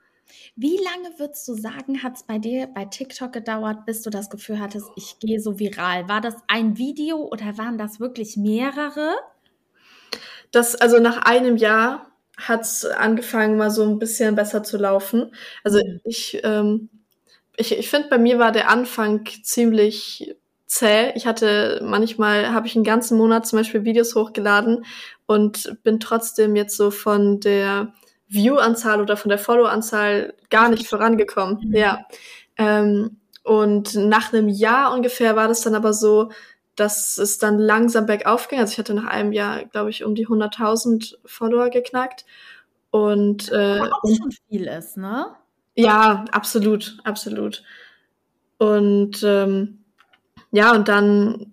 Wie 0.56 0.76
lange 0.76 1.18
würdest 1.18 1.46
du 1.48 1.54
sagen, 1.54 2.02
hat 2.02 2.16
es 2.16 2.24
bei 2.24 2.38
dir 2.38 2.66
bei 2.66 2.84
TikTok 2.84 3.32
gedauert, 3.32 3.86
bis 3.86 4.02
du 4.02 4.10
das 4.10 4.28
Gefühl 4.28 4.60
hattest, 4.60 4.86
ich 4.96 5.18
gehe 5.18 5.40
so 5.40 5.58
viral? 5.58 6.08
War 6.08 6.20
das 6.20 6.36
ein 6.48 6.76
Video 6.76 7.18
oder 7.18 7.56
waren 7.56 7.78
das 7.78 8.00
wirklich 8.00 8.36
mehrere? 8.36 9.14
Das, 10.50 10.74
also 10.74 10.98
nach 10.98 11.22
einem 11.22 11.56
Jahr 11.56 12.11
hat 12.48 12.62
es 12.62 12.84
angefangen, 12.84 13.56
mal 13.56 13.70
so 13.70 13.82
ein 13.84 13.98
bisschen 13.98 14.34
besser 14.34 14.62
zu 14.62 14.76
laufen. 14.76 15.34
Also 15.64 15.78
mhm. 15.78 16.00
ich, 16.04 16.40
ähm, 16.44 16.88
ich, 17.56 17.76
ich 17.78 17.88
finde, 17.90 18.08
bei 18.08 18.18
mir 18.18 18.38
war 18.38 18.52
der 18.52 18.70
Anfang 18.70 19.24
ziemlich 19.42 20.34
zäh. 20.66 21.12
Ich 21.14 21.26
hatte 21.26 21.80
manchmal, 21.84 22.52
habe 22.52 22.66
ich 22.66 22.74
einen 22.74 22.84
ganzen 22.84 23.18
Monat 23.18 23.46
zum 23.46 23.58
Beispiel 23.58 23.84
Videos 23.84 24.14
hochgeladen 24.14 24.84
und 25.26 25.76
bin 25.82 26.00
trotzdem 26.00 26.56
jetzt 26.56 26.76
so 26.76 26.90
von 26.90 27.40
der 27.40 27.92
View-Anzahl 28.28 29.00
oder 29.00 29.16
von 29.16 29.28
der 29.28 29.38
Follow-Anzahl 29.38 30.34
gar 30.48 30.70
nicht 30.70 30.86
vorangekommen. 30.86 31.58
Mhm. 31.68 31.76
Ja. 31.76 32.06
Ähm, 32.56 33.18
und 33.44 33.94
nach 33.94 34.32
einem 34.32 34.48
Jahr 34.48 34.94
ungefähr 34.94 35.36
war 35.36 35.48
das 35.48 35.62
dann 35.62 35.74
aber 35.74 35.92
so, 35.92 36.30
dass 36.76 37.18
es 37.18 37.38
dann 37.38 37.58
langsam 37.58 38.06
bergauf 38.06 38.48
ging. 38.48 38.58
Also 38.58 38.72
ich 38.72 38.78
hatte 38.78 38.94
nach 38.94 39.06
einem 39.06 39.32
Jahr, 39.32 39.64
glaube 39.64 39.90
ich, 39.90 40.04
um 40.04 40.14
die 40.14 40.26
100.000 40.26 41.16
Follower 41.24 41.70
geknackt. 41.70 42.24
Und 42.90 43.50
äh, 43.52 43.80
Was 43.80 43.90
auch 43.90 44.16
schon 44.16 44.32
viel 44.48 44.66
ist, 44.66 44.96
ne? 44.96 45.26
Ja, 45.74 46.24
absolut, 46.32 46.98
absolut. 47.04 47.62
Und 48.58 49.22
ähm, 49.22 49.78
ja, 50.50 50.72
und 50.72 50.88
dann 50.88 51.52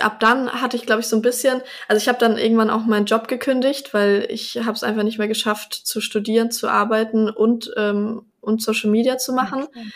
ab 0.00 0.20
dann 0.20 0.52
hatte 0.52 0.76
ich, 0.76 0.84
glaube 0.84 1.00
ich, 1.00 1.06
so 1.06 1.16
ein 1.16 1.22
bisschen, 1.22 1.62
also 1.88 2.00
ich 2.00 2.08
habe 2.08 2.18
dann 2.18 2.36
irgendwann 2.36 2.70
auch 2.70 2.84
meinen 2.84 3.06
Job 3.06 3.28
gekündigt, 3.28 3.94
weil 3.94 4.26
ich 4.28 4.58
habe 4.58 4.72
es 4.72 4.82
einfach 4.82 5.04
nicht 5.04 5.18
mehr 5.18 5.28
geschafft 5.28 5.72
zu 5.74 6.00
studieren, 6.00 6.50
zu 6.50 6.68
arbeiten 6.68 7.30
und 7.30 7.72
ähm, 7.76 8.26
und 8.40 8.62
Social 8.62 8.90
Media 8.90 9.18
zu 9.18 9.32
machen. 9.32 9.64
Okay. 9.64 9.86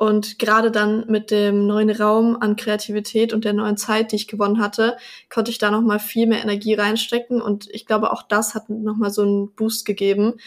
Und 0.00 0.38
gerade 0.38 0.70
dann 0.70 1.04
mit 1.08 1.30
dem 1.30 1.66
neuen 1.66 1.90
Raum 1.90 2.38
an 2.40 2.56
Kreativität 2.56 3.34
und 3.34 3.44
der 3.44 3.52
neuen 3.52 3.76
Zeit, 3.76 4.12
die 4.12 4.16
ich 4.16 4.28
gewonnen 4.28 4.58
hatte, 4.58 4.96
konnte 5.28 5.50
ich 5.50 5.58
da 5.58 5.70
noch 5.70 5.82
mal 5.82 5.98
viel 5.98 6.26
mehr 6.26 6.40
Energie 6.40 6.72
reinstecken. 6.72 7.42
Und 7.42 7.68
ich 7.70 7.84
glaube, 7.84 8.10
auch 8.10 8.22
das 8.22 8.54
hat 8.54 8.70
noch 8.70 8.96
mal 8.96 9.10
so 9.10 9.20
einen 9.20 9.52
Boost 9.54 9.84
gegeben, 9.84 10.38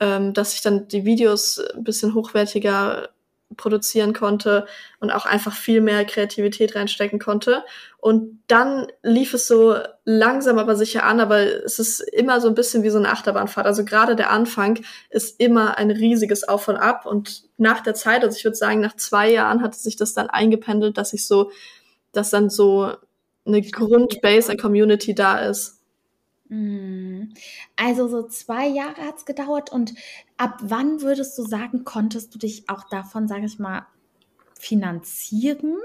ähm, 0.00 0.34
dass 0.34 0.52
ich 0.52 0.60
dann 0.60 0.86
die 0.88 1.06
Videos 1.06 1.58
ein 1.74 1.82
bisschen 1.82 2.12
hochwertiger 2.12 3.08
produzieren 3.56 4.12
konnte 4.12 4.66
und 5.00 5.10
auch 5.10 5.26
einfach 5.26 5.54
viel 5.54 5.80
mehr 5.80 6.04
Kreativität 6.04 6.74
reinstecken 6.76 7.18
konnte. 7.18 7.64
Und 7.98 8.40
dann 8.46 8.86
lief 9.02 9.34
es 9.34 9.46
so 9.46 9.76
langsam 10.04 10.58
aber 10.58 10.76
sicher 10.76 11.04
an, 11.04 11.20
aber 11.20 11.40
es 11.64 11.78
ist 11.78 12.00
immer 12.00 12.40
so 12.40 12.48
ein 12.48 12.54
bisschen 12.54 12.82
wie 12.82 12.90
so 12.90 12.98
eine 12.98 13.10
Achterbahnfahrt. 13.10 13.66
Also 13.66 13.84
gerade 13.84 14.16
der 14.16 14.30
Anfang 14.30 14.80
ist 15.10 15.40
immer 15.40 15.78
ein 15.78 15.90
riesiges 15.90 16.48
Auf 16.48 16.68
und 16.68 16.76
Ab 16.76 17.06
und 17.06 17.44
nach 17.56 17.80
der 17.80 17.94
Zeit, 17.94 18.22
also 18.22 18.36
ich 18.36 18.44
würde 18.44 18.56
sagen, 18.56 18.80
nach 18.80 18.96
zwei 18.96 19.30
Jahren 19.30 19.62
hatte 19.62 19.78
sich 19.78 19.96
das 19.96 20.14
dann 20.14 20.30
eingependelt, 20.30 20.96
dass 20.96 21.12
ich 21.12 21.26
so, 21.26 21.50
dass 22.12 22.30
dann 22.30 22.50
so 22.50 22.92
eine 23.44 23.62
Grundbase 23.62 24.52
an 24.52 24.58
Community 24.58 25.14
da 25.14 25.38
ist. 25.38 25.80
Mhm. 26.50 27.32
Also 27.76 28.08
so 28.08 28.26
zwei 28.26 28.66
Jahre 28.66 29.02
hat 29.02 29.18
es 29.18 29.24
gedauert 29.24 29.70
und 29.70 29.94
ab 30.40 30.56
wann 30.62 31.02
würdest 31.02 31.36
du 31.36 31.42
sagen, 31.42 31.84
konntest 31.84 32.34
du 32.34 32.38
dich 32.38 32.68
auch 32.68 32.88
davon, 32.88 33.28
sage 33.28 33.44
ich 33.44 33.58
mal, 33.58 33.86
finanzieren? 34.58 35.76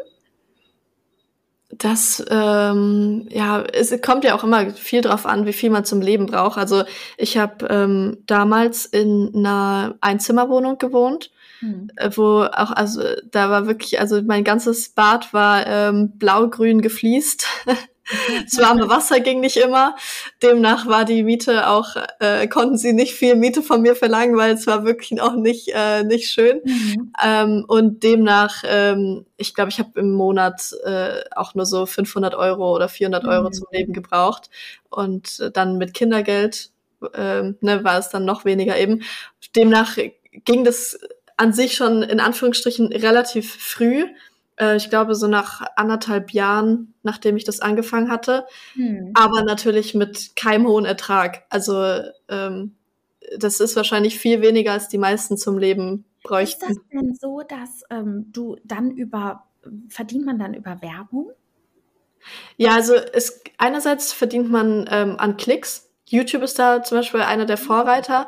Das, 1.69 2.23
ähm, 2.29 3.27
ja, 3.29 3.63
es 3.63 3.93
kommt 4.01 4.23
ja 4.23 4.33
auch 4.33 4.45
immer 4.45 4.69
viel 4.69 5.01
drauf 5.01 5.25
an, 5.25 5.45
wie 5.45 5.51
viel 5.51 5.69
man 5.69 5.83
zum 5.83 5.99
Leben 5.99 6.27
braucht. 6.27 6.57
Also 6.57 6.83
ich 7.17 7.37
habe 7.37 7.67
ähm, 7.69 8.19
damals 8.27 8.85
in 8.85 9.31
einer 9.35 9.95
Einzimmerwohnung 9.99 10.77
gewohnt, 10.77 11.31
hm. 11.59 11.89
Äh, 11.97 12.11
wo 12.15 12.43
auch, 12.43 12.71
also 12.71 13.01
da 13.31 13.49
war 13.49 13.67
wirklich, 13.67 13.99
also 13.99 14.21
mein 14.21 14.45
ganzes 14.45 14.89
Bad 14.89 15.33
war 15.33 15.67
ähm, 15.67 16.11
blau-grün 16.17 16.81
gefliest. 16.81 17.47
Das 18.43 18.59
warme 18.59 18.87
Wasser 18.89 19.19
ging 19.19 19.39
nicht 19.39 19.57
immer. 19.57 19.95
Demnach 20.43 20.85
war 20.85 21.05
die 21.05 21.23
Miete 21.23 21.67
auch, 21.67 21.95
äh, 22.19 22.47
konnten 22.47 22.77
sie 22.77 22.93
nicht 22.93 23.13
viel 23.13 23.35
Miete 23.35 23.63
von 23.63 23.81
mir 23.81 23.95
verlangen, 23.95 24.37
weil 24.37 24.53
es 24.53 24.67
war 24.67 24.85
wirklich 24.85 25.19
auch 25.21 25.35
nicht, 25.35 25.69
äh, 25.73 26.03
nicht 26.03 26.29
schön. 26.29 26.61
Mhm. 26.63 27.13
Ähm, 27.23 27.65
und 27.67 28.03
demnach, 28.03 28.63
ähm, 28.65 29.25
ich 29.37 29.55
glaube, 29.55 29.71
ich 29.71 29.79
habe 29.79 29.99
im 29.99 30.13
Monat 30.13 30.73
äh, 30.83 31.21
auch 31.35 31.55
nur 31.55 31.65
so 31.65 31.85
500 31.85 32.35
Euro 32.35 32.75
oder 32.75 32.89
400 32.89 33.23
mhm. 33.23 33.29
Euro 33.29 33.49
zum 33.49 33.67
Leben 33.71 33.93
gebraucht. 33.93 34.49
Und 34.89 35.51
dann 35.53 35.77
mit 35.77 35.93
Kindergeld 35.93 36.69
äh, 37.13 37.53
ne, 37.59 37.83
war 37.83 37.97
es 37.97 38.09
dann 38.09 38.25
noch 38.25 38.45
weniger 38.45 38.77
eben. 38.77 39.03
Demnach 39.55 39.97
ging 40.45 40.63
das 40.63 40.99
an 41.37 41.53
sich 41.53 41.75
schon 41.75 42.03
in 42.03 42.19
Anführungsstrichen 42.19 42.87
relativ 42.87 43.55
früh 43.55 44.05
äh, 44.59 44.77
ich 44.77 44.89
glaube, 44.89 45.15
so 45.15 45.27
nach 45.27 45.61
anderthalb 45.75 46.31
Jahren, 46.31 46.93
nachdem 47.03 47.37
ich 47.37 47.43
das 47.43 47.59
angefangen 47.59 48.09
hatte. 48.09 48.45
Hm. 48.73 49.11
Aber 49.13 49.43
natürlich 49.43 49.93
mit 49.93 50.35
keinem 50.35 50.67
hohen 50.67 50.85
Ertrag. 50.85 51.43
Also 51.49 52.01
ähm, 52.29 52.75
das 53.37 53.59
ist 53.59 53.75
wahrscheinlich 53.75 54.19
viel 54.19 54.41
weniger, 54.41 54.73
als 54.73 54.87
die 54.87 54.97
meisten 54.97 55.37
zum 55.37 55.57
Leben 55.57 56.05
bräuchten. 56.23 56.65
Ist 56.65 56.77
das 56.77 56.87
denn 56.91 57.15
so, 57.15 57.41
dass 57.41 57.83
ähm, 57.89 58.31
du 58.31 58.57
dann 58.63 58.91
über, 58.91 59.47
verdient 59.89 60.25
man 60.25 60.39
dann 60.39 60.53
über 60.53 60.81
Werbung? 60.81 61.31
Ja, 62.57 62.75
also 62.75 62.95
es, 62.95 63.41
einerseits 63.57 64.11
verdient 64.11 64.49
man 64.49 64.87
ähm, 64.89 65.15
an 65.17 65.37
Klicks. 65.37 65.91
YouTube 66.07 66.43
ist 66.43 66.59
da 66.59 66.83
zum 66.83 66.99
Beispiel 66.99 67.21
einer 67.21 67.45
der 67.45 67.57
Vorreiter. 67.57 68.27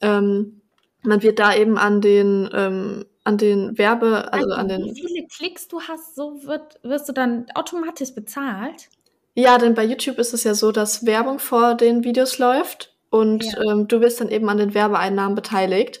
Ähm, 0.00 0.60
man 1.02 1.22
wird 1.22 1.38
da 1.38 1.54
eben 1.54 1.78
an 1.78 2.00
den 2.00 2.48
ähm, 2.52 3.04
an 3.26 3.38
den 3.38 3.76
Werbe, 3.76 4.32
also, 4.32 4.50
also 4.50 4.54
an 4.54 4.68
den. 4.68 4.84
Wie 4.84 5.06
viele 5.06 5.26
Klicks 5.26 5.66
du 5.66 5.80
hast, 5.80 6.14
so 6.14 6.44
wird, 6.44 6.78
wirst 6.82 7.08
du 7.08 7.12
dann 7.12 7.46
automatisch 7.54 8.14
bezahlt? 8.14 8.88
Ja, 9.34 9.58
denn 9.58 9.74
bei 9.74 9.84
YouTube 9.84 10.18
ist 10.18 10.32
es 10.32 10.44
ja 10.44 10.54
so, 10.54 10.70
dass 10.70 11.04
Werbung 11.04 11.38
vor 11.38 11.74
den 11.74 12.04
Videos 12.04 12.38
läuft 12.38 12.94
und 13.10 13.44
ja. 13.44 13.72
ähm, 13.72 13.88
du 13.88 14.00
wirst 14.00 14.20
dann 14.20 14.28
eben 14.28 14.48
an 14.48 14.58
den 14.58 14.74
Werbeeinnahmen 14.74 15.34
beteiligt. 15.34 16.00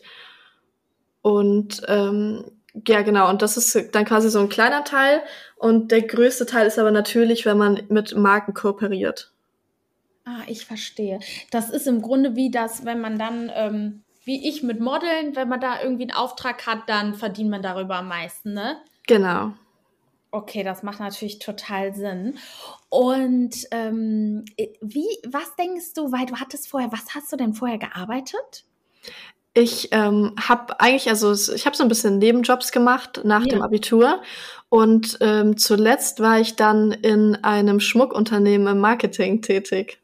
Und 1.20 1.82
ähm, 1.88 2.44
ja, 2.86 3.02
genau, 3.02 3.28
und 3.28 3.42
das 3.42 3.56
ist 3.56 3.94
dann 3.94 4.04
quasi 4.04 4.30
so 4.30 4.38
ein 4.38 4.48
kleiner 4.48 4.84
Teil. 4.84 5.20
Und 5.56 5.90
der 5.90 6.02
größte 6.02 6.46
Teil 6.46 6.68
ist 6.68 6.78
aber 6.78 6.92
natürlich, 6.92 7.44
wenn 7.44 7.58
man 7.58 7.82
mit 7.88 8.16
Marken 8.16 8.54
kooperiert. 8.54 9.32
Ah, 10.24 10.42
ich 10.46 10.64
verstehe. 10.64 11.18
Das 11.50 11.70
ist 11.70 11.88
im 11.88 12.02
Grunde 12.02 12.36
wie 12.36 12.50
das, 12.50 12.84
wenn 12.84 13.00
man 13.00 13.18
dann 13.18 13.50
ähm, 13.52 14.02
wie 14.26 14.48
ich 14.48 14.62
mit 14.64 14.80
Modeln, 14.80 15.36
wenn 15.36 15.48
man 15.48 15.60
da 15.60 15.80
irgendwie 15.80 16.02
einen 16.02 16.16
Auftrag 16.16 16.66
hat, 16.66 16.88
dann 16.88 17.14
verdient 17.14 17.48
man 17.48 17.62
darüber 17.62 17.96
am 17.96 18.08
meisten, 18.08 18.52
ne? 18.52 18.76
Genau. 19.06 19.52
Okay, 20.32 20.64
das 20.64 20.82
macht 20.82 20.98
natürlich 20.98 21.38
total 21.38 21.94
Sinn. 21.94 22.36
Und 22.88 23.54
ähm, 23.70 24.44
wie, 24.82 25.06
was 25.26 25.54
denkst 25.56 25.94
du, 25.94 26.10
weil 26.10 26.26
du 26.26 26.36
hattest 26.36 26.68
vorher, 26.68 26.90
was 26.90 27.14
hast 27.14 27.32
du 27.32 27.36
denn 27.36 27.54
vorher 27.54 27.78
gearbeitet? 27.78 28.64
Ich 29.54 29.88
ähm, 29.92 30.34
habe 30.36 30.80
eigentlich, 30.80 31.08
also 31.08 31.32
ich 31.54 31.64
habe 31.64 31.76
so 31.76 31.84
ein 31.84 31.88
bisschen 31.88 32.18
Nebenjobs 32.18 32.72
gemacht 32.72 33.20
nach 33.24 33.42
ja. 33.42 33.52
dem 33.52 33.62
Abitur 33.62 34.20
und 34.68 35.16
ähm, 35.20 35.56
zuletzt 35.56 36.18
war 36.20 36.40
ich 36.40 36.56
dann 36.56 36.90
in 36.90 37.36
einem 37.36 37.78
Schmuckunternehmen 37.78 38.66
im 38.66 38.80
Marketing 38.80 39.40
tätig. 39.40 40.00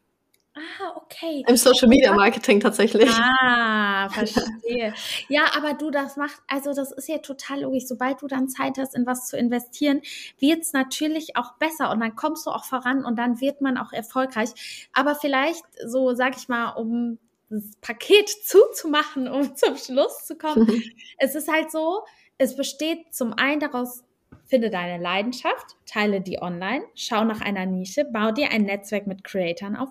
Ah, 0.55 0.92
okay. 1.03 1.43
Im 1.47 1.57
Social 1.57 1.87
Media 1.87 2.13
Marketing 2.13 2.59
tatsächlich. 2.59 3.09
Ah, 3.09 4.09
verstehe. 4.13 4.93
ja, 5.29 5.45
aber 5.55 5.73
du, 5.73 5.91
das 5.91 6.17
macht, 6.17 6.41
also 6.47 6.73
das 6.73 6.91
ist 6.91 7.07
ja 7.07 7.19
total 7.19 7.61
logisch. 7.61 7.85
Sobald 7.85 8.21
du 8.21 8.27
dann 8.27 8.49
Zeit 8.49 8.77
hast, 8.77 8.95
in 8.95 9.05
was 9.05 9.27
zu 9.27 9.37
investieren, 9.37 10.01
wird 10.39 10.61
es 10.61 10.73
natürlich 10.73 11.35
auch 11.35 11.53
besser 11.53 11.91
und 11.91 11.99
dann 11.99 12.15
kommst 12.15 12.45
du 12.45 12.51
auch 12.51 12.65
voran 12.65 13.05
und 13.05 13.17
dann 13.17 13.41
wird 13.41 13.61
man 13.61 13.77
auch 13.77 13.93
erfolgreich. 13.93 14.89
Aber 14.93 15.15
vielleicht, 15.15 15.63
so 15.85 16.13
sag 16.13 16.37
ich 16.37 16.47
mal, 16.47 16.71
um 16.71 17.19
das 17.49 17.75
Paket 17.81 18.29
zuzumachen, 18.43 19.27
um 19.27 19.55
zum 19.55 19.77
Schluss 19.77 20.25
zu 20.25 20.37
kommen, 20.37 20.83
es 21.17 21.35
ist 21.35 21.51
halt 21.51 21.71
so, 21.71 22.03
es 22.37 22.55
besteht 22.55 23.13
zum 23.13 23.33
einen 23.33 23.59
daraus, 23.59 24.03
finde 24.45 24.69
deine 24.69 25.01
Leidenschaft, 25.01 25.75
teile 25.85 26.21
die 26.21 26.41
online, 26.41 26.83
schau 26.95 27.23
nach 27.23 27.41
einer 27.41 27.65
Nische, 27.65 28.05
bau 28.05 28.31
dir 28.31 28.49
ein 28.51 28.63
Netzwerk 28.63 29.07
mit 29.07 29.23
Creatoren 29.23 29.75
auf 29.75 29.89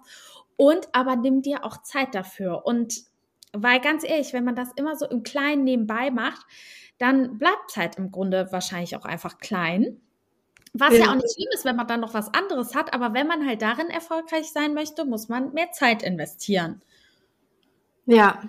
und 0.57 0.89
aber 0.93 1.17
nimm 1.17 1.43
dir 1.43 1.65
auch 1.65 1.83
Zeit 1.83 2.15
dafür. 2.15 2.65
Und 2.65 3.03
weil 3.53 3.81
ganz 3.81 4.05
ehrlich, 4.05 4.33
wenn 4.33 4.45
man 4.45 4.57
das 4.57 4.71
immer 4.77 4.97
so 4.97 5.07
im 5.07 5.23
Kleinen 5.23 5.65
nebenbei 5.65 6.11
macht, 6.11 6.47
dann 6.99 7.39
bleibt 7.39 7.71
es 7.71 7.77
halt 7.77 7.97
im 7.97 8.11
Grunde 8.11 8.49
wahrscheinlich 8.51 8.97
auch 8.97 9.05
einfach 9.05 9.39
klein. 9.39 10.01
Was 10.73 10.95
ja. 10.95 11.05
ja 11.05 11.11
auch 11.11 11.17
nicht 11.17 11.35
schlimm 11.35 11.49
ist, 11.53 11.65
wenn 11.65 11.77
man 11.77 11.87
dann 11.87 12.01
noch 12.01 12.15
was 12.15 12.33
anderes 12.33 12.75
hat, 12.75 12.95
aber 12.95 13.13
wenn 13.13 13.27
man 13.27 13.47
halt 13.47 13.61
darin 13.61 13.89
erfolgreich 13.89 14.51
sein 14.53 14.73
möchte, 14.73 15.05
muss 15.05 15.29
man 15.29 15.53
mehr 15.53 15.71
Zeit 15.73 16.03
investieren. 16.03 16.81
Ja, 18.07 18.43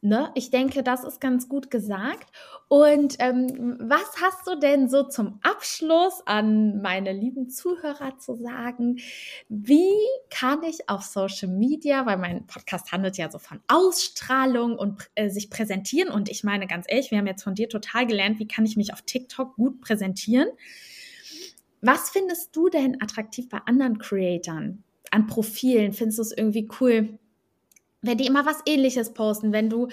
Ne? 0.00 0.30
Ich 0.36 0.50
denke, 0.50 0.84
das 0.84 1.02
ist 1.02 1.20
ganz 1.20 1.48
gut 1.48 1.72
gesagt. 1.72 2.30
Und 2.68 3.16
ähm, 3.18 3.76
was 3.80 4.22
hast 4.22 4.46
du 4.46 4.54
denn 4.54 4.88
so 4.88 5.02
zum 5.02 5.40
Abschluss 5.42 6.22
an 6.24 6.80
meine 6.82 7.12
lieben 7.12 7.50
Zuhörer 7.50 8.16
zu 8.18 8.36
sagen? 8.36 9.00
Wie 9.48 9.90
kann 10.30 10.62
ich 10.62 10.88
auf 10.88 11.02
Social 11.02 11.48
Media, 11.48 12.06
weil 12.06 12.16
mein 12.16 12.46
Podcast 12.46 12.92
handelt 12.92 13.16
ja 13.16 13.28
so 13.28 13.40
von 13.40 13.58
Ausstrahlung 13.66 14.78
und 14.78 15.10
äh, 15.16 15.30
sich 15.30 15.50
präsentieren. 15.50 16.10
Und 16.10 16.28
ich 16.28 16.44
meine 16.44 16.68
ganz 16.68 16.86
ehrlich, 16.88 17.10
wir 17.10 17.18
haben 17.18 17.26
jetzt 17.26 17.42
von 17.42 17.56
dir 17.56 17.68
total 17.68 18.06
gelernt, 18.06 18.38
wie 18.38 18.46
kann 18.46 18.64
ich 18.64 18.76
mich 18.76 18.92
auf 18.92 19.02
TikTok 19.02 19.56
gut 19.56 19.80
präsentieren. 19.80 20.48
Was 21.80 22.10
findest 22.10 22.54
du 22.54 22.68
denn 22.68 23.02
attraktiv 23.02 23.48
bei 23.48 23.58
anderen 23.66 23.98
Creatoren? 23.98 24.84
An 25.10 25.26
Profilen? 25.26 25.92
Findest 25.92 26.18
du 26.18 26.22
es 26.22 26.32
irgendwie 26.32 26.68
cool? 26.80 27.18
Wenn 28.02 28.18
die 28.18 28.26
immer 28.26 28.46
was 28.46 28.62
ähnliches 28.66 29.12
posten, 29.12 29.52
wenn 29.52 29.70
du 29.70 29.88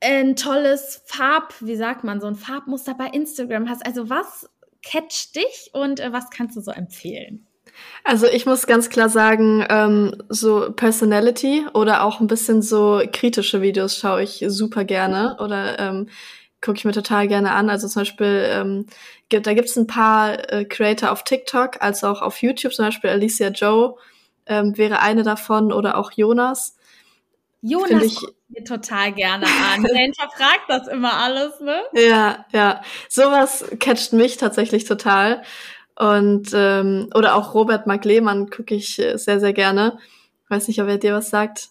ein 0.00 0.36
tolles 0.36 1.02
Farb, 1.06 1.54
wie 1.60 1.76
sagt 1.76 2.04
man, 2.04 2.20
so 2.20 2.26
ein 2.26 2.36
Farbmuster 2.36 2.94
bei 2.94 3.06
Instagram 3.06 3.68
hast. 3.68 3.84
Also 3.84 4.08
was 4.08 4.48
catcht 4.82 5.34
dich 5.36 5.70
und 5.72 6.00
äh, 6.00 6.12
was 6.12 6.30
kannst 6.30 6.56
du 6.56 6.60
so 6.60 6.70
empfehlen? 6.70 7.46
Also 8.04 8.26
ich 8.26 8.46
muss 8.46 8.66
ganz 8.66 8.90
klar 8.90 9.08
sagen, 9.08 9.64
ähm, 9.68 10.14
so 10.28 10.72
Personality 10.72 11.64
oder 11.74 12.02
auch 12.02 12.20
ein 12.20 12.26
bisschen 12.26 12.62
so 12.62 13.02
kritische 13.12 13.60
Videos 13.62 13.96
schaue 13.96 14.22
ich 14.22 14.44
super 14.48 14.84
gerne 14.84 15.36
oder 15.40 15.78
ähm, 15.78 16.08
gucke 16.60 16.78
ich 16.78 16.84
mir 16.84 16.92
total 16.92 17.28
gerne 17.28 17.52
an. 17.52 17.70
Also 17.70 17.86
zum 17.88 18.02
Beispiel, 18.02 18.46
ähm, 18.50 18.86
gibt, 19.28 19.46
da 19.46 19.54
gibt 19.54 19.68
es 19.68 19.76
ein 19.76 19.86
paar 19.86 20.52
äh, 20.52 20.64
Creator 20.64 21.12
auf 21.12 21.24
TikTok, 21.24 21.80
als 21.80 22.02
auch 22.02 22.22
auf 22.22 22.42
YouTube, 22.42 22.72
zum 22.72 22.86
Beispiel 22.86 23.10
Alicia 23.10 23.48
Joe 23.48 23.96
ähm, 24.46 24.76
wäre 24.76 25.00
eine 25.00 25.22
davon 25.22 25.72
oder 25.72 25.98
auch 25.98 26.12
Jonas. 26.12 26.77
Jonas 27.60 28.04
ich, 28.04 28.20
mir 28.48 28.64
total 28.64 29.12
gerne 29.12 29.46
an. 29.46 29.82
Der 29.88 29.96
hinterfragt 29.96 30.64
das 30.68 30.88
immer 30.88 31.14
alles, 31.14 31.60
ne? 31.60 31.82
Ja, 31.92 32.46
ja. 32.52 32.82
Sowas 33.08 33.64
catcht 33.80 34.12
mich 34.12 34.36
tatsächlich 34.36 34.84
total. 34.84 35.42
Und 35.96 36.50
ähm, 36.54 37.10
oder 37.14 37.34
auch 37.34 37.54
Robert 37.54 37.86
Mark 37.86 38.04
Lehmann 38.04 38.50
gucke 38.50 38.74
ich 38.74 38.98
äh, 39.00 39.16
sehr, 39.16 39.40
sehr 39.40 39.52
gerne. 39.52 39.98
Weiß 40.48 40.68
nicht, 40.68 40.80
ob 40.80 40.88
er 40.88 40.98
dir 40.98 41.14
was 41.14 41.30
sagt. 41.30 41.70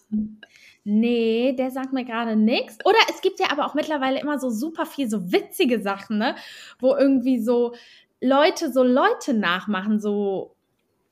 Nee, 0.84 1.54
der 1.58 1.70
sagt 1.70 1.92
mir 1.92 2.04
gerade 2.04 2.36
nichts. 2.36 2.78
Oder 2.84 2.98
es 3.10 3.20
gibt 3.22 3.40
ja 3.40 3.50
aber 3.50 3.66
auch 3.66 3.74
mittlerweile 3.74 4.20
immer 4.20 4.38
so 4.38 4.50
super 4.50 4.86
viel 4.86 5.08
so 5.08 5.32
witzige 5.32 5.80
Sachen, 5.80 6.18
ne? 6.18 6.36
Wo 6.78 6.94
irgendwie 6.94 7.40
so 7.40 7.74
Leute 8.20 8.72
so 8.72 8.82
Leute 8.82 9.34
nachmachen, 9.34 10.00
so, 10.00 10.54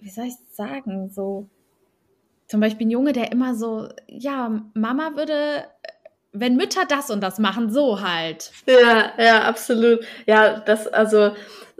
wie 0.00 0.10
soll 0.10 0.26
ich 0.26 0.34
sagen, 0.50 1.08
so 1.10 1.48
zum 2.46 2.60
Beispiel 2.60 2.86
ein 2.86 2.90
Junge, 2.90 3.12
der 3.12 3.32
immer 3.32 3.54
so, 3.54 3.88
ja, 4.06 4.62
Mama 4.74 5.16
würde, 5.16 5.64
wenn 6.32 6.56
Mütter 6.56 6.84
das 6.88 7.10
und 7.10 7.20
das 7.20 7.38
machen, 7.38 7.70
so 7.70 8.00
halt. 8.00 8.52
Ja, 8.66 9.12
ja, 9.18 9.42
absolut. 9.42 10.00
Ja, 10.26 10.60
das, 10.60 10.86
also, 10.86 11.32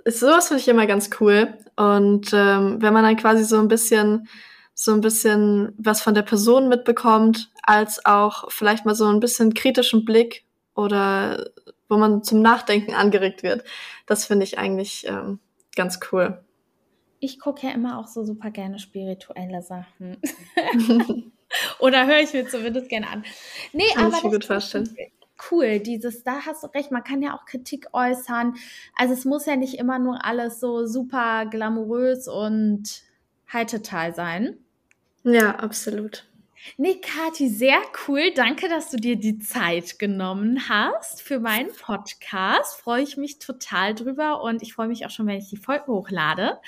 sowas 0.04 0.48
finde 0.48 0.62
ich 0.62 0.68
immer 0.68 0.86
ganz 0.86 1.10
cool. 1.20 1.54
Und 1.76 2.32
ähm, 2.32 2.80
wenn 2.80 2.92
man 2.92 3.04
dann 3.04 3.16
quasi 3.16 3.44
so 3.44 3.58
ein 3.58 3.68
bisschen, 3.68 4.28
so 4.74 4.92
ein 4.92 5.00
bisschen 5.00 5.72
was 5.78 6.00
von 6.00 6.14
der 6.14 6.22
Person 6.22 6.68
mitbekommt, 6.68 7.50
als 7.62 8.04
auch 8.04 8.50
vielleicht 8.50 8.86
mal 8.86 8.94
so 8.94 9.06
ein 9.06 9.20
bisschen 9.20 9.54
kritischen 9.54 10.04
Blick 10.04 10.44
oder 10.74 11.50
wo 11.88 11.96
man 11.96 12.24
zum 12.24 12.42
Nachdenken 12.42 12.94
angeregt 12.94 13.42
wird, 13.42 13.62
das 14.06 14.24
finde 14.24 14.44
ich 14.44 14.58
eigentlich 14.58 15.06
ähm, 15.06 15.38
ganz 15.76 16.00
cool 16.10 16.40
ich 17.26 17.38
gucke 17.38 17.66
ja 17.66 17.72
immer 17.72 17.98
auch 17.98 18.06
so 18.06 18.24
super 18.24 18.50
gerne 18.50 18.78
spirituelle 18.78 19.62
Sachen. 19.62 20.16
Oder 21.78 22.06
höre 22.06 22.20
ich 22.20 22.32
mir 22.32 22.48
zumindest 22.48 22.88
gerne 22.88 23.08
an. 23.08 23.24
Nee, 23.72 23.84
Kann 23.94 24.06
aber 24.06 24.16
ich 24.16 24.24
mir 24.24 24.30
gut 24.30 24.44
vorstellen. 24.44 24.96
Cool, 25.50 25.80
dieses, 25.80 26.24
da 26.24 26.46
hast 26.46 26.62
du 26.62 26.68
recht, 26.68 26.90
man 26.90 27.04
kann 27.04 27.20
ja 27.20 27.36
auch 27.36 27.44
Kritik 27.44 27.88
äußern. 27.92 28.54
Also 28.94 29.12
es 29.12 29.26
muss 29.26 29.44
ja 29.44 29.56
nicht 29.56 29.74
immer 29.74 29.98
nur 29.98 30.24
alles 30.24 30.60
so 30.60 30.86
super 30.86 31.44
glamourös 31.44 32.26
und 32.26 33.02
heitetal 33.52 34.14
sein. 34.14 34.56
Ja, 35.24 35.56
absolut. 35.56 36.26
Nee, 36.76 37.00
Kathi, 37.00 37.48
sehr 37.48 37.78
cool. 38.06 38.32
Danke, 38.34 38.68
dass 38.68 38.90
du 38.90 38.96
dir 38.96 39.16
die 39.16 39.38
Zeit 39.38 39.98
genommen 39.98 40.68
hast 40.68 41.22
für 41.22 41.40
meinen 41.40 41.70
Podcast. 41.72 42.80
Freue 42.80 43.02
ich 43.02 43.16
mich 43.16 43.38
total 43.38 43.94
drüber 43.94 44.42
und 44.42 44.62
ich 44.62 44.74
freue 44.74 44.88
mich 44.88 45.06
auch 45.06 45.10
schon, 45.10 45.26
wenn 45.26 45.38
ich 45.38 45.48
die 45.48 45.56
Folge 45.56 45.86
hochlade. 45.86 46.58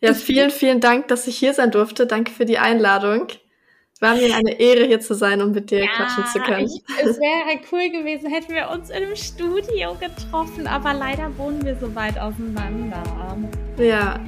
Ja, 0.00 0.14
vielen, 0.14 0.50
vielen 0.50 0.80
Dank, 0.80 1.08
dass 1.08 1.26
ich 1.26 1.36
hier 1.36 1.54
sein 1.54 1.70
durfte. 1.70 2.06
Danke 2.06 2.32
für 2.32 2.44
die 2.44 2.58
Einladung. 2.58 3.28
War 3.98 4.14
mir 4.14 4.34
eine 4.34 4.60
Ehre, 4.60 4.84
hier 4.84 5.00
zu 5.00 5.14
sein 5.14 5.40
und 5.40 5.52
mit 5.52 5.70
dir 5.70 5.84
ja, 5.84 5.90
quatschen 5.96 6.26
zu 6.26 6.38
können. 6.40 6.66
Ich, 6.66 6.82
es 7.02 7.18
wäre 7.18 7.58
cool 7.72 7.88
gewesen, 7.90 8.30
hätten 8.30 8.52
wir 8.52 8.68
uns 8.68 8.90
in 8.90 8.96
einem 8.96 9.16
Studio 9.16 9.96
getroffen, 9.98 10.66
aber 10.66 10.92
leider 10.92 11.36
wohnen 11.38 11.64
wir 11.64 11.76
so 11.76 11.94
weit 11.94 12.18
auseinander. 12.18 13.02
Ja, 13.78 14.20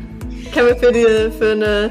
können 0.55 0.69
wir 0.69 0.77
für, 0.77 0.91
die, 0.93 1.37
für 1.37 1.53
eine 1.53 1.91